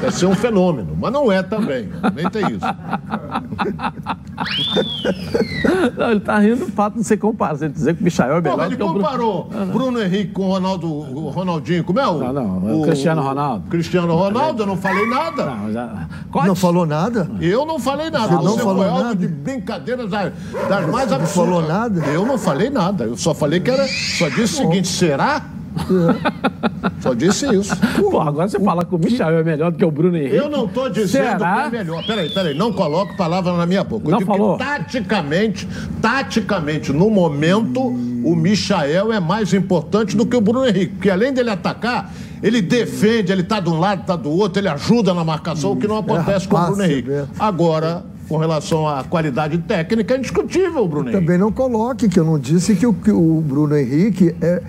é 0.07 0.11
ser 0.11 0.27
um 0.27 0.35
fenômeno. 0.35 0.95
Mas 0.97 1.11
não 1.11 1.29
é 1.29 1.43
também. 1.43 1.89
Nem 2.15 2.29
tem 2.29 2.45
isso. 2.55 2.65
Não, 5.97 6.11
ele 6.11 6.19
tá 6.19 6.39
rindo 6.39 6.65
do 6.65 6.71
fato 6.71 6.95
de 6.95 7.03
você 7.03 7.17
comparar. 7.17 7.55
Você 7.55 7.69
dizer 7.69 7.95
que 7.95 8.01
o 8.01 8.03
Michael 8.03 8.37
é 8.37 8.41
melhor 8.41 8.57
Pô, 8.57 8.63
ele 8.65 8.77
comparou 8.77 9.43
Bruno... 9.45 9.65
Bruno 9.73 10.01
Henrique 10.01 10.31
com 10.31 10.43
o 10.43 10.51
Ronaldo, 10.51 10.87
o 10.87 11.29
Ronaldinho. 11.29 11.83
Como 11.83 11.99
é 11.99 12.07
o. 12.07 12.17
Não, 12.17 12.33
não. 12.33 12.57
O, 12.57 12.81
o 12.81 12.83
Cristiano 12.83 13.21
Ronaldo. 13.21 13.69
Cristiano 13.69 14.15
Ronaldo, 14.15 14.63
eu 14.63 14.67
não 14.67 14.77
falei 14.77 15.07
nada. 15.07 15.45
Não, 15.45 15.71
já... 15.71 16.07
não 16.45 16.55
falou 16.55 16.85
nada? 16.85 17.29
Eu 17.39 17.65
não 17.65 17.79
falei 17.79 18.09
nada. 18.09 18.37
Você 18.37 18.43
não 18.43 18.57
falou 18.57 18.83
é 18.83 19.03
nada? 19.03 19.15
de 19.15 19.27
brincadeiras 19.27 20.09
das, 20.09 20.33
das 20.69 20.89
mais 20.89 21.11
absurdas. 21.11 21.35
Não 21.35 21.45
falou 21.45 21.67
nada? 21.67 22.05
Eu 22.07 22.25
não 22.25 22.37
falei 22.37 22.69
nada. 22.69 23.03
Eu 23.05 23.17
só 23.17 23.33
falei 23.33 23.59
que 23.59 23.69
era. 23.69 23.87
Só 23.87 24.29
disse 24.29 24.55
o 24.55 24.57
seguinte: 24.57 24.87
será? 24.87 25.41
Só 27.01 27.13
disse 27.13 27.45
isso. 27.53 27.75
Pô, 27.99 28.19
agora 28.21 28.47
você 28.47 28.59
fala 28.59 28.85
que 28.85 28.95
o 28.95 28.97
Michel 28.97 29.29
é 29.29 29.43
melhor 29.43 29.71
do 29.71 29.77
que 29.77 29.85
o 29.85 29.91
Bruno 29.91 30.17
Henrique. 30.17 30.35
Eu 30.35 30.49
não 30.49 30.65
estou 30.65 30.89
dizendo 30.89 31.37
Será? 31.37 31.69
que 31.69 31.75
é 31.75 31.79
melhor. 31.79 32.05
Peraí, 32.05 32.29
peraí, 32.33 32.53
não 32.53 32.71
coloque 32.71 33.15
palavra 33.17 33.53
na 33.53 33.65
minha 33.65 33.83
boca. 33.83 34.07
Eu 34.07 34.11
não 34.11 34.21
falou. 34.21 34.57
taticamente, 34.57 35.67
taticamente, 36.01 36.91
no 36.91 37.09
momento, 37.09 37.81
o 37.81 38.35
Michael 38.35 39.13
é 39.13 39.19
mais 39.19 39.53
importante 39.53 40.15
do 40.15 40.25
que 40.25 40.35
o 40.35 40.41
Bruno 40.41 40.65
Henrique. 40.65 40.93
Porque 40.95 41.09
além 41.09 41.33
dele 41.33 41.49
atacar, 41.49 42.11
ele 42.41 42.61
defende, 42.61 43.31
ele 43.31 43.41
está 43.41 43.59
de 43.59 43.69
um 43.69 43.79
lado, 43.79 44.01
está 44.01 44.15
do 44.15 44.31
outro, 44.31 44.59
ele 44.59 44.69
ajuda 44.69 45.13
na 45.13 45.23
marcação, 45.23 45.71
o 45.71 45.75
que 45.75 45.87
não 45.87 45.97
acontece 45.97 46.45
é, 46.45 46.49
com 46.49 46.57
o 46.57 46.65
Bruno 46.67 46.83
Henrique. 46.83 47.09
Agora 47.37 48.03
com 48.27 48.37
relação 48.37 48.87
à 48.87 49.03
qualidade 49.03 49.57
técnica 49.59 50.13
é 50.13 50.17
indiscutível, 50.17 50.87
Bruno 50.87 51.09
Henrique. 51.09 51.25
Também 51.25 51.37
não 51.37 51.51
coloque 51.51 52.09
que 52.09 52.19
eu 52.19 52.25
não 52.25 52.39
disse 52.39 52.75
que 52.75 52.85
o, 52.85 52.93
que 52.93 53.11
o 53.11 53.41
Bruno 53.41 53.77
Henrique 53.77 54.35
é 54.41 54.61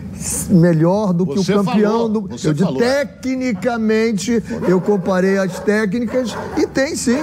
melhor 0.51 1.13
do 1.13 1.25
você 1.25 1.53
que 1.53 1.59
o 1.59 1.65
campeão 1.65 1.93
falou, 1.93 2.09
do. 2.09 2.31
Eu 2.45 2.53
disse 2.53 2.75
tecnicamente, 2.79 4.43
eu 4.69 4.81
comparei 4.81 5.39
as 5.39 5.59
técnicas 5.61 6.37
e 6.57 6.67
tem 6.67 6.95
sim. 6.97 7.19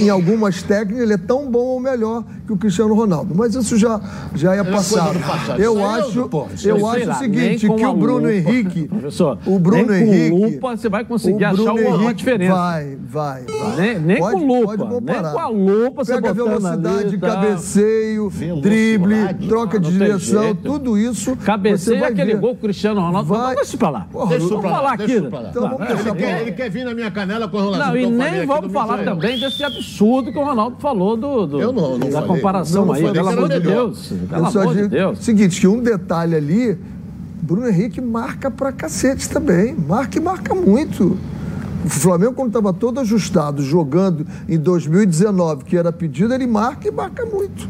Em 0.00 0.08
algumas 0.08 0.62
técnicas 0.62 1.02
ele 1.02 1.12
é 1.12 1.18
tão 1.18 1.50
bom 1.50 1.58
ou 1.58 1.80
melhor 1.80 2.24
que 2.46 2.52
o 2.52 2.56
Cristiano 2.56 2.94
Ronaldo. 2.94 3.34
Mas 3.34 3.54
isso 3.54 3.76
já, 3.76 4.00
já 4.34 4.54
é 4.54 4.64
passado. 4.64 5.18
passado. 5.20 5.60
Eu 5.60 5.84
acho, 5.84 6.28
pô, 6.28 6.46
eu 6.64 6.86
acho 6.86 7.06
lá, 7.06 7.14
o 7.14 7.18
seguinte, 7.18 7.68
que 7.68 7.86
o 7.86 7.94
Bruno 7.94 8.20
lupa, 8.20 8.32
Henrique. 8.32 8.88
Professor, 8.88 9.38
o 9.46 9.58
Bruno 9.58 9.92
nem 9.92 10.02
Henrique. 10.02 10.30
Com 10.30 10.46
lupa 10.46 10.76
você 10.76 10.88
vai 10.88 11.04
conseguir 11.04 11.44
achar 11.44 11.72
uma, 11.72 11.96
uma 11.96 12.14
diferença. 12.14 12.54
Vai, 12.54 12.96
vai, 12.96 13.44
vai. 13.44 13.76
Nem, 13.76 13.98
nem 13.98 14.18
pode, 14.18 14.36
com 14.36 14.46
lupa. 14.46 14.76
Nem 14.76 15.22
com 15.22 15.38
a 15.38 15.48
lupa 15.48 15.57
você 15.94 16.14
Pega 16.14 16.32
velocidade, 16.32 17.08
ali, 17.08 17.18
tá. 17.18 17.28
cabeceio, 17.28 18.30
drible, 18.62 19.34
troca 19.48 19.78
de 19.78 19.90
direção, 19.92 20.42
jeito. 20.42 20.62
tudo 20.62 20.96
isso. 20.98 21.36
Cabeceio 21.36 22.04
é 22.04 22.08
aquele 22.08 22.34
ver. 22.34 22.40
gol 22.40 22.50
com 22.50 22.56
o 22.56 22.60
Cristiano 22.60 23.00
Ronaldo. 23.00 23.28
Vai. 23.28 23.54
Deixa 23.54 23.62
isso 23.62 23.78
pra 23.78 23.90
lá. 23.90 24.06
Porra, 24.10 24.30
deixa 24.30 24.48
vamos 24.48 24.70
falar 24.70 24.92
aqui. 24.92 25.16
Então, 25.16 25.68
vamos 25.70 25.90
ele, 25.90 26.14
quer, 26.14 26.40
ele 26.42 26.52
quer 26.52 26.70
vir 26.70 26.84
na 26.84 26.94
minha 26.94 27.10
canela 27.10 27.48
com 27.48 27.58
relação 27.58 27.88
Não, 27.88 27.96
e 27.96 28.06
nem 28.06 28.46
vamos 28.46 28.72
falar 28.72 29.04
também 29.04 29.38
desse 29.38 29.62
absurdo 29.64 30.32
que 30.32 30.38
o 30.38 30.44
Ronaldo 30.44 30.76
falou 30.80 31.16
do, 31.16 31.46
do 31.46 31.60
eu 31.60 31.72
não, 31.72 31.98
não 31.98 32.10
da 32.10 32.20
falei. 32.20 32.28
comparação 32.28 32.86
não, 32.86 32.92
aí. 32.92 33.10
Pelo 33.10 33.28
amor 33.28 33.48
de 33.48 33.60
Deus. 33.60 34.12
Pelo 34.28 34.46
amor 34.46 34.74
de 34.74 34.88
Deus. 34.88 35.18
Seguinte, 35.18 35.60
que 35.60 35.66
um 35.66 35.82
detalhe 35.82 36.34
ali, 36.34 36.78
Bruno 37.42 37.68
Henrique 37.68 38.00
marca 38.00 38.50
pra 38.50 38.72
cacete 38.72 39.28
também. 39.28 39.74
Marca 39.74 40.18
e 40.18 40.20
marca 40.20 40.54
muito. 40.54 41.16
O 41.88 41.90
Flamengo, 41.90 42.34
quando 42.34 42.48
estava 42.48 42.70
todo 42.70 43.00
ajustado, 43.00 43.62
jogando 43.62 44.26
em 44.46 44.58
2019, 44.58 45.64
que 45.64 45.74
era 45.74 45.90
pedido, 45.90 46.34
ele 46.34 46.46
marca 46.46 46.86
e 46.86 46.90
marca 46.90 47.24
muito. 47.24 47.66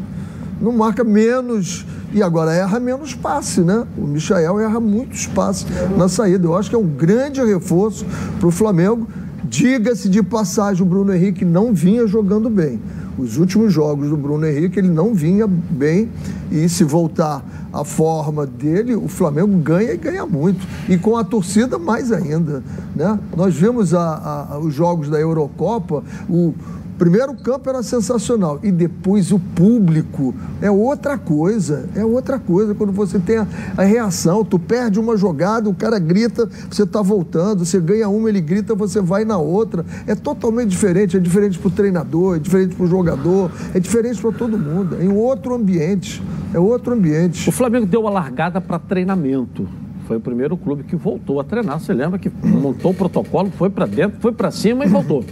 Não 0.60 0.72
marca 0.72 1.04
menos. 1.04 1.86
E 2.12 2.20
agora 2.20 2.52
erra 2.52 2.80
menos 2.80 3.14
passe, 3.14 3.60
né? 3.60 3.86
O 3.96 4.04
Michael 4.08 4.58
erra 4.58 4.80
muitos 4.80 5.28
passes 5.28 5.66
na 5.96 6.08
saída. 6.08 6.48
Eu 6.48 6.56
acho 6.56 6.68
que 6.68 6.74
é 6.74 6.78
um 6.78 6.88
grande 6.88 7.40
reforço 7.44 8.04
para 8.40 8.48
o 8.48 8.50
Flamengo. 8.50 9.06
Diga-se 9.44 10.08
de 10.08 10.20
passagem, 10.20 10.82
o 10.82 10.86
Bruno 10.86 11.14
Henrique 11.14 11.44
não 11.44 11.72
vinha 11.72 12.04
jogando 12.04 12.50
bem. 12.50 12.80
Os 13.18 13.36
últimos 13.36 13.72
jogos 13.72 14.08
do 14.08 14.16
Bruno 14.16 14.46
Henrique, 14.46 14.78
ele 14.78 14.88
não 14.88 15.12
vinha 15.12 15.46
bem. 15.46 16.08
E 16.50 16.68
se 16.68 16.84
voltar 16.84 17.44
à 17.72 17.84
forma 17.84 18.46
dele, 18.46 18.94
o 18.94 19.08
Flamengo 19.08 19.58
ganha 19.58 19.92
e 19.92 19.96
ganha 19.96 20.24
muito. 20.24 20.64
E 20.88 20.96
com 20.96 21.16
a 21.16 21.24
torcida, 21.24 21.78
mais 21.78 22.12
ainda. 22.12 22.62
Né? 22.94 23.18
Nós 23.36 23.54
vimos 23.54 23.92
a, 23.92 24.48
a, 24.52 24.58
os 24.58 24.72
jogos 24.72 25.10
da 25.10 25.18
Eurocopa, 25.18 26.02
o 26.28 26.54
Primeiro, 26.98 27.30
o 27.30 27.36
campo 27.36 27.70
era 27.70 27.80
sensacional 27.80 28.58
e 28.62 28.72
depois 28.72 29.30
o 29.30 29.38
público 29.38 30.34
é 30.60 30.68
outra 30.68 31.16
coisa, 31.16 31.88
é 31.94 32.04
outra 32.04 32.40
coisa. 32.40 32.74
Quando 32.74 32.92
você 32.92 33.20
tem 33.20 33.38
a, 33.38 33.46
a 33.76 33.84
reação, 33.84 34.44
tu 34.44 34.58
perde 34.58 34.98
uma 34.98 35.16
jogada, 35.16 35.70
o 35.70 35.74
cara 35.74 35.98
grita, 36.00 36.48
você 36.68 36.82
está 36.82 37.00
voltando, 37.00 37.64
você 37.64 37.78
ganha 37.78 38.08
uma, 38.08 38.28
ele 38.28 38.40
grita, 38.40 38.74
você 38.74 39.00
vai 39.00 39.24
na 39.24 39.38
outra. 39.38 39.86
É 40.08 40.14
totalmente 40.16 40.70
diferente, 40.70 41.16
é 41.16 41.20
diferente 41.20 41.56
para 41.56 41.68
o 41.68 41.70
treinador, 41.70 42.36
é 42.36 42.38
diferente 42.40 42.74
para 42.74 42.84
o 42.84 42.88
jogador, 42.88 43.52
é 43.72 43.78
diferente 43.78 44.20
para 44.20 44.32
todo 44.32 44.58
mundo. 44.58 44.96
É 45.00 45.04
em 45.04 45.12
outro 45.12 45.54
ambiente, 45.54 46.20
é 46.52 46.58
outro 46.58 46.94
ambiente. 46.94 47.48
O 47.48 47.52
Flamengo 47.52 47.86
deu 47.86 48.08
a 48.08 48.10
largada 48.10 48.60
para 48.60 48.78
treinamento 48.78 49.68
foi 50.08 50.16
o 50.16 50.20
primeiro 50.20 50.56
clube 50.56 50.84
que 50.84 50.96
voltou 50.96 51.38
a 51.38 51.44
treinar. 51.44 51.78
Você 51.78 51.92
lembra 51.92 52.18
que 52.18 52.30
montou 52.42 52.92
o 52.92 52.94
protocolo, 52.94 53.50
foi 53.50 53.68
para 53.68 53.84
dentro, 53.84 54.18
foi 54.22 54.32
para 54.32 54.50
cima 54.50 54.86
e 54.86 54.88
voltou. 54.88 55.22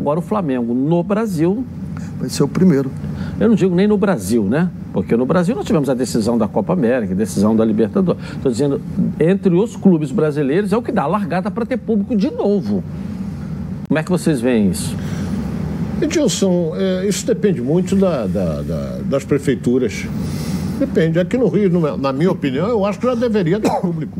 Agora 0.00 0.18
o 0.18 0.22
Flamengo 0.22 0.72
no 0.72 1.02
Brasil. 1.02 1.62
Vai 2.18 2.30
ser 2.30 2.42
o 2.42 2.48
primeiro. 2.48 2.90
Eu 3.38 3.48
não 3.48 3.54
digo 3.54 3.74
nem 3.74 3.86
no 3.86 3.98
Brasil, 3.98 4.44
né? 4.44 4.70
Porque 4.94 5.14
no 5.14 5.26
Brasil 5.26 5.54
nós 5.54 5.66
tivemos 5.66 5.90
a 5.90 5.94
decisão 5.94 6.38
da 6.38 6.48
Copa 6.48 6.72
América, 6.72 7.12
a 7.12 7.16
decisão 7.16 7.54
da 7.54 7.64
Libertadores. 7.64 8.22
Estou 8.32 8.50
dizendo, 8.50 8.80
entre 9.18 9.54
os 9.54 9.76
clubes 9.76 10.10
brasileiros 10.10 10.72
é 10.72 10.76
o 10.76 10.82
que 10.82 10.90
dá 10.90 11.02
a 11.02 11.06
largada 11.06 11.50
para 11.50 11.66
ter 11.66 11.76
público 11.76 12.16
de 12.16 12.30
novo. 12.30 12.82
Como 13.88 13.98
é 13.98 14.02
que 14.02 14.10
vocês 14.10 14.40
veem 14.40 14.70
isso? 14.70 14.96
Edilson, 16.00 16.72
é, 16.76 17.06
isso 17.06 17.26
depende 17.26 17.60
muito 17.60 17.94
da, 17.94 18.26
da, 18.26 18.62
da, 18.62 18.98
das 19.04 19.24
prefeituras. 19.24 20.06
Depende. 20.78 21.20
Aqui 21.20 21.36
no 21.36 21.48
Rio, 21.48 21.70
na 21.98 22.10
minha 22.10 22.30
opinião, 22.30 22.66
eu 22.68 22.86
acho 22.86 22.98
que 22.98 23.06
já 23.06 23.14
deveria 23.14 23.60
ter 23.60 23.70
público. 23.80 24.18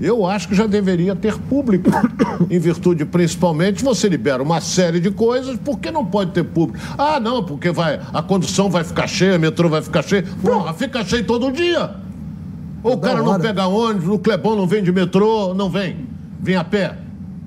Eu 0.00 0.24
acho 0.24 0.48
que 0.48 0.54
já 0.54 0.66
deveria 0.66 1.16
ter 1.16 1.36
público, 1.36 1.90
em 2.48 2.58
virtude 2.58 3.04
principalmente 3.04 3.82
você 3.82 4.08
libera 4.08 4.42
uma 4.42 4.60
série 4.60 5.00
de 5.00 5.10
coisas, 5.10 5.56
por 5.56 5.80
que 5.80 5.90
não 5.90 6.04
pode 6.04 6.30
ter 6.30 6.44
público? 6.44 6.78
Ah, 6.96 7.18
não, 7.18 7.42
porque 7.42 7.70
vai, 7.72 8.00
a 8.12 8.22
condução 8.22 8.70
vai 8.70 8.84
ficar 8.84 9.08
cheia, 9.08 9.36
o 9.36 9.40
metrô 9.40 9.68
vai 9.68 9.82
ficar 9.82 10.02
cheio. 10.02 10.24
Porra, 10.40 10.72
fica 10.72 11.04
cheio 11.04 11.24
todo 11.24 11.50
dia. 11.50 11.90
Ou 12.82 12.94
o 12.94 12.98
cara 12.98 13.22
não 13.22 13.40
pega 13.40 13.66
ônibus, 13.66 14.08
o 14.08 14.18
Clebão 14.18 14.54
não 14.54 14.66
vem 14.66 14.82
de 14.82 14.92
metrô, 14.92 15.52
não 15.52 15.68
vem. 15.68 16.06
Vem 16.40 16.54
a 16.54 16.62
pé, 16.62 16.96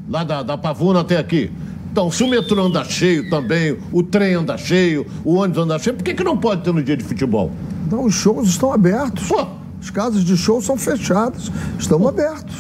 lá 0.10 0.26
da, 0.26 0.44
da 0.44 0.58
Pavuna 0.58 1.00
até 1.00 1.18
aqui. 1.18 1.50
Então, 1.90 2.12
se 2.12 2.24
o 2.24 2.28
metrô 2.28 2.66
anda 2.66 2.84
cheio 2.84 3.30
também, 3.30 3.78
o 3.92 4.04
trem 4.04 4.34
anda 4.34 4.58
cheio, 4.58 5.06
o 5.24 5.36
ônibus 5.36 5.64
anda 5.64 5.80
cheio, 5.80 5.96
por 5.96 6.04
que, 6.04 6.14
que 6.14 6.24
não 6.24 6.38
pode 6.38 6.64
ter 6.64 6.74
no 6.74 6.84
dia 6.84 6.98
de 6.98 7.04
futebol? 7.04 7.52
Não, 7.90 8.06
os 8.06 8.14
shows 8.14 8.48
estão 8.50 8.74
abertos. 8.74 9.28
Pô. 9.28 9.61
As 9.82 9.90
casas 9.90 10.24
de 10.24 10.38
show 10.38 10.62
são 10.62 10.78
fechadas, 10.78 11.52
estão 11.80 12.08
abertos. 12.08 12.56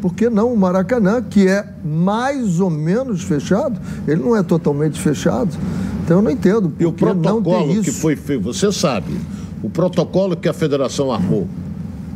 Por 0.00 0.14
que 0.14 0.28
não 0.28 0.52
o 0.52 0.56
Maracanã, 0.56 1.22
que 1.22 1.46
é 1.46 1.66
mais 1.84 2.60
ou 2.60 2.70
menos 2.70 3.22
fechado? 3.22 3.80
Ele 4.06 4.22
não 4.22 4.36
é 4.36 4.42
totalmente 4.42 5.00
fechado. 5.00 5.56
Então 6.02 6.18
eu 6.18 6.22
não 6.22 6.30
entendo. 6.30 6.72
E 6.78 6.84
o 6.84 6.92
protocolo 6.92 7.82
que 7.82 7.90
foi 7.90 8.16
feito, 8.16 8.42
você 8.42 8.70
sabe, 8.72 9.14
o 9.62 9.70
protocolo 9.70 10.36
que 10.36 10.48
a 10.48 10.52
federação 10.52 11.10
armou 11.12 11.48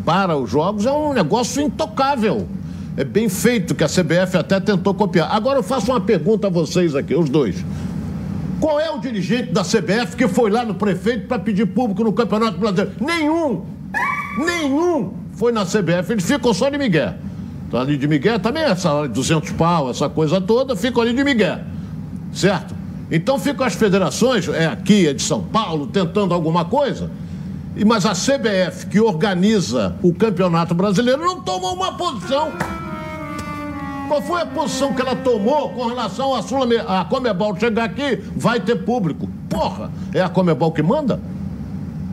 para 0.05 0.37
os 0.37 0.51
jogos 0.51 0.87
é 0.87 0.93
um 0.93 1.13
negócio 1.13 1.63
intocável. 1.63 2.47
É 2.97 3.05
bem 3.05 3.29
feito, 3.29 3.75
que 3.75 3.85
a 3.85 3.89
CBF 3.89 4.37
até 4.37 4.59
tentou 4.59 4.93
copiar. 4.93 5.31
Agora 5.31 5.59
eu 5.59 5.63
faço 5.63 5.91
uma 5.91 6.01
pergunta 6.01 6.49
a 6.49 6.51
vocês 6.51 6.95
aqui, 6.95 7.15
os 7.15 7.31
dois. 7.31 7.65
Qual 8.61 8.81
é 8.81 8.91
o 8.91 8.99
dirigente 8.99 9.53
da 9.53 9.63
CBF 9.63 10.17
que 10.17 10.27
foi 10.27 10.51
lá 10.51 10.65
no 10.65 10.75
prefeito 10.75 11.27
para 11.27 11.39
pedir 11.39 11.67
público 11.67 12.03
no 12.03 12.13
Campeonato 12.13 12.59
Brasileiro? 12.59 12.93
Nenhum! 13.01 13.78
Nenhum 14.39 15.15
foi 15.33 15.53
na 15.53 15.65
CBF, 15.65 16.13
eles 16.13 16.25
ficam 16.25 16.53
só 16.53 16.69
de 16.69 16.79
Miguel. 16.79 17.15
Então, 17.67 17.81
ali 17.81 17.97
de 17.97 18.09
Miguel 18.09 18.41
também, 18.41 18.63
essa 18.63 18.93
hora 18.93 19.09
de 19.09 19.15
200 19.15 19.53
pau, 19.53 19.91
essa 19.91 20.09
coisa 20.09 20.41
toda, 20.41 20.75
ficam 20.75 21.03
ali 21.03 21.13
de 21.13 21.23
Miguel. 21.23 21.59
Certo? 22.33 22.75
Então 23.11 23.39
ficam 23.39 23.67
as 23.67 23.75
federações, 23.75 24.49
é 24.49 24.67
aqui, 24.67 25.09
é 25.09 25.15
de 25.15 25.23
São 25.23 25.43
Paulo, 25.43 25.87
tentando 25.87 26.35
alguma 26.35 26.65
coisa. 26.65 27.11
Mas 27.87 28.05
a 28.05 28.13
CBF, 28.13 28.87
que 28.87 29.01
organiza 29.01 29.97
o 30.03 30.13
Campeonato 30.13 30.75
Brasileiro, 30.75 31.23
não 31.23 31.41
tomou 31.41 31.75
uma 31.75 31.93
posição. 31.97 32.53
Qual 34.09 34.23
foi 34.23 34.43
a 34.43 34.47
posição 34.47 34.95
que 34.95 35.01
ela 35.01 35.15
tomou 35.15 35.71
com 35.71 35.87
relação 35.87 36.35
à 36.35 36.43
Sul 36.43 36.61
a 36.87 37.05
Comebol 37.05 37.55
chegar 37.59 37.85
aqui? 37.85 38.17
Vai 38.35 38.59
ter 38.59 38.77
público. 38.77 39.29
Porra, 39.49 39.91
é 40.13 40.21
a 40.21 40.29
Comebol 40.29 40.73
que 40.73 40.83
manda? 40.83 41.21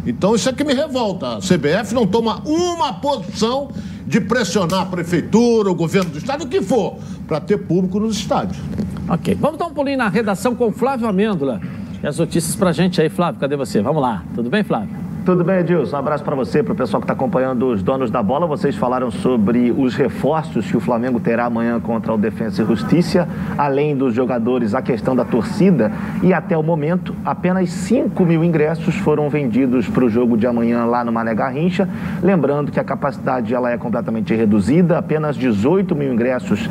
Então 0.06 0.36
isso 0.36 0.47
é 0.47 0.53
que 0.53 0.64
me 0.64 0.74
revolta. 0.74 1.38
A 1.38 1.39
CBF 1.39 1.93
não 1.93 2.06
toma 2.06 2.41
uma 2.45 2.93
posição 2.93 3.70
de 4.06 4.22
pressionar 4.22 4.82
a 4.82 4.86
prefeitura, 4.86 5.70
o 5.70 5.76
governo 5.76 6.12
do 6.12 6.18
estado, 6.18 6.43
o 6.43 6.47
que 6.47 6.62
for, 6.62 6.97
para 7.28 7.39
ter 7.39 7.58
público 7.58 7.99
nos 7.99 8.18
estádios. 8.18 8.58
Ok. 9.10 9.36
Vamos 9.36 9.58
dar 9.58 9.66
um 9.66 9.74
pulinho 9.74 9.97
na 9.97 10.10
redação 10.10 10.56
com 10.56 10.72
Flávio 10.72 11.08
Amêndola. 11.08 11.60
E 12.03 12.08
as 12.08 12.20
notícias 12.20 12.56
pra 12.56 12.72
gente 12.72 13.01
aí, 13.01 13.10
Flávio. 13.10 13.39
Cadê 13.39 13.56
você? 13.56 13.82
Vamos 13.82 14.01
lá. 14.01 14.24
Tudo 14.36 14.49
bem, 14.49 14.64
Flávio? 14.64 15.05
Tudo 15.26 15.43
bem, 15.43 15.61
Edilson? 15.61 15.95
Um 15.95 15.99
abraço 15.99 16.23
para 16.23 16.36
você, 16.36 16.61
para 16.61 16.73
o 16.73 16.76
pessoal 16.76 17.01
que 17.01 17.05
está 17.05 17.13
acompanhando 17.13 17.65
os 17.65 17.82
donos 17.82 18.11
da 18.11 18.21
bola. 18.21 18.45
Vocês 18.45 18.76
falaram 18.76 19.09
sobre 19.09 19.73
os 19.76 19.95
reforços 19.95 20.69
que 20.69 20.78
o 20.78 20.80
Flamengo 20.80 21.19
terá 21.19 21.45
amanhã 21.45 21.80
contra 21.80 22.13
o 22.13 22.17
Defensa 22.17 22.61
e 22.61 22.65
Justiça, 22.65 23.28
além 23.57 23.97
dos 23.97 24.13
jogadores, 24.13 24.76
a 24.76 24.84
questão 24.84 25.15
da 25.15 25.26
torcida. 25.26 25.91
E 26.21 26.32
até 26.32 26.55
o 26.55 26.61
momento, 26.61 27.15
apenas 27.26 27.71
5 27.71 28.23
mil 28.23 28.43
ingressos 28.43 28.93
foram 28.97 29.28
vendidos 29.28 29.89
para 29.89 30.05
o 30.05 30.09
jogo 30.09 30.38
de 30.38 30.45
amanhã 30.45 30.86
lá 30.86 31.03
no 31.03 31.11
Mané 31.11 31.34
Garrincha. 31.34 31.89
Lembrando 32.21 32.71
que 32.71 32.80
a 32.80 32.84
capacidade 32.84 33.51
ela 33.51 33.71
é 33.71 33.80
completamente 33.80 34.36
reduzida, 34.36 34.99
apenas 34.99 35.36
18 35.36 35.95
mil 35.95 36.13
ingressos 36.13 36.69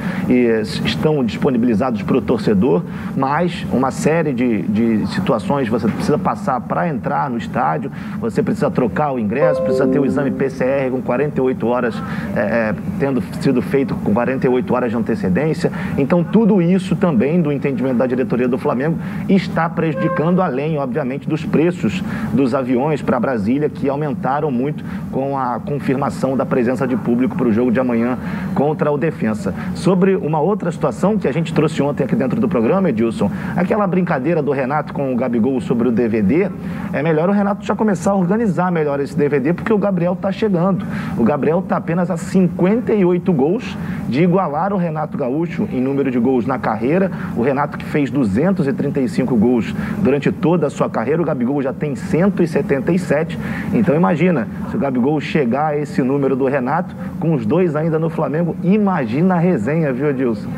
estão 0.84 1.24
disponibilizados 1.24 2.02
para 2.02 2.18
o 2.18 2.22
torcedor, 2.22 2.84
mas 3.16 3.66
uma 3.72 3.90
série 3.90 4.32
de, 4.32 4.62
de 4.62 5.07
situações 5.09 5.68
você 5.68 5.88
precisa 5.88 6.18
passar 6.18 6.61
para 6.61 6.88
entrar 6.88 7.28
no 7.28 7.36
estádio. 7.36 7.90
Você 8.20 8.43
precisa 8.45 8.70
trocar 8.70 9.12
o 9.12 9.18
ingresso, 9.18 9.62
precisa 9.62 9.86
ter 9.86 9.99
o 9.99 10.07
exame 10.07 10.30
PCR 10.30 10.90
com 10.90 11.01
48 11.01 11.66
horas, 11.66 11.95
é, 12.36 12.40
é, 12.40 12.74
tendo 12.99 13.22
sido 13.40 13.62
feito 13.62 13.95
com 13.97 14.12
48 14.12 14.74
horas 14.74 14.90
de 14.90 14.97
antecedência. 14.97 15.72
Então, 15.97 16.22
tudo 16.22 16.61
isso 16.61 16.95
também, 16.95 17.40
do 17.40 17.51
entendimento 17.51 17.97
da 17.97 18.07
diretoria 18.07 18.47
do 18.47 18.59
Flamengo, 18.59 18.99
está 19.28 19.68
prejudicando, 19.68 20.42
além, 20.42 20.78
obviamente, 20.78 21.28
dos 21.28 21.45
preços 21.45 22.03
dos 22.32 22.55
aviões 22.55 23.01
para 23.01 23.18
Brasília, 23.18 23.68
que 23.68 23.88
aumentaram 23.88 24.51
muito 24.51 24.84
com 25.11 25.38
a 25.38 25.59
confirmação 25.59 26.36
da 26.36 26.45
presença 26.45 26.86
de 26.86 26.97
público 26.97 27.36
para 27.36 27.49
o 27.49 27.53
jogo 27.53 27.72
de 27.72 27.80
amanhã 27.80 28.18
contra 28.55 28.92
o 28.92 28.99
Defensa. 28.99 29.55
Sobre 29.74 30.16
uma 30.16 30.40
outra 30.40 30.70
situação 30.70 31.18
que 31.18 31.26
a 31.26 31.32
gente 31.32 31.53
trouxe 31.55 31.82
ontem 31.82 32.05
aqui 32.05 32.14
dentro 32.14 32.40
do 32.40 32.49
programa, 32.49 32.90
Edilson, 32.90 33.30
aquela 33.57 33.86
brincadeira 33.86 34.42
do 34.42 34.53
Renato 34.53 34.92
com 34.92 35.12
o 35.12 35.16
Gabigol 35.16 35.61
sobre 35.61 35.88
o 35.88 35.92
DVD, 35.92 36.51
é 36.92 37.03
melhor 37.03 37.28
o 37.28 37.32
Renato 37.32 37.64
já 37.64 37.74
começar 37.74 38.11
a 38.11 38.14
organizar 38.14 38.34
organizar 38.35 38.70
melhor 38.70 38.99
esse 39.01 39.16
DVD, 39.16 39.53
porque 39.53 39.72
o 39.72 39.78
Gabriel 39.78 40.14
está 40.14 40.32
chegando. 40.32 40.85
O 41.16 41.22
Gabriel 41.22 41.61
está 41.61 41.76
apenas 41.76 42.11
a 42.11 42.16
58 42.16 43.32
gols 43.32 43.76
de 44.09 44.22
igualar 44.22 44.72
o 44.72 44.76
Renato 44.76 45.16
Gaúcho 45.16 45.68
em 45.72 45.80
número 45.80 46.11
de 46.11 46.18
gols 46.18 46.45
na 46.45 46.59
carreira. 46.59 47.11
O 47.37 47.43
Renato 47.43 47.78
que 47.78 47.85
fez 47.85 48.11
235 48.11 49.37
gols 49.37 49.72
durante 50.03 50.32
toda 50.32 50.66
a 50.66 50.70
sua 50.70 50.91
carreira, 50.91 51.22
o 51.22 51.24
Gabigol 51.24 51.62
já 51.62 51.72
tem 51.72 51.95
177. 51.95 53.39
Então 53.72 53.95
imagina, 53.95 54.49
se 54.70 54.76
o 54.76 54.78
Gabigol 54.78 55.20
chegar 55.20 55.68
a 55.68 55.78
esse 55.78 56.03
número 56.03 56.35
do 56.35 56.47
Renato, 56.47 56.95
com 57.20 57.35
os 57.35 57.47
dois 57.47 57.76
ainda 57.76 57.99
no 57.99 58.11
Flamengo, 58.11 58.57
imagina 58.64 59.37
a 59.37 59.39
resenha, 59.39 59.93
viu, 59.93 60.09
Adilson? 60.09 60.49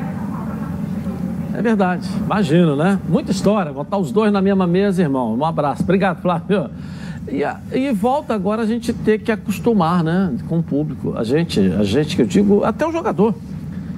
É 1.54 1.62
verdade, 1.62 2.06
imagino, 2.22 2.76
né? 2.76 2.98
Muita 3.08 3.30
história, 3.30 3.72
botar 3.72 3.96
os 3.96 4.12
dois 4.12 4.30
na 4.30 4.42
mesma 4.42 4.66
mesa, 4.66 5.02
irmão. 5.02 5.34
Um 5.34 5.44
abraço. 5.44 5.82
Obrigado, 5.82 6.20
Flávio. 6.20 6.70
E, 7.28 7.42
e, 7.76 7.92
volta 7.92 8.34
agora 8.34 8.62
a 8.62 8.66
gente 8.66 8.92
ter 8.92 9.20
que 9.20 9.32
acostumar 9.32 10.02
né, 10.04 10.32
com 10.48 10.58
o 10.58 10.62
público. 10.62 11.14
A 11.16 11.24
gente, 11.24 11.60
a 11.60 11.82
gente 11.82 12.14
que 12.16 12.22
eu 12.22 12.26
digo, 12.26 12.64
até 12.64 12.86
o 12.86 12.92
jogador, 12.92 13.34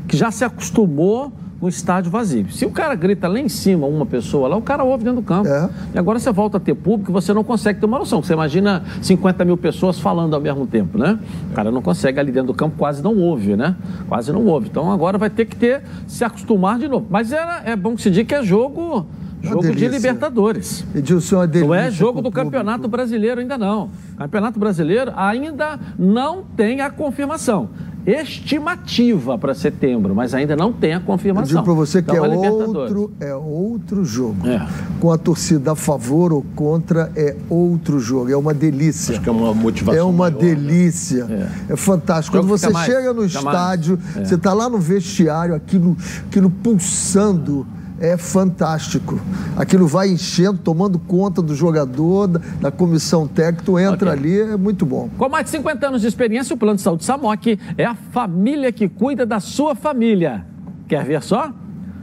que 0.06 0.16
já 0.16 0.30
se 0.30 0.44
acostumou 0.44 1.32
com 1.60 1.66
o 1.66 1.68
estádio 1.68 2.10
vazio. 2.10 2.50
Se 2.52 2.64
o 2.64 2.70
cara 2.70 2.94
grita 2.94 3.26
lá 3.26 3.38
em 3.38 3.48
cima, 3.48 3.86
uma 3.86 4.06
pessoa 4.06 4.48
lá, 4.48 4.56
o 4.56 4.62
cara 4.62 4.84
ouve 4.84 5.04
dentro 5.04 5.20
do 5.20 5.26
campo. 5.26 5.48
É. 5.48 5.68
E 5.94 5.98
agora 5.98 6.18
você 6.18 6.30
volta 6.32 6.56
a 6.56 6.60
ter 6.60 6.74
público, 6.74 7.12
você 7.12 7.34
não 7.34 7.42
consegue 7.42 7.80
ter 7.80 7.86
uma 7.86 7.98
noção. 7.98 8.22
Você 8.22 8.32
imagina 8.32 8.84
50 9.02 9.44
mil 9.44 9.56
pessoas 9.56 9.98
falando 9.98 10.34
ao 10.34 10.40
mesmo 10.40 10.66
tempo, 10.66 10.96
né? 10.96 11.18
O 11.50 11.54
cara 11.54 11.70
não 11.70 11.82
consegue 11.82 12.20
ali 12.20 12.30
dentro 12.30 12.48
do 12.48 12.54
campo, 12.54 12.76
quase 12.78 13.02
não 13.02 13.16
ouve, 13.16 13.56
né? 13.56 13.74
Quase 14.08 14.32
não 14.32 14.44
ouve. 14.46 14.68
Então 14.68 14.90
agora 14.90 15.18
vai 15.18 15.30
ter 15.30 15.46
que 15.46 15.56
ter, 15.56 15.82
se 16.06 16.24
acostumar 16.24 16.78
de 16.78 16.86
novo. 16.86 17.06
Mas 17.10 17.32
era, 17.32 17.62
é 17.64 17.74
bom 17.74 17.96
que 17.96 18.02
se 18.02 18.10
diga 18.10 18.28
que 18.28 18.34
é 18.34 18.42
jogo 18.42 19.06
Jogo 19.42 19.74
de 19.74 19.88
Libertadores. 19.88 20.84
Edilson, 20.94 21.42
é 21.42 21.46
não 21.46 21.74
é 21.74 21.90
jogo 21.90 22.20
do 22.20 22.30
Campeonato 22.30 22.82
público. 22.82 22.96
Brasileiro 22.96 23.40
ainda 23.40 23.56
não. 23.56 23.90
Campeonato 24.16 24.58
Brasileiro 24.58 25.12
ainda 25.16 25.78
não 25.98 26.42
tem 26.56 26.80
a 26.80 26.90
confirmação. 26.90 27.68
Estimativa 28.06 29.36
para 29.36 29.54
setembro, 29.54 30.14
mas 30.14 30.32
ainda 30.32 30.56
não 30.56 30.72
tem 30.72 30.94
a 30.94 31.00
confirmação. 31.00 31.50
Eu 31.50 31.56
digo 31.56 31.64
para 31.64 31.74
você 31.74 32.02
que 32.02 32.10
então, 32.10 32.24
é, 32.24 32.50
outro, 32.50 33.12
é 33.20 33.34
outro 33.34 34.04
jogo. 34.04 34.48
É. 34.48 34.66
Com 34.98 35.12
a 35.12 35.18
torcida 35.18 35.72
a 35.72 35.76
favor 35.76 36.32
ou 36.32 36.42
contra, 36.56 37.12
é 37.14 37.36
outro 37.50 38.00
jogo. 38.00 38.30
É 38.30 38.36
uma 38.36 38.54
delícia. 38.54 39.12
Acho 39.12 39.20
que 39.22 39.28
é 39.28 39.32
uma 39.32 39.52
motivação. 39.52 40.00
É 40.00 40.02
uma 40.02 40.30
maior, 40.30 40.42
né? 40.42 40.54
delícia. 40.54 41.26
Né? 41.26 41.50
É. 41.68 41.72
é. 41.74 41.76
fantástico. 41.76 42.36
Quando 42.36 42.48
você 42.48 42.72
chega 42.84 43.12
no 43.12 43.26
estádio, 43.26 43.98
é. 44.16 44.24
você 44.24 44.36
está 44.36 44.54
lá 44.54 44.70
no 44.70 44.78
vestiário, 44.78 45.54
aquilo, 45.54 45.94
aquilo 46.26 46.48
pulsando 46.48 47.66
é 48.00 48.16
fantástico. 48.16 49.20
Aquilo 49.56 49.86
vai 49.86 50.08
enchendo, 50.08 50.58
tomando 50.58 50.98
conta 50.98 51.42
do 51.42 51.54
jogador, 51.54 52.26
da, 52.26 52.40
da 52.60 52.70
comissão 52.70 53.26
técnica, 53.26 53.64
tu 53.64 53.78
entra 53.78 54.12
okay. 54.12 54.30
ali, 54.30 54.52
é 54.52 54.56
muito 54.56 54.86
bom. 54.86 55.08
Com 55.16 55.28
mais 55.28 55.44
de 55.44 55.50
50 55.50 55.86
anos 55.86 56.00
de 56.00 56.06
experiência, 56.06 56.54
o 56.54 56.56
Plano 56.56 56.76
de 56.76 56.82
Saúde 56.82 57.04
Samok 57.04 57.58
é 57.76 57.84
a 57.84 57.94
família 57.94 58.72
que 58.72 58.88
cuida 58.88 59.26
da 59.26 59.40
sua 59.40 59.74
família. 59.74 60.46
Quer 60.86 61.04
ver 61.04 61.22
só? 61.22 61.52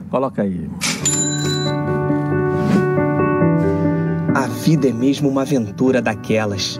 Coloca 0.09 0.41
aí. 0.41 0.69
A 4.33 4.47
vida 4.47 4.89
é 4.89 4.91
mesmo 4.91 5.29
uma 5.29 5.43
aventura 5.43 6.01
daquelas. 6.01 6.79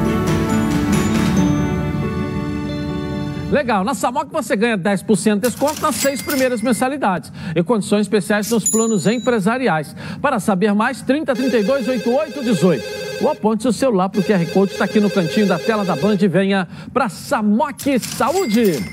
Legal, 3.51 3.83
na 3.83 3.93
Samok 3.93 4.31
você 4.31 4.55
ganha 4.55 4.77
10% 4.77 5.35
de 5.35 5.39
desconto 5.41 5.81
nas 5.81 5.95
seis 5.95 6.21
primeiras 6.21 6.61
mensalidades 6.61 7.33
e 7.53 7.61
condições 7.61 8.01
especiais 8.01 8.49
nos 8.49 8.69
planos 8.69 9.05
empresariais. 9.05 9.93
Para 10.21 10.39
saber 10.39 10.73
mais, 10.73 11.01
30 11.01 11.35
32 11.35 11.87
88 11.89 12.43
18 12.43 13.01
ou 13.21 13.29
aponte 13.29 13.61
seu 13.63 13.73
celular 13.73 14.07
para 14.07 14.21
o 14.21 14.23
QR 14.23 14.45
Code 14.53 14.71
está 14.71 14.85
aqui 14.85 15.01
no 15.01 15.09
cantinho 15.09 15.45
da 15.47 15.59
tela 15.59 15.83
da 15.83 15.95
Band 15.97 16.17
e 16.21 16.27
venha 16.29 16.65
para 16.93 17.09
Samok 17.09 17.99
Saúde. 17.99 18.83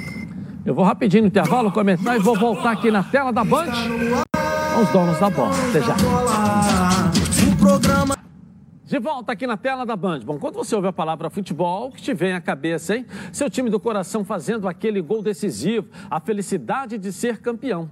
Eu 0.66 0.74
vou 0.74 0.84
rapidinho 0.84 1.22
no 1.22 1.28
intervalo 1.28 1.70
comentar 1.70 2.16
e 2.16 2.18
vou 2.18 2.36
voltar 2.36 2.72
aqui 2.72 2.90
na 2.90 3.04
tela 3.04 3.32
da 3.32 3.44
Band 3.44 3.72
os 4.82 4.88
donos 4.90 5.18
da 5.18 5.30
bola. 5.30 5.54
Até 5.70 5.80
já. 5.80 6.87
De 8.88 8.98
volta 8.98 9.32
aqui 9.32 9.46
na 9.46 9.58
tela 9.58 9.84
da 9.84 9.94
Band. 9.94 10.20
Bom, 10.20 10.38
quando 10.38 10.54
você 10.54 10.74
ouve 10.74 10.88
a 10.88 10.92
palavra 10.94 11.28
futebol, 11.28 11.88
o 11.88 11.92
que 11.92 12.00
te 12.00 12.14
vem 12.14 12.32
à 12.32 12.40
cabeça, 12.40 12.96
hein? 12.96 13.04
Seu 13.30 13.50
time 13.50 13.68
do 13.68 13.78
coração 13.78 14.24
fazendo 14.24 14.66
aquele 14.66 15.02
gol 15.02 15.20
decisivo, 15.20 15.90
a 16.10 16.18
felicidade 16.18 16.96
de 16.96 17.12
ser 17.12 17.36
campeão. 17.42 17.90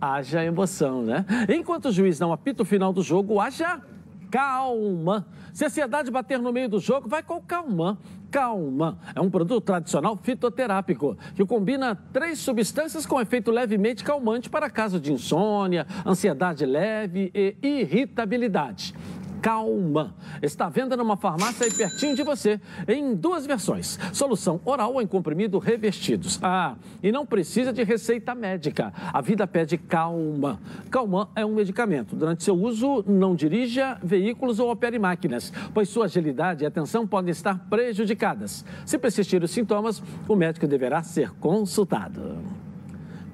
Haja 0.00 0.42
emoção, 0.42 1.02
né? 1.02 1.26
Enquanto 1.54 1.90
o 1.90 1.92
juiz 1.92 2.18
não 2.18 2.32
apita 2.32 2.62
o 2.62 2.64
final 2.64 2.94
do 2.94 3.02
jogo, 3.02 3.38
haja 3.38 3.82
calma. 4.30 5.26
Se 5.52 5.64
a 5.64 5.66
ansiedade 5.66 6.10
bater 6.10 6.38
no 6.38 6.50
meio 6.50 6.70
do 6.70 6.80
jogo, 6.80 7.10
vai 7.10 7.22
com 7.22 7.42
calma. 7.42 7.98
Calma 8.30 8.98
é 9.14 9.20
um 9.20 9.28
produto 9.28 9.64
tradicional 9.64 10.16
fitoterápico 10.22 11.16
que 11.34 11.44
combina 11.44 11.94
três 12.10 12.38
substâncias 12.38 13.04
com 13.04 13.20
efeito 13.20 13.50
levemente 13.50 14.02
calmante 14.02 14.48
para 14.48 14.70
casos 14.70 15.00
de 15.00 15.12
insônia, 15.12 15.86
ansiedade 16.06 16.64
leve 16.64 17.30
e 17.34 17.54
irritabilidade. 17.62 18.94
Calma. 19.40 20.14
Está 20.42 20.66
à 20.66 20.68
venda 20.68 20.96
numa 20.96 21.16
farmácia 21.16 21.66
aí 21.66 21.72
pertinho 21.72 22.14
de 22.14 22.22
você, 22.22 22.60
em 22.86 23.14
duas 23.14 23.46
versões: 23.46 23.98
solução 24.12 24.60
oral 24.64 24.94
ou 24.94 25.02
em 25.02 25.06
comprimido 25.06 25.58
revestidos. 25.58 26.38
Ah, 26.42 26.76
e 27.02 27.12
não 27.12 27.24
precisa 27.24 27.72
de 27.72 27.82
receita 27.82 28.34
médica. 28.34 28.92
A 29.12 29.20
vida 29.20 29.46
pede 29.46 29.78
calma. 29.78 30.60
Calma 30.90 31.28
é 31.34 31.44
um 31.44 31.54
medicamento. 31.54 32.16
Durante 32.16 32.44
seu 32.44 32.54
uso, 32.54 33.04
não 33.06 33.34
dirija 33.34 33.98
veículos 34.02 34.58
ou 34.58 34.70
opere 34.70 34.98
máquinas, 34.98 35.52
pois 35.72 35.88
sua 35.88 36.06
agilidade 36.06 36.64
e 36.64 36.66
atenção 36.66 37.06
podem 37.06 37.30
estar 37.30 37.68
prejudicadas. 37.68 38.64
Se 38.84 38.98
persistir 38.98 39.42
os 39.42 39.50
sintomas, 39.50 40.02
o 40.26 40.36
médico 40.36 40.66
deverá 40.66 41.02
ser 41.02 41.30
consultado 41.32 42.67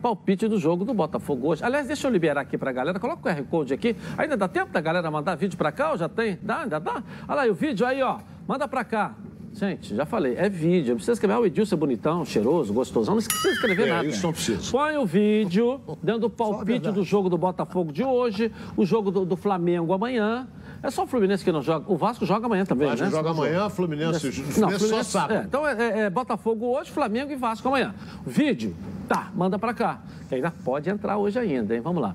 palpite 0.08 0.46
do 0.46 0.58
jogo 0.58 0.84
do 0.84 0.92
Botafogo 0.92 1.48
hoje. 1.48 1.64
Aliás, 1.64 1.86
deixa 1.86 2.06
eu 2.06 2.12
liberar 2.12 2.42
aqui 2.42 2.58
para 2.58 2.68
a 2.68 2.72
galera. 2.74 3.00
Coloca 3.00 3.20
o 3.20 3.34
QR 3.34 3.42
Code 3.44 3.72
aqui. 3.72 3.96
Ainda 4.18 4.36
dá 4.36 4.46
tempo 4.46 4.70
da 4.70 4.78
galera 4.78 5.10
mandar 5.10 5.34
vídeo 5.34 5.56
para 5.56 5.72
cá 5.72 5.92
ou 5.92 5.96
já 5.96 6.10
tem? 6.10 6.38
Dá, 6.42 6.60
ainda 6.60 6.78
dá? 6.78 7.02
Olha 7.26 7.44
lá, 7.44 7.50
o 7.50 7.54
vídeo 7.54 7.86
aí, 7.86 8.02
ó. 8.02 8.18
Manda 8.46 8.68
para 8.68 8.84
cá. 8.84 9.14
Gente, 9.54 9.94
já 9.96 10.04
falei, 10.04 10.34
é 10.36 10.46
vídeo. 10.46 10.88
Não 10.90 10.96
precisa 10.96 11.12
escrever, 11.14 11.32
ah, 11.34 11.40
o 11.40 11.46
Edilson 11.46 11.74
é 11.74 11.78
bonitão, 11.78 12.22
cheiroso, 12.22 12.74
gostosão. 12.74 13.14
Não 13.14 13.22
precisa 13.22 13.48
escrever 13.54 13.86
É, 13.88 13.92
nada. 13.92 14.06
isso 14.08 14.26
não 14.26 14.32
precisa. 14.34 14.70
Põe 14.70 14.98
o 14.98 15.06
vídeo, 15.06 15.80
dando 16.02 16.24
o 16.24 16.30
palpite 16.30 16.90
do 16.92 17.02
jogo 17.02 17.30
do 17.30 17.38
Botafogo 17.38 17.90
de 17.90 18.04
hoje, 18.04 18.52
o 18.76 18.84
jogo 18.84 19.10
do, 19.10 19.24
do 19.24 19.36
Flamengo 19.38 19.94
amanhã. 19.94 20.46
É 20.84 20.90
só 20.90 21.04
o 21.04 21.06
Fluminense 21.06 21.42
que 21.42 21.50
não 21.50 21.62
joga. 21.62 21.90
O 21.90 21.96
Vasco 21.96 22.26
joga 22.26 22.44
amanhã 22.44 22.64
também, 22.66 22.88
Vasco 22.88 23.04
né? 23.06 23.10
joga 23.10 23.30
amanhã, 23.30 23.70
Fluminense, 23.70 24.26
Não, 24.60 24.68
Fluminense 24.68 24.88
só 24.88 25.02
sábado. 25.02 25.32
é, 25.38 25.42
então 25.44 25.66
é, 25.66 25.72
é- 25.72 25.98
é 26.00 26.10
Botafogo 26.10 26.66
hoje, 26.66 26.90
Flamengo 26.90 27.32
e 27.32 27.36
Vasco 27.36 27.66
amanhã. 27.68 27.94
Vídeo, 28.26 28.76
tá, 29.08 29.30
manda 29.34 29.58
pra 29.58 29.72
cá. 29.72 30.00
Que 30.28 30.34
ainda 30.34 30.50
pode 30.62 30.90
entrar 30.90 31.16
hoje 31.16 31.38
ainda, 31.38 31.74
hein? 31.74 31.80
Vamos 31.80 32.02
lá. 32.02 32.14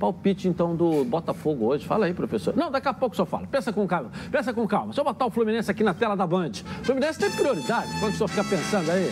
Palpite, 0.00 0.48
então, 0.48 0.74
do 0.74 1.04
Botafogo 1.04 1.66
hoje. 1.66 1.86
Fala 1.86 2.06
aí, 2.06 2.12
professor. 2.12 2.54
Não, 2.56 2.68
daqui 2.68 2.88
a 2.88 2.92
pouco 2.92 3.14
só 3.14 3.24
fala. 3.24 3.46
Pensa 3.46 3.72
com 3.72 3.86
calma. 3.86 4.10
Pensa 4.30 4.52
com 4.52 4.66
calma. 4.66 4.86
Deixa 4.86 5.00
eu 5.00 5.04
botar 5.04 5.24
o 5.26 5.30
Fluminense 5.30 5.70
aqui 5.70 5.84
na 5.84 5.94
tela 5.94 6.16
da 6.16 6.26
Band. 6.26 6.50
O 6.80 6.84
Fluminense 6.84 7.18
tem 7.20 7.30
prioridade. 7.30 7.88
Quando 8.00 8.12
o 8.12 8.16
senhor 8.16 8.28
fica 8.28 8.42
pensando 8.42 8.90
aí. 8.90 9.08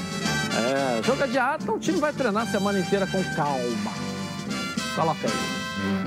É, 0.99 1.03
jogo 1.05 1.23
adiado, 1.23 1.63
então 1.63 1.77
o 1.77 1.79
time 1.79 1.99
vai 1.99 2.13
treinar 2.13 2.43
a 2.43 2.47
semana 2.47 2.81
inteira 2.81 3.07
com 3.07 3.23
calma. 3.37 3.93
Coloca 4.97 5.21
aí. 5.27 5.62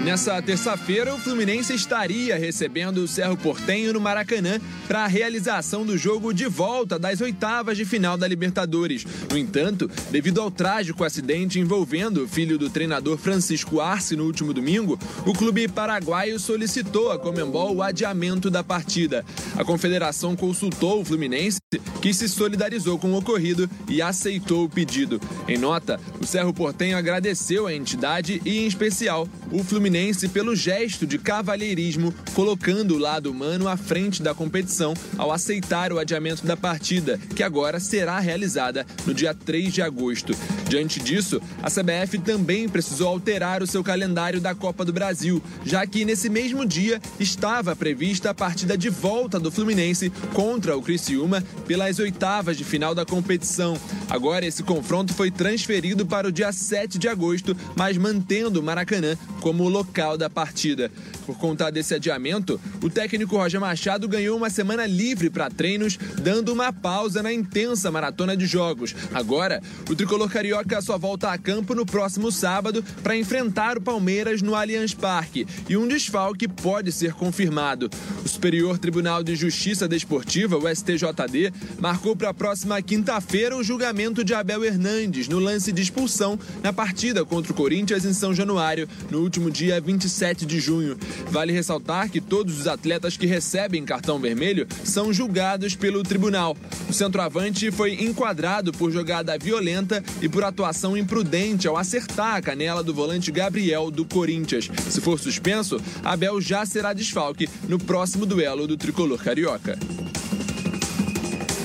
Nessa 0.05 0.39
terça-feira, 0.39 1.15
o 1.15 1.17
Fluminense 1.19 1.73
estaria 1.73 2.37
recebendo 2.37 2.99
o 2.99 3.07
Cerro 3.07 3.35
Portenho 3.35 3.91
no 3.91 3.99
Maracanã 3.99 4.59
para 4.87 5.03
a 5.03 5.07
realização 5.07 5.83
do 5.83 5.97
jogo 5.97 6.31
de 6.31 6.45
volta 6.45 6.99
das 6.99 7.21
oitavas 7.21 7.75
de 7.75 7.85
final 7.85 8.15
da 8.15 8.27
Libertadores. 8.27 9.03
No 9.31 9.37
entanto, 9.37 9.89
devido 10.11 10.39
ao 10.39 10.51
trágico 10.51 11.03
acidente 11.03 11.59
envolvendo 11.59 12.23
o 12.23 12.27
filho 12.27 12.57
do 12.57 12.69
treinador 12.69 13.17
Francisco 13.17 13.81
Arce 13.81 14.15
no 14.15 14.25
último 14.25 14.53
domingo, 14.53 14.99
o 15.25 15.33
clube 15.33 15.67
paraguaio 15.67 16.39
solicitou 16.39 17.11
a 17.11 17.17
Comembol 17.17 17.75
o 17.75 17.81
adiamento 17.81 18.51
da 18.51 18.63
partida. 18.63 19.25
A 19.57 19.65
confederação 19.65 20.35
consultou 20.35 21.01
o 21.01 21.05
Fluminense, 21.05 21.57
que 21.99 22.13
se 22.13 22.29
solidarizou 22.29 22.99
com 22.99 23.11
o 23.11 23.17
ocorrido 23.17 23.67
e 23.89 24.01
aceitou 24.03 24.65
o 24.65 24.69
pedido. 24.69 25.19
Em 25.47 25.57
nota, 25.57 25.99
o 26.21 26.27
Cerro 26.27 26.53
Portenho 26.53 26.95
agradeceu 26.95 27.65
a 27.65 27.73
entidade 27.73 28.39
e, 28.45 28.59
em 28.59 28.67
especial, 28.67 29.27
o 29.51 29.63
Fluminense 29.65 30.29
pelo 30.29 30.55
gesto 30.55 31.05
de 31.05 31.17
cavalheirismo, 31.17 32.13
colocando 32.33 32.95
o 32.95 32.97
lado 32.97 33.31
humano 33.31 33.67
à 33.67 33.75
frente 33.75 34.21
da 34.21 34.33
competição 34.33 34.93
ao 35.17 35.31
aceitar 35.31 35.91
o 35.91 35.99
adiamento 35.99 36.45
da 36.45 36.55
partida, 36.55 37.19
que 37.35 37.43
agora 37.43 37.79
será 37.79 38.19
realizada 38.19 38.85
no 39.05 39.13
dia 39.13 39.33
3 39.33 39.73
de 39.73 39.81
agosto. 39.81 40.33
Diante 40.69 40.99
disso, 40.99 41.41
a 41.61 41.69
CBF 41.69 42.19
também 42.19 42.67
precisou 42.69 43.07
alterar 43.07 43.61
o 43.61 43.67
seu 43.67 43.83
calendário 43.83 44.41
da 44.41 44.55
Copa 44.55 44.85
do 44.85 44.93
Brasil, 44.93 45.41
já 45.65 45.85
que 45.85 46.05
nesse 46.05 46.29
mesmo 46.29 46.65
dia 46.65 47.01
estava 47.19 47.75
prevista 47.75 48.29
a 48.29 48.33
partida 48.33 48.77
de 48.77 48.89
volta 48.89 49.39
do 49.39 49.51
Fluminense 49.51 50.11
contra 50.33 50.77
o 50.77 50.81
Criciúma 50.81 51.43
pelas 51.67 51.99
oitavas 51.99 52.57
de 52.57 52.63
final 52.63 52.93
da 52.93 53.05
competição. 53.05 53.77
Agora 54.09 54.45
esse 54.45 54.63
confronto 54.63 55.13
foi 55.13 55.31
transferido 55.31 56.05
para 56.05 56.27
o 56.27 56.31
dia 56.31 56.51
7 56.51 56.97
de 56.97 57.07
agosto, 57.07 57.55
mas 57.75 57.97
mantendo 57.97 58.59
o 58.59 58.63
Maracanã 58.63 59.17
como 59.41 59.54
o 59.63 59.69
local 59.69 60.17
da 60.17 60.29
partida. 60.29 60.91
Por 61.25 61.37
conta 61.37 61.71
desse 61.71 61.95
adiamento, 61.95 62.59
o 62.81 62.89
técnico 62.89 63.37
Roger 63.37 63.59
Machado 63.59 64.07
ganhou 64.07 64.37
uma 64.37 64.49
semana 64.49 64.85
livre 64.85 65.29
para 65.29 65.49
treinos, 65.49 65.97
dando 66.21 66.53
uma 66.53 66.71
pausa 66.71 67.23
na 67.23 67.33
intensa 67.33 67.89
maratona 67.89 68.37
de 68.37 68.45
jogos. 68.45 68.95
Agora, 69.13 69.61
o 69.89 69.95
tricolor 69.95 70.29
carioca 70.29 70.81
só 70.81 70.97
volta 70.97 71.31
a 71.31 71.37
campo 71.37 71.73
no 71.73 71.85
próximo 71.85 72.31
sábado 72.31 72.83
para 73.01 73.17
enfrentar 73.17 73.77
o 73.77 73.81
Palmeiras 73.81 74.41
no 74.41 74.55
Allianz 74.55 74.93
Parque 74.93 75.47
e 75.67 75.75
um 75.77 75.87
desfalque 75.87 76.47
pode 76.47 76.91
ser 76.91 77.13
confirmado. 77.13 77.89
O 78.23 78.27
Superior 78.27 78.77
Tribunal 78.77 79.23
de 79.23 79.35
Justiça 79.35 79.87
Desportiva, 79.87 80.57
o 80.57 80.67
STJD, 80.67 81.51
marcou 81.79 82.15
para 82.15 82.29
a 82.29 82.33
próxima 82.33 82.81
quinta-feira 82.81 83.55
o 83.55 83.63
julgamento 83.63 84.23
de 84.23 84.33
Abel 84.33 84.63
Hernandes 84.63 85.27
no 85.27 85.39
lance 85.39 85.71
de 85.71 85.81
expulsão 85.81 86.39
na 86.61 86.73
partida 86.73 87.25
contra 87.25 87.51
o 87.51 87.55
Corinthians 87.55 88.05
em 88.05 88.13
São 88.13 88.33
Januário, 88.33 88.87
no 89.09 89.19
último 89.19 89.44
dia 89.51 89.79
27 89.79 90.45
de 90.45 90.59
junho. 90.59 90.97
Vale 91.29 91.51
ressaltar 91.51 92.09
que 92.09 92.21
todos 92.21 92.59
os 92.59 92.67
atletas 92.67 93.17
que 93.17 93.25
recebem 93.25 93.85
cartão 93.85 94.19
vermelho 94.19 94.67
são 94.83 95.13
julgados 95.13 95.75
pelo 95.75 96.03
tribunal. 96.03 96.55
O 96.89 96.93
centroavante 96.93 97.71
foi 97.71 97.93
enquadrado 98.03 98.71
por 98.71 98.91
jogada 98.91 99.37
violenta 99.37 100.03
e 100.21 100.29
por 100.29 100.43
atuação 100.43 100.97
imprudente 100.97 101.67
ao 101.67 101.77
acertar 101.77 102.35
a 102.35 102.41
canela 102.41 102.83
do 102.83 102.93
volante 102.93 103.31
Gabriel 103.31 103.89
do 103.91 104.05
Corinthians. 104.05 104.69
Se 104.89 105.01
for 105.01 105.19
suspenso, 105.19 105.81
Abel 106.03 106.39
já 106.41 106.65
será 106.65 106.93
desfalque 106.93 107.49
no 107.67 107.77
próximo 107.77 108.25
duelo 108.25 108.67
do 108.67 108.77
tricolor 108.77 109.21
carioca. 109.21 109.77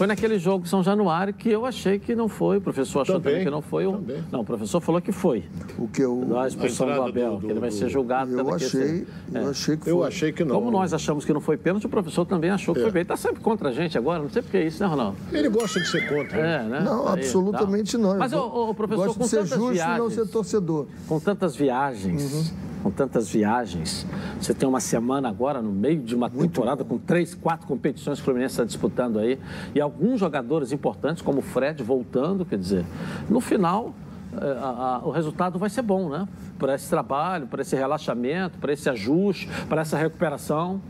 Foi 0.01 0.07
naquele 0.07 0.39
jogo 0.39 0.67
São 0.67 0.83
Januário 0.83 1.35
que 1.35 1.51
eu 1.51 1.67
achei 1.67 1.99
que 1.99 2.15
não 2.17 2.27
foi. 2.27 2.57
O 2.57 2.61
professor 2.63 3.03
achou 3.03 3.17
também, 3.17 3.33
Também, 3.35 3.45
que 3.45 3.51
não 3.51 3.61
foi. 3.61 3.87
O... 3.87 3.93
também. 3.93 4.25
Não, 4.33 4.41
o 4.41 4.45
professor 4.47 4.81
falou 4.81 4.99
que 4.99 5.13
foi. 5.13 5.45
O 5.79 5.87
que 5.89 6.01
eu, 6.01 6.39
A 6.39 6.49
expulsão 6.49 6.89
A 6.89 6.95
do 6.95 7.03
Abel, 7.03 7.35
do- 7.37 7.41
que 7.47 7.53
ele 7.53 7.61
vai 7.61 7.69
do- 7.69 7.75
ser 7.75 7.91
julgado 7.91 8.31
eu 8.33 8.37
pela 8.43 8.57
achei, 8.57 9.07
É. 9.35 9.39
eu 9.43 9.51
achei 9.51 9.77
que 9.77 9.85
foi. 9.85 9.93
Eu 9.93 10.03
achei 10.03 10.33
que 10.33 10.43
não. 10.43 10.55
Como 10.55 10.71
nós 10.71 10.95
achamos 10.95 11.27
que 11.27 11.35
não 11.35 11.41
foi 11.43 11.59
pênalti, 11.59 11.85
o 11.85 11.89
professor 11.91 12.25
também 12.25 12.49
achou 12.49 12.73
que 12.75 12.81
É. 12.81 12.85
foi 12.85 12.93
pênalti. 12.93 13.11
Está 13.13 13.29
sempre 13.29 13.43
contra 13.43 13.69
a 13.69 13.73
gente 13.73 13.99
agora, 13.99 14.23
não 14.23 14.31
sei 14.31 14.41
por 14.41 14.51
que 14.53 14.63
isso, 14.65 14.83
né, 14.83 14.89
Ronaldo? 14.89 15.19
Ele 15.31 15.51
gosta 15.51 15.79
de 15.79 15.87
ser 15.87 16.09
contra. 16.09 16.39
É, 16.39 16.63
né? 16.63 16.81
Não, 16.81 17.07
Aí, 17.07 17.19
absolutamente 17.21 17.93
tá. 17.93 17.99
não. 17.99 18.13
Eu 18.15 18.19
Mas, 18.19 18.33
ô, 18.33 18.73
professor, 18.73 19.05
Gosto 19.05 19.19
com 19.19 19.25
de 19.25 19.31
ser 19.31 19.41
justo 19.41 19.55
e 19.55 19.59
não 19.59 19.69
viagens, 19.71 20.13
ser 20.15 20.27
torcedor. 20.29 20.87
com 21.07 21.21
tantas 21.21 21.55
viagens, 21.55 22.55
com 22.83 22.91
tantas 22.91 23.29
viagens. 23.29 24.07
Você 24.41 24.55
tem 24.55 24.69
uma 24.69 24.81
semana 24.81 25.29
agora 25.29 25.61
no 25.61 25.71
meio 25.73 26.01
de 26.03 26.15
uma 26.15 26.31
temporada 26.31 26.85
com 26.85 26.99
três, 26.99 27.35
quatro 27.35 27.67
competições 27.67 28.19
que 28.19 28.23
o 28.23 28.25
Fluminense 28.25 28.55
está 28.55 28.65
disputando 28.65 29.19
aí. 29.19 29.39
E 29.75 29.81
alguns 29.81 30.19
jogadores 30.21 30.73
importantes, 30.73 31.23
como 31.23 31.39
o 31.41 31.43
Fred, 31.43 31.83
voltando, 31.83 32.45
quer 32.45 32.59
dizer, 32.59 32.85
no 33.29 33.41
final. 33.41 33.95
eh, 34.33 34.59
a- 34.63 35.01
a- 35.03 35.07
o 35.09 35.11
resultado 35.11 35.59
vai 35.59 35.69
ser 35.69 35.83
bom, 35.83 36.09
né? 36.09 36.29
Para 36.57 36.77
esse 36.77 36.89
trabalho, 36.89 37.49
para 37.49 37.63
esse 37.63 37.75
relaxamento, 37.75 38.59
para 38.59 38.73
esse 38.73 38.89
ajuste, 38.89 39.49
para 39.69 39.81
essa 39.83 39.97
recuperação. 39.99 40.81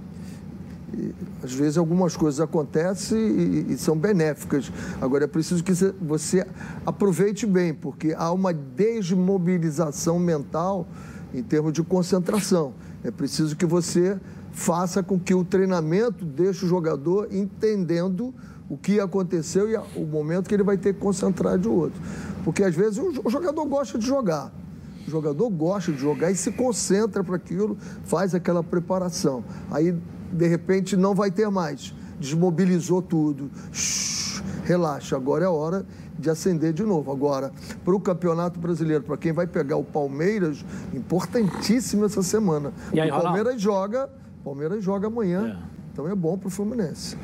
Às 1.43 1.55
vezes 1.55 1.79
algumas 1.79 2.15
coisas 2.17 2.39
acontecem 2.39 3.19
e, 3.19 3.73
e 3.73 3.79
são 3.79 3.97
benéficas. 3.97 4.71
Agora 5.01 5.25
é 5.25 5.27
preciso 5.27 5.65
que 5.65 5.73
você 6.03 6.47
aproveite 6.85 7.47
bem, 7.47 7.73
porque 7.73 8.15
há 8.15 8.31
uma 8.31 8.53
desmobilização 8.53 10.19
mental 10.19 10.87
em 11.35 11.43
termos 11.43 11.73
de 11.73 11.83
concentração. 11.83 12.75
É 13.03 13.11
preciso 13.11 13.57
que 13.57 13.67
você 13.67 14.19
faça 14.53 15.03
com 15.03 15.19
que 15.19 15.35
o 15.35 15.45
treinamento 15.45 16.25
deixe 16.25 16.65
o 16.65 16.69
jogador 16.69 17.29
entendendo 17.31 18.35
o 18.69 18.77
que 18.77 19.01
aconteceu 19.01 19.69
e 19.69 19.77
o 19.99 20.07
momento 20.07 20.49
que 20.49 20.55
ele 20.55 20.63
vai 20.63 20.79
ter 20.79 20.95
que 20.95 21.01
concentrar 21.01 21.59
de 21.59 21.69
outro. 21.69 22.01
Porque 22.45 22.63
às 22.63 22.75
vezes 22.75 22.99
o 22.99 23.29
jogador 23.29 23.65
gosta 23.65 23.99
de 23.99 24.07
jogar. 24.07 24.53
O 25.07 25.11
jogador 25.11 25.49
gosta 25.51 25.91
de 25.91 25.99
jogar 25.99 26.31
e 26.31 26.37
se 26.37 26.53
concentra 26.53 27.25
para 27.25 27.37
aquilo, 27.37 27.77
faz 28.05 28.35
aquela 28.35 28.63
preparação. 28.63 29.45
Aí, 29.71 29.97
de 30.33 30.47
repente, 30.47 30.97
não 30.97 31.15
vai 31.15 31.31
ter 31.31 31.49
mais. 31.51 31.93
Desmobilizou 32.21 33.03
tudo. 33.03 33.51
Shhh, 33.73 34.43
relaxa, 34.65 35.17
agora 35.17 35.47
é 35.47 35.49
hora 35.49 35.85
de 36.21 36.31
acender 36.31 36.73
de 36.73 36.83
novo. 36.85 37.11
Agora, 37.11 37.51
para 37.85 37.95
o 37.95 37.99
Campeonato 38.01 38.61
Brasileiro, 38.61 39.03
para 39.03 39.17
quem 39.17 39.33
vai 39.33 39.47
pegar 39.47 39.77
o 39.77 39.85
Palmeiras, 39.85 40.65
importantíssimo 40.95 42.05
essa 42.05 42.23
semana. 42.23 42.73
E 42.93 43.01
aí, 43.01 43.09
o 43.11 43.15
Ronaldo? 43.15 43.35
Palmeiras 43.35 43.61
joga, 43.63 44.11
Palmeiras 44.45 44.85
joga 44.85 45.07
amanhã. 45.09 45.59
Então 45.93 46.09
é 46.09 46.15
bom 46.15 46.39
para 46.39 46.49
o 46.49 46.51
Fluminense. 46.51 47.17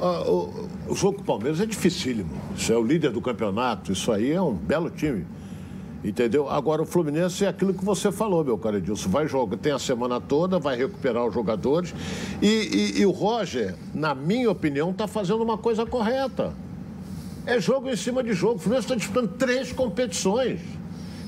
Ah, 0.00 0.22
o, 0.28 0.68
o 0.88 0.94
jogo 0.94 1.16
com 1.18 1.22
o 1.22 1.26
Palmeiras 1.26 1.60
é 1.60 1.66
dificílimo. 1.66 2.30
Isso 2.56 2.72
é 2.72 2.76
o 2.76 2.82
líder 2.82 3.10
do 3.10 3.20
campeonato, 3.20 3.92
isso 3.92 4.10
aí 4.10 4.32
é 4.32 4.40
um 4.42 4.54
belo 4.54 4.90
time. 4.90 5.24
Entendeu? 6.04 6.48
Agora 6.48 6.80
o 6.82 6.86
Fluminense 6.86 7.44
é 7.44 7.48
aquilo 7.48 7.74
que 7.74 7.84
você 7.84 8.12
falou, 8.12 8.44
meu 8.44 8.56
caro 8.56 8.76
Edilson. 8.76 9.08
Vai 9.08 9.26
jogar, 9.26 9.56
tem 9.56 9.72
a 9.72 9.80
semana 9.80 10.20
toda, 10.20 10.56
vai 10.58 10.76
recuperar 10.76 11.26
os 11.26 11.34
jogadores. 11.34 11.92
E, 12.40 12.46
e- 12.46 13.00
e 13.00 13.06
o 13.06 13.10
Roger, 13.10 13.74
na 13.92 14.14
minha 14.14 14.48
opinião, 14.48 14.90
está 14.90 15.08
fazendo 15.08 15.42
uma 15.42 15.58
coisa 15.58 15.84
correta. 15.84 16.52
É 17.48 17.58
jogo 17.58 17.88
em 17.88 17.96
cima 17.96 18.22
de 18.22 18.34
jogo. 18.34 18.56
O 18.56 18.58
Fluminense 18.58 18.84
está 18.84 18.94
disputando 18.94 19.30
três 19.38 19.72
competições. 19.72 20.60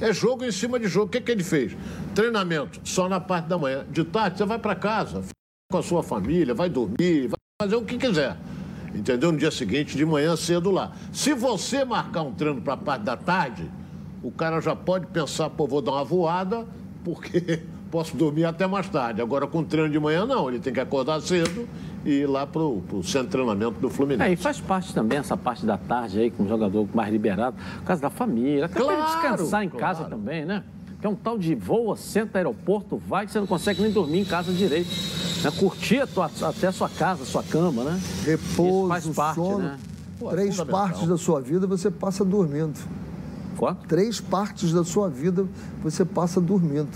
É 0.02 0.12
jogo 0.12 0.44
em 0.44 0.52
cima 0.52 0.78
de 0.78 0.86
jogo. 0.86 1.06
O 1.06 1.08
que, 1.08 1.18
que 1.18 1.32
ele 1.32 1.42
fez? 1.42 1.74
Treinamento 2.14 2.78
só 2.84 3.08
na 3.08 3.18
parte 3.18 3.46
da 3.46 3.56
manhã. 3.56 3.86
De 3.90 4.04
tarde, 4.04 4.36
você 4.36 4.44
vai 4.44 4.58
para 4.58 4.74
casa, 4.74 5.22
fica 5.22 5.32
com 5.72 5.78
a 5.78 5.82
sua 5.82 6.02
família, 6.02 6.52
vai 6.52 6.68
dormir, 6.68 7.28
vai 7.28 7.38
fazer 7.62 7.74
o 7.74 7.82
que 7.82 7.96
quiser. 7.96 8.36
Entendeu? 8.94 9.32
No 9.32 9.38
dia 9.38 9.50
seguinte, 9.50 9.96
de 9.96 10.04
manhã 10.04 10.36
cedo 10.36 10.70
lá. 10.70 10.92
Se 11.10 11.32
você 11.32 11.86
marcar 11.86 12.20
um 12.20 12.34
treino 12.34 12.60
para 12.60 12.74
a 12.74 12.76
parte 12.76 13.02
da 13.02 13.16
tarde, 13.16 13.70
o 14.22 14.30
cara 14.30 14.60
já 14.60 14.76
pode 14.76 15.06
pensar, 15.06 15.48
pô, 15.48 15.66
vou 15.66 15.80
dar 15.80 15.92
uma 15.92 16.04
voada, 16.04 16.66
porque 17.02 17.62
posso 17.90 18.14
dormir 18.14 18.44
até 18.44 18.66
mais 18.66 18.90
tarde. 18.90 19.22
Agora, 19.22 19.46
com 19.46 19.64
treino 19.64 19.88
de 19.88 19.98
manhã, 19.98 20.26
não. 20.26 20.50
Ele 20.50 20.58
tem 20.58 20.70
que 20.70 20.80
acordar 20.80 21.18
cedo 21.22 21.66
e 22.04 22.10
ir 22.20 22.26
lá 22.26 22.46
para 22.46 22.62
o 22.62 22.82
centro 23.02 23.26
de 23.26 23.32
treinamento 23.32 23.78
do 23.80 23.90
Fluminense. 23.90 24.30
É, 24.30 24.32
e 24.32 24.36
faz 24.36 24.60
parte 24.60 24.94
também 24.94 25.18
essa 25.18 25.36
parte 25.36 25.66
da 25.66 25.76
tarde 25.76 26.18
aí, 26.20 26.30
com 26.30 26.44
o 26.44 26.48
jogador 26.48 26.86
mais 26.94 27.12
liberado, 27.12 27.56
por 27.78 27.84
causa 27.84 28.00
da 28.02 28.10
família, 28.10 28.64
até 28.66 28.82
para 28.82 28.94
Claro, 28.96 29.04
descansar 29.36 29.64
em 29.64 29.68
claro. 29.68 29.84
casa 29.84 30.04
também, 30.08 30.44
né? 30.44 30.62
Que 31.00 31.06
é 31.06 31.10
um 31.10 31.14
tal 31.14 31.38
de 31.38 31.54
voa, 31.54 31.96
senta 31.96 32.38
aeroporto, 32.38 32.96
vai, 33.08 33.24
que 33.26 33.32
você 33.32 33.40
não 33.40 33.46
consegue 33.46 33.80
nem 33.82 33.90
dormir 33.90 34.20
em 34.20 34.24
casa 34.24 34.52
direito. 34.52 34.90
Né? 35.42 35.50
Curtir 35.58 36.00
a 36.00 36.06
tua- 36.06 36.30
até 36.42 36.66
a 36.66 36.72
sua 36.72 36.88
casa, 36.90 37.22
a 37.22 37.26
sua 37.26 37.42
cama, 37.42 37.82
né? 37.84 38.00
Repouso, 38.24 38.78
Isso 38.80 38.88
faz 38.88 39.06
parte, 39.16 39.34
sono. 39.36 39.58
né? 39.60 39.78
Pô, 40.18 40.28
é 40.28 40.32
Três 40.34 40.60
partes 40.62 41.08
da 41.08 41.16
sua 41.16 41.40
vida 41.40 41.66
você 41.66 41.90
passa 41.90 42.22
dormindo. 42.24 42.78
Três 43.86 44.20
partes 44.20 44.72
da 44.72 44.82
sua 44.82 45.08
vida 45.08 45.46
você 45.82 46.04
passa 46.04 46.40
dormindo. 46.40 46.88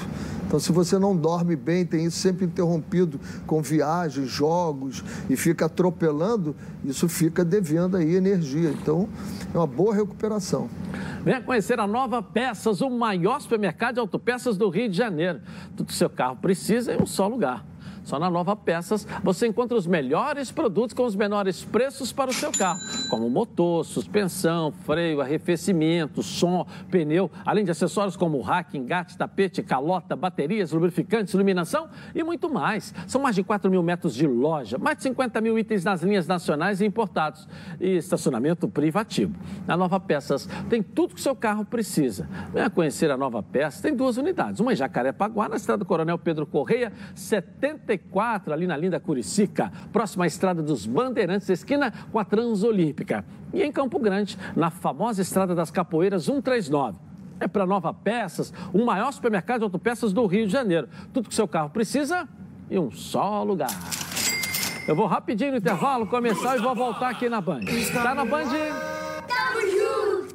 Então, 0.47 0.59
se 0.59 0.73
você 0.73 0.99
não 0.99 1.17
dorme 1.17 1.57
bem, 1.57 1.85
tem 1.85 2.05
isso 2.05 2.19
sempre 2.19 2.47
interrompido 2.47 3.21
com 3.47 3.61
viagens, 3.61 4.29
jogos 4.29 5.05
e 5.29 5.37
fica 5.37 5.67
atropelando, 5.67 6.55
isso 6.85 7.09
fica 7.09 7.45
devendo 7.45 7.97
aí 7.97 8.15
energia. 8.15 8.71
Então, 8.71 9.09
é 9.53 9.59
uma 9.59 9.67
boa 9.67 9.95
recuperação. 9.95 10.71
Venha 11.25 11.41
conhecer 11.41 11.81
a 11.81 11.87
Nova 11.87 12.23
Peças, 12.23 12.81
o 12.81 12.89
maior 12.89 13.41
supermercado 13.41 13.95
de 13.95 14.01
autopeças 14.01 14.57
do 14.57 14.69
Rio 14.69 14.89
de 14.89 14.97
Janeiro. 14.97 15.41
Tudo 15.77 15.89
que 15.89 15.95
seu 15.95 16.09
carro 16.09 16.37
precisa 16.37 16.95
em 16.95 17.03
um 17.03 17.07
só 17.07 17.27
lugar. 17.27 17.65
Só 18.05 18.19
na 18.19 18.31
Nova 18.31 18.55
Peças 18.55 19.07
você 19.23 19.47
encontra 19.47 19.77
os 19.77 19.87
melhores 19.87 20.51
produtos 20.51 20.95
com 20.95 21.05
os 21.05 21.17
menores 21.17 21.65
preços 21.65 22.13
para 22.13 22.31
o 22.31 22.35
seu 22.35 22.53
carro, 22.53 22.79
como 23.09 23.29
motor, 23.29 23.85
suspensão, 23.85 24.71
freio, 24.71 25.21
arrefecimento, 25.21 26.23
som, 26.23 26.67
pneu, 26.91 27.31
além 27.45 27.65
de 27.65 27.71
acessórios 27.71 28.17
como 28.17 28.41
rack, 28.41 28.77
engate, 28.77 29.17
tapete, 29.17 29.63
calota, 29.63 30.15
baterias, 30.15 30.73
lubrificantes, 30.73 31.33
iluminação 31.35 31.89
e 32.15 32.23
muito 32.23 32.53
mais. 32.53 32.95
São 33.07 33.21
mais 33.21 33.35
de 33.35 33.43
4 33.43 33.71
mil 33.71 33.83
metros 33.83 34.15
de 34.15 34.27
loja, 34.27 34.79
mais 34.79 34.99
de 34.99 35.05
50 35.05 35.41
mil 35.41 35.59
itens 35.59 35.85
nas 35.85 36.03
linhas 36.03 36.27
nacionais 36.27 36.81
e 36.81 36.85
importados 36.85 37.49
e 37.81 37.97
estacionamento 37.97 38.69
privativo. 38.69 39.35
Na 39.67 39.77
Nova 39.77 39.99
Peças 39.99 40.49
tem 40.69 40.83
tudo 40.83 41.15
que 41.15 41.21
seu 41.21 41.35
carro 41.35 41.65
precisa. 41.65 42.29
Venha 42.53 42.69
conhecer 42.69 43.11
a 43.11 43.17
Nova 43.17 43.43
Peças, 43.43 43.81
tem 43.81 43.95
duas 43.95 44.17
unidades, 44.17 44.61
uma 44.61 44.73
em 44.73 44.77
Jacarepaguá, 44.77 45.49
na 45.49 45.57
estrada 45.57 45.85
Coronel 45.85 46.19
Pedro 46.19 46.47
Correia, 46.47 46.93
74, 47.99 48.53
ali 48.53 48.67
na 48.67 48.77
linda 48.77 49.01
Curicica, 49.01 49.73
próxima 49.93 50.25
à 50.25 50.27
estrada 50.27 50.63
dos 50.63 50.87
Bandeirantes, 50.87 51.49
esquina 51.49 51.93
com 52.11 52.19
a 52.19 52.25
Transolímpica. 52.25 53.25
E 53.53 53.63
em 53.63 53.73
Campo 53.73 53.99
Grande, 53.99 54.39
na 54.55 54.71
famosa 54.71 55.23
estrada 55.23 55.55
das 55.55 55.71
Capoeiras 55.71 56.25
139. 56.25 56.99
É 57.41 57.49
para 57.49 57.67
Nova 57.67 57.93
Peças, 57.93 58.53
o 58.73 58.85
maior 58.85 59.13
supermercado 59.13 59.59
de 59.59 59.65
autopeças 59.65 60.13
do 60.13 60.25
Rio 60.27 60.47
de 60.47 60.53
Janeiro. 60.53 60.89
Tudo 61.13 61.29
que 61.29 61.35
seu 61.35 61.49
carro 61.49 61.71
precisa 61.71 62.29
em 62.71 62.79
um 62.79 62.91
só 62.91 63.43
lugar. 63.43 63.71
Eu 64.87 64.95
vou 64.95 65.07
rapidinho 65.07 65.53
no 65.53 65.57
intervalo 65.59 66.07
começar 66.07 66.57
e 66.57 66.61
vou 66.61 66.75
voltar 66.75 67.11
aqui 67.11 67.29
na 67.29 67.41
Band. 67.41 67.61
Tá 67.93 68.15
na 68.15 68.25
Band? 68.25 68.51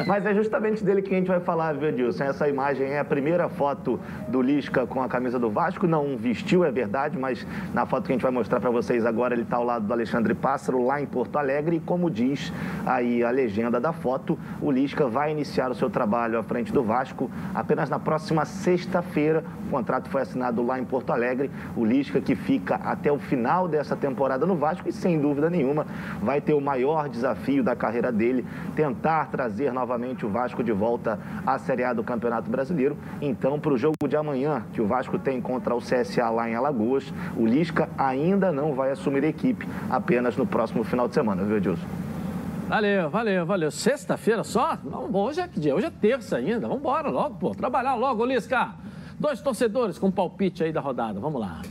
Mas 0.06 0.24
é 0.26 0.34
justamente 0.34 0.84
dele 0.84 1.02
que 1.02 1.14
a 1.14 1.18
gente 1.18 1.28
vai 1.28 1.40
falar, 1.40 1.74
viu, 1.74 1.88
Edilson? 1.88 2.24
Essa 2.24 2.48
imagem 2.48 2.88
é 2.88 2.98
a 2.98 3.04
primeira 3.04 3.48
foto 3.48 3.98
do 4.28 4.42
Lisca 4.42 4.86
com 4.86 5.02
a 5.02 5.08
camisa 5.08 5.38
do 5.38 5.50
Vasco. 5.50 5.86
Não 5.86 6.16
vestiu, 6.16 6.64
é 6.64 6.70
verdade, 6.70 7.18
mas 7.18 7.46
na 7.72 7.86
foto 7.86 8.06
que 8.06 8.12
a 8.12 8.14
gente 8.14 8.22
vai 8.22 8.32
mostrar 8.32 8.60
para 8.60 8.70
vocês 8.70 9.04
agora, 9.06 9.34
ele 9.34 9.42
está 9.42 9.56
ao 9.56 9.64
lado 9.64 9.86
do 9.86 9.92
Alexandre 9.92 10.34
Pássaro, 10.34 10.84
lá 10.84 11.00
em 11.00 11.06
Porto 11.06 11.36
Alegre. 11.36 11.76
E 11.76 11.80
como 11.80 12.10
diz 12.10 12.52
aí 12.86 13.22
a 13.24 13.30
legenda 13.30 13.80
da 13.80 13.92
foto, 13.92 14.38
o 14.60 14.70
Lisca 14.70 15.08
vai 15.08 15.32
iniciar 15.32 15.70
o 15.70 15.74
seu 15.74 15.88
trabalho 15.90 16.38
à 16.38 16.42
frente 16.42 16.72
do 16.72 16.82
Vasco 16.82 17.30
apenas 17.54 17.88
na 17.88 17.98
próxima 17.98 18.44
sexta-feira. 18.44 19.44
O 19.66 19.70
contrato 19.70 20.08
foi 20.08 20.22
assinado 20.22 20.64
lá 20.64 20.78
em 20.78 20.84
Porto 20.84 21.12
Alegre. 21.12 21.50
O 21.76 21.84
Lisca 21.84 22.20
que 22.20 22.34
fica 22.34 22.76
até 22.76 23.10
o 23.10 23.18
final 23.18 23.66
dessa 23.68 23.96
temporada 23.96 24.46
no 24.46 24.56
Vasco 24.56 24.77
e, 24.84 24.92
sem 24.92 25.18
dúvida, 25.18 25.28
dúvida 25.28 25.50
nenhuma, 25.50 25.86
vai 26.20 26.40
ter 26.40 26.54
o 26.54 26.60
maior 26.60 27.08
desafio 27.08 27.62
da 27.62 27.76
carreira 27.76 28.10
dele, 28.10 28.44
tentar 28.74 29.26
trazer 29.26 29.72
novamente 29.72 30.26
o 30.26 30.28
Vasco 30.28 30.62
de 30.62 30.72
volta 30.72 31.18
à 31.46 31.58
Série 31.58 31.84
A 31.84 31.92
do 31.92 32.02
Campeonato 32.02 32.50
Brasileiro. 32.50 32.96
Então, 33.20 33.60
para 33.60 33.72
o 33.72 33.78
jogo 33.78 33.96
de 34.08 34.16
amanhã, 34.16 34.64
que 34.72 34.80
o 34.80 34.86
Vasco 34.86 35.18
tem 35.18 35.40
contra 35.40 35.74
o 35.74 35.78
CSA 35.78 36.28
lá 36.30 36.48
em 36.48 36.54
Alagoas, 36.54 37.12
o 37.36 37.46
Lisca 37.46 37.88
ainda 37.96 38.50
não 38.50 38.74
vai 38.74 38.90
assumir 38.90 39.24
a 39.24 39.28
equipe, 39.28 39.68
apenas 39.88 40.36
no 40.36 40.46
próximo 40.46 40.82
final 40.82 41.06
de 41.08 41.14
semana, 41.14 41.44
viu, 41.44 41.56
Edilson? 41.56 41.86
Valeu, 42.68 43.08
valeu, 43.08 43.46
valeu. 43.46 43.70
Sexta-feira 43.70 44.44
só? 44.44 44.76
Não, 44.84 45.10
hoje 45.14 45.40
é 45.40 45.48
que 45.48 45.58
dia? 45.58 45.74
Hoje 45.74 45.86
é 45.86 45.90
terça 45.90 46.36
ainda. 46.36 46.68
Vamos 46.68 46.80
embora 46.80 47.08
logo, 47.08 47.36
pô. 47.36 47.54
Trabalhar 47.54 47.94
logo, 47.94 48.26
Lisca. 48.26 48.72
Dois 49.18 49.40
torcedores 49.40 49.98
com 49.98 50.10
palpite 50.10 50.62
aí 50.62 50.70
da 50.70 50.80
rodada. 50.80 51.18
Vamos 51.18 51.40
lá. 51.40 51.62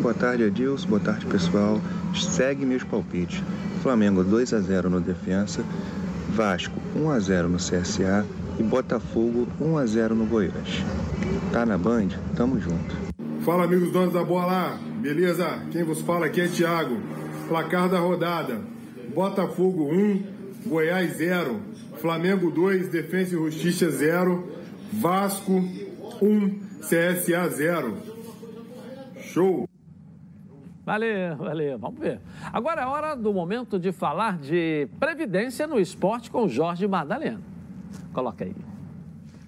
Boa 0.00 0.14
tarde, 0.14 0.44
Adilson. 0.44 0.88
Boa 0.88 1.00
tarde, 1.00 1.26
pessoal. 1.26 1.80
Segue 2.14 2.64
meus 2.64 2.84
palpites. 2.84 3.42
Flamengo 3.82 4.24
2 4.24 4.54
a 4.54 4.60
0 4.60 4.88
no 4.88 5.00
Defensa, 5.00 5.62
Vasco 6.30 6.74
1 6.96 7.10
a 7.10 7.20
0 7.20 7.48
no 7.48 7.58
CSA 7.58 8.24
e 8.58 8.62
Botafogo 8.62 9.46
1 9.60 9.78
a 9.78 9.86
0 9.86 10.14
no 10.14 10.24
Goiás. 10.24 10.82
Tá 11.52 11.66
na 11.66 11.76
Band? 11.76 12.08
Tamo 12.34 12.58
junto. 12.58 12.96
Fala, 13.44 13.64
amigos 13.64 13.92
donos 13.92 14.14
da 14.14 14.24
bola. 14.24 14.78
Beleza? 15.00 15.60
Quem 15.70 15.84
vos 15.84 16.00
fala 16.00 16.26
aqui 16.26 16.40
é 16.40 16.48
Thiago. 16.48 16.98
Placar 17.46 17.90
da 17.90 17.98
rodada: 17.98 18.58
Botafogo 19.14 19.92
1, 19.92 20.22
Goiás 20.66 21.18
0, 21.18 21.60
Flamengo 22.00 22.50
2, 22.50 22.88
Defensa 22.88 23.34
e 23.34 23.38
Justiça 23.38 23.90
0, 23.90 24.48
Vasco 24.94 25.62
1, 26.22 26.60
CSA 26.80 27.50
0. 27.50 27.94
Show! 29.20 29.68
Valeu, 30.84 31.36
valeu, 31.36 31.78
vamos 31.78 31.98
ver. 31.98 32.20
Agora 32.52 32.82
é 32.82 32.86
hora 32.86 33.14
do 33.16 33.32
momento 33.32 33.78
de 33.78 33.90
falar 33.90 34.36
de 34.36 34.86
previdência 35.00 35.66
no 35.66 35.80
esporte 35.80 36.30
com 36.30 36.46
Jorge 36.46 36.86
Madalena. 36.86 37.40
Coloca 38.12 38.44
aí. 38.44 38.54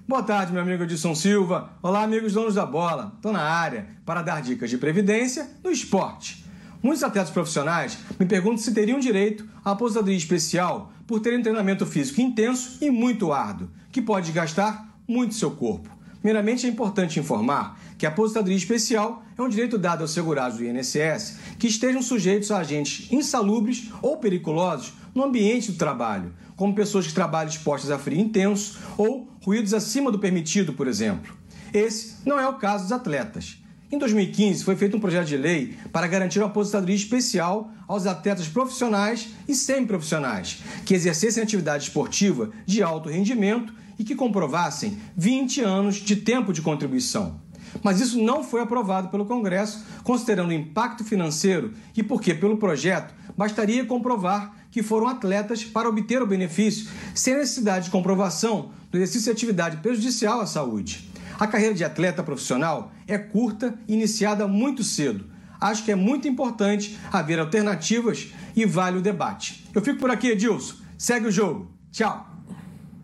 Boa 0.09 0.23
tarde, 0.23 0.53
meu 0.53 0.63
amigo 0.63 0.85
Edson 0.85 1.15
Silva. 1.15 1.71
Olá, 1.83 2.03
amigos 2.03 2.33
donos 2.33 2.55
da 2.55 2.65
bola. 2.65 3.13
Estou 3.17 3.33
na 3.33 3.43
área 3.43 3.87
para 4.07 4.23
dar 4.23 4.41
dicas 4.41 4.71
de 4.71 4.79
previdência 4.79 5.51
no 5.63 5.71
esporte. 5.71 6.43
Muitos 6.83 7.03
atletas 7.03 7.31
profissionais 7.31 7.99
me 8.19 8.25
perguntam 8.25 8.59
se 8.59 8.73
teriam 8.73 8.99
direito 8.99 9.47
à 9.63 9.73
aposentadoria 9.73 10.17
especial 10.17 10.91
por 11.07 11.21
terem 11.21 11.41
um 11.41 11.43
treinamento 11.43 11.85
físico 11.85 12.21
intenso 12.21 12.79
e 12.83 12.91
muito 12.91 13.31
árduo, 13.31 13.69
que 13.93 14.01
pode 14.01 14.33
gastar 14.33 14.97
muito 15.07 15.35
seu 15.35 15.51
corpo. 15.51 15.91
Primeiramente, 16.21 16.67
é 16.67 16.69
importante 16.69 17.21
informar 17.21 17.79
que 17.99 18.07
a 18.07 18.09
aposentadoria 18.09 18.57
especial 18.57 19.23
é 19.37 19.43
um 19.43 19.49
direito 19.49 19.79
dado 19.79 20.03
aos 20.03 20.13
segurados 20.13 20.59
do 20.59 20.65
INSS 20.65 21.39
que 21.59 21.67
estejam 21.67 22.03
sujeitos 22.03 22.51
a 22.51 22.59
agentes 22.59 23.11
insalubres 23.13 23.91
ou 24.03 24.19
periculosos 24.19 24.93
no 25.15 25.25
ambiente 25.25 25.73
do 25.73 25.79
trabalho, 25.79 26.35
como 26.57 26.75
pessoas 26.75 27.07
que 27.07 27.15
trabalham 27.15 27.51
expostas 27.51 27.91
a 27.91 27.99
frio 27.99 28.21
intenso 28.21 28.79
ou 28.97 29.29
ruídos 29.43 29.73
acima 29.73 30.13
do 30.13 30.19
permitido, 30.19 30.73
por 30.73 30.87
exemplo. 30.87 31.35
Esse 31.73 32.17
não 32.25 32.39
é 32.39 32.47
o 32.49 32.55
caso 32.55 32.85
dos 32.85 32.93
atletas. 32.93 33.59
Em 33.91 33.99
2015, 33.99 34.65
foi 34.65 34.75
feito 34.75 34.97
um 34.97 35.01
projeto 35.01 35.29
de 35.29 35.37
lei 35.37 35.77
para 35.93 36.09
garantir 36.09 36.41
uma 36.41 36.49
aposentadoria 36.49 36.97
especial 36.97 37.71
aos 37.87 38.05
atletas 38.05 38.49
profissionais 38.49 39.29
e 39.47 39.55
semiprofissionais 39.55 40.59
que 40.85 40.93
exercessem 40.93 41.43
atividade 41.43 41.85
esportiva 41.85 42.51
de 42.67 42.83
alto 42.83 43.09
rendimento 43.09 43.73
e 43.99 44.05
que 44.05 44.15
comprovassem 44.15 44.99
20 45.17 45.61
anos 45.61 45.97
de 45.97 46.17
tempo 46.17 46.53
de 46.53 46.63
contribuição. 46.63 47.41
Mas 47.83 48.01
isso 48.01 48.23
não 48.23 48.43
foi 48.43 48.61
aprovado 48.61 49.09
pelo 49.09 49.27
Congresso, 49.27 49.85
considerando 50.03 50.51
o 50.51 50.53
impacto 50.53 51.05
financeiro 51.05 51.73
e 51.97 52.03
porque, 52.03 52.35
pelo 52.35 52.57
projeto, 52.57 53.15
bastaria 53.37 53.85
comprovar 53.85 54.55
que 54.71 54.83
foram 54.83 55.09
atletas 55.09 55.65
para 55.65 55.89
obter 55.89 56.23
o 56.23 56.27
benefício, 56.27 56.89
sem 57.15 57.35
necessidade 57.35 57.87
de 57.87 57.91
comprovação 57.91 58.71
do 58.91 58.99
exercício 58.99 59.25
de 59.25 59.31
atividade 59.31 59.79
prejudicial 59.79 60.41
à 60.41 60.47
saúde. 60.47 61.11
A 61.39 61.47
carreira 61.47 61.75
de 61.75 61.85
atleta 61.85 62.23
profissional 62.23 62.91
é 63.07 63.19
curta 63.19 63.79
e 63.87 63.95
iniciada 63.95 64.47
muito 64.49 64.83
cedo. 64.83 65.27
Acho 65.61 65.85
que 65.85 65.93
é 65.93 65.95
muito 65.95 66.29
importante 66.29 66.99
haver 67.13 67.39
alternativas 67.39 68.33
e 68.55 68.65
vale 68.65 68.99
o 68.99 69.03
debate. 69.03 69.67
Eu 69.75 69.83
fico 69.83 69.99
por 69.99 70.11
aqui, 70.11 70.29
Edilson. 70.29 70.77
Segue 70.99 71.27
o 71.27 71.31
jogo. 71.31 71.71
Tchau. 71.91 72.27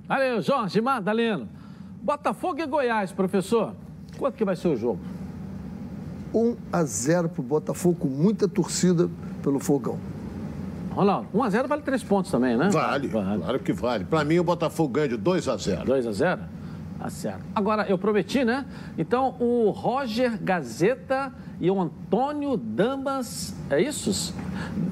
Valeu, 0.07 0.41
Jorge 0.43 0.81
Madaleno. 0.81 1.49
Botafogo 2.03 2.61
e 2.61 2.67
Goiás, 2.67 3.13
professor. 3.13 3.75
Quanto 4.23 4.37
que 4.37 4.45
vai 4.45 4.55
ser 4.55 4.69
o 4.69 4.77
jogo? 4.77 5.01
1 6.33 6.57
a 6.73 6.85
0 6.85 7.29
para 7.29 7.41
o 7.41 7.45
Botafogo, 7.45 7.97
com 7.99 8.07
muita 8.07 8.47
torcida 8.47 9.11
pelo 9.43 9.59
Fogão. 9.59 9.99
Ronaldo, 10.93 11.27
1 11.35 11.43
a 11.43 11.51
0 11.51 11.67
vale 11.67 11.83
3 11.83 12.05
pontos 12.05 12.31
também, 12.31 12.57
né? 12.57 12.69
Vale, 12.71 13.09
vale. 13.09 13.43
claro 13.43 13.59
que 13.59 13.73
vale. 13.73 14.05
Para 14.05 14.25
mim, 14.25 14.39
o 14.39 14.45
Botafogo 14.45 14.91
ganha 14.91 15.09
de 15.09 15.17
2 15.17 15.49
a 15.49 15.57
0 15.57 15.85
2 15.85 16.07
a 16.07 16.13
0 16.13 16.41
Tá 17.01 17.11
certo. 17.11 17.45
Agora, 17.53 17.85
eu 17.89 17.99
prometi, 17.99 18.45
né? 18.45 18.65
Então, 18.97 19.35
o 19.41 19.71
Roger 19.71 20.41
Gazeta 20.41 21.33
e 21.61 21.69
o 21.69 21.81
Antônio 21.81 22.57
Damas, 22.57 23.57
é 23.69 23.83
isso? 23.83 24.33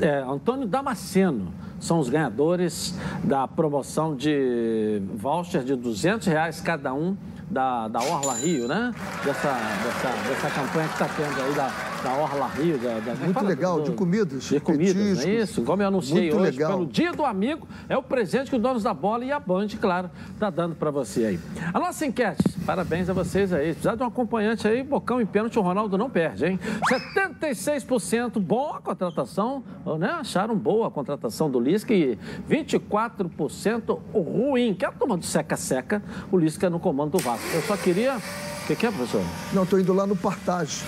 É, 0.00 0.24
Antônio 0.28 0.66
Damasceno 0.66 1.54
são 1.78 2.00
os 2.00 2.10
ganhadores 2.10 2.98
da 3.22 3.46
promoção 3.46 4.16
de 4.16 5.00
voucher 5.14 5.62
de 5.62 5.76
200 5.76 6.26
reais 6.26 6.60
cada 6.60 6.92
um 6.92 7.16
da, 7.50 7.88
da 7.88 8.00
Orla 8.00 8.34
Rio, 8.34 8.68
né? 8.68 8.94
Dessa, 9.24 9.52
dessa, 9.82 10.08
dessa 10.28 10.50
campanha 10.50 10.88
que 10.88 10.94
está 10.94 11.08
tendo 11.08 11.42
aí 11.42 11.52
da, 11.52 11.70
da 12.02 12.14
Orla 12.14 12.46
Rio. 12.48 12.78
Da, 12.78 12.98
da, 13.00 13.14
Muito 13.14 13.44
legal, 13.44 13.80
do, 13.80 13.90
de 13.90 13.92
comidas. 13.92 14.44
De 14.44 14.60
comidas, 14.60 15.24
não 15.24 15.30
é 15.30 15.34
isso? 15.34 15.62
Como 15.62 15.82
eu 15.82 15.88
anunciei 15.88 16.32
hoje, 16.32 16.42
legal. 16.42 16.72
pelo 16.72 16.86
Dia 16.86 17.12
do 17.12 17.24
Amigo, 17.24 17.68
é 17.88 17.96
o 17.96 18.02
presente 18.02 18.50
que 18.50 18.56
os 18.56 18.62
donos 18.62 18.82
da 18.82 18.94
bola 18.94 19.24
e 19.24 19.32
a 19.32 19.38
Band, 19.38 19.68
claro, 19.80 20.10
tá 20.38 20.50
dando 20.50 20.74
para 20.74 20.90
você 20.90 21.24
aí. 21.24 21.40
A 21.72 21.78
nossa 21.78 22.04
enquete, 22.06 22.42
parabéns 22.64 23.08
a 23.08 23.12
vocês 23.12 23.52
aí. 23.52 23.70
Precisar 23.70 23.94
de 23.94 24.02
um 24.02 24.06
acompanhante 24.06 24.66
aí, 24.66 24.82
bocão 24.82 25.20
em 25.20 25.26
pênalti, 25.26 25.58
o 25.58 25.62
Ronaldo 25.62 25.96
não 25.96 26.10
perde, 26.10 26.46
hein? 26.46 26.60
76% 26.88 28.38
bom 28.38 28.74
a 28.74 28.80
contratação, 28.80 29.62
né? 29.98 30.10
Acharam 30.10 30.56
boa 30.56 30.88
a 30.88 30.90
contratação 30.90 31.50
do 31.50 31.60
Lisca 31.60 31.92
e 31.94 32.18
24% 32.48 33.98
ruim. 34.12 34.74
Que 34.74 34.84
é 34.84 34.88
a 34.88 34.92
turma 34.92 35.16
do 35.16 35.24
seca-seca, 35.24 36.02
o 36.30 36.38
Lisca 36.38 36.70
no 36.70 36.80
comando 36.80 37.12
do 37.12 37.18
Vasco. 37.18 37.46
Eu 37.54 37.62
só 37.62 37.76
queria. 37.76 38.16
O 38.16 38.66
que, 38.66 38.76
que 38.76 38.86
é, 38.86 38.90
professor? 38.90 39.22
Não, 39.52 39.64
estou 39.64 39.80
indo 39.80 39.92
lá 39.92 40.06
no 40.06 40.14
Partage 40.14 40.84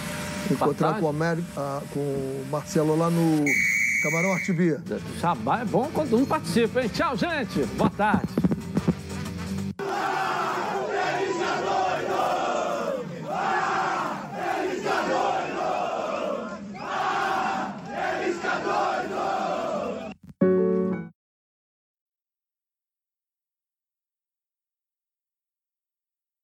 encontrar 0.50 0.98
com, 0.98 1.08
América, 1.08 1.46
ah, 1.56 1.80
com 1.92 2.00
o 2.00 2.46
Marcelo 2.50 2.96
lá 2.96 3.10
no 3.10 3.44
Camarão 4.02 4.32
Artibia. 4.32 4.80
Jabá 5.20 5.60
é 5.60 5.64
bom 5.64 5.90
quando 5.92 6.16
um 6.16 6.24
participa, 6.24 6.82
hein? 6.82 6.88
Tchau, 6.88 7.16
gente. 7.16 7.64
Boa 7.76 7.90
tarde. 7.90 8.32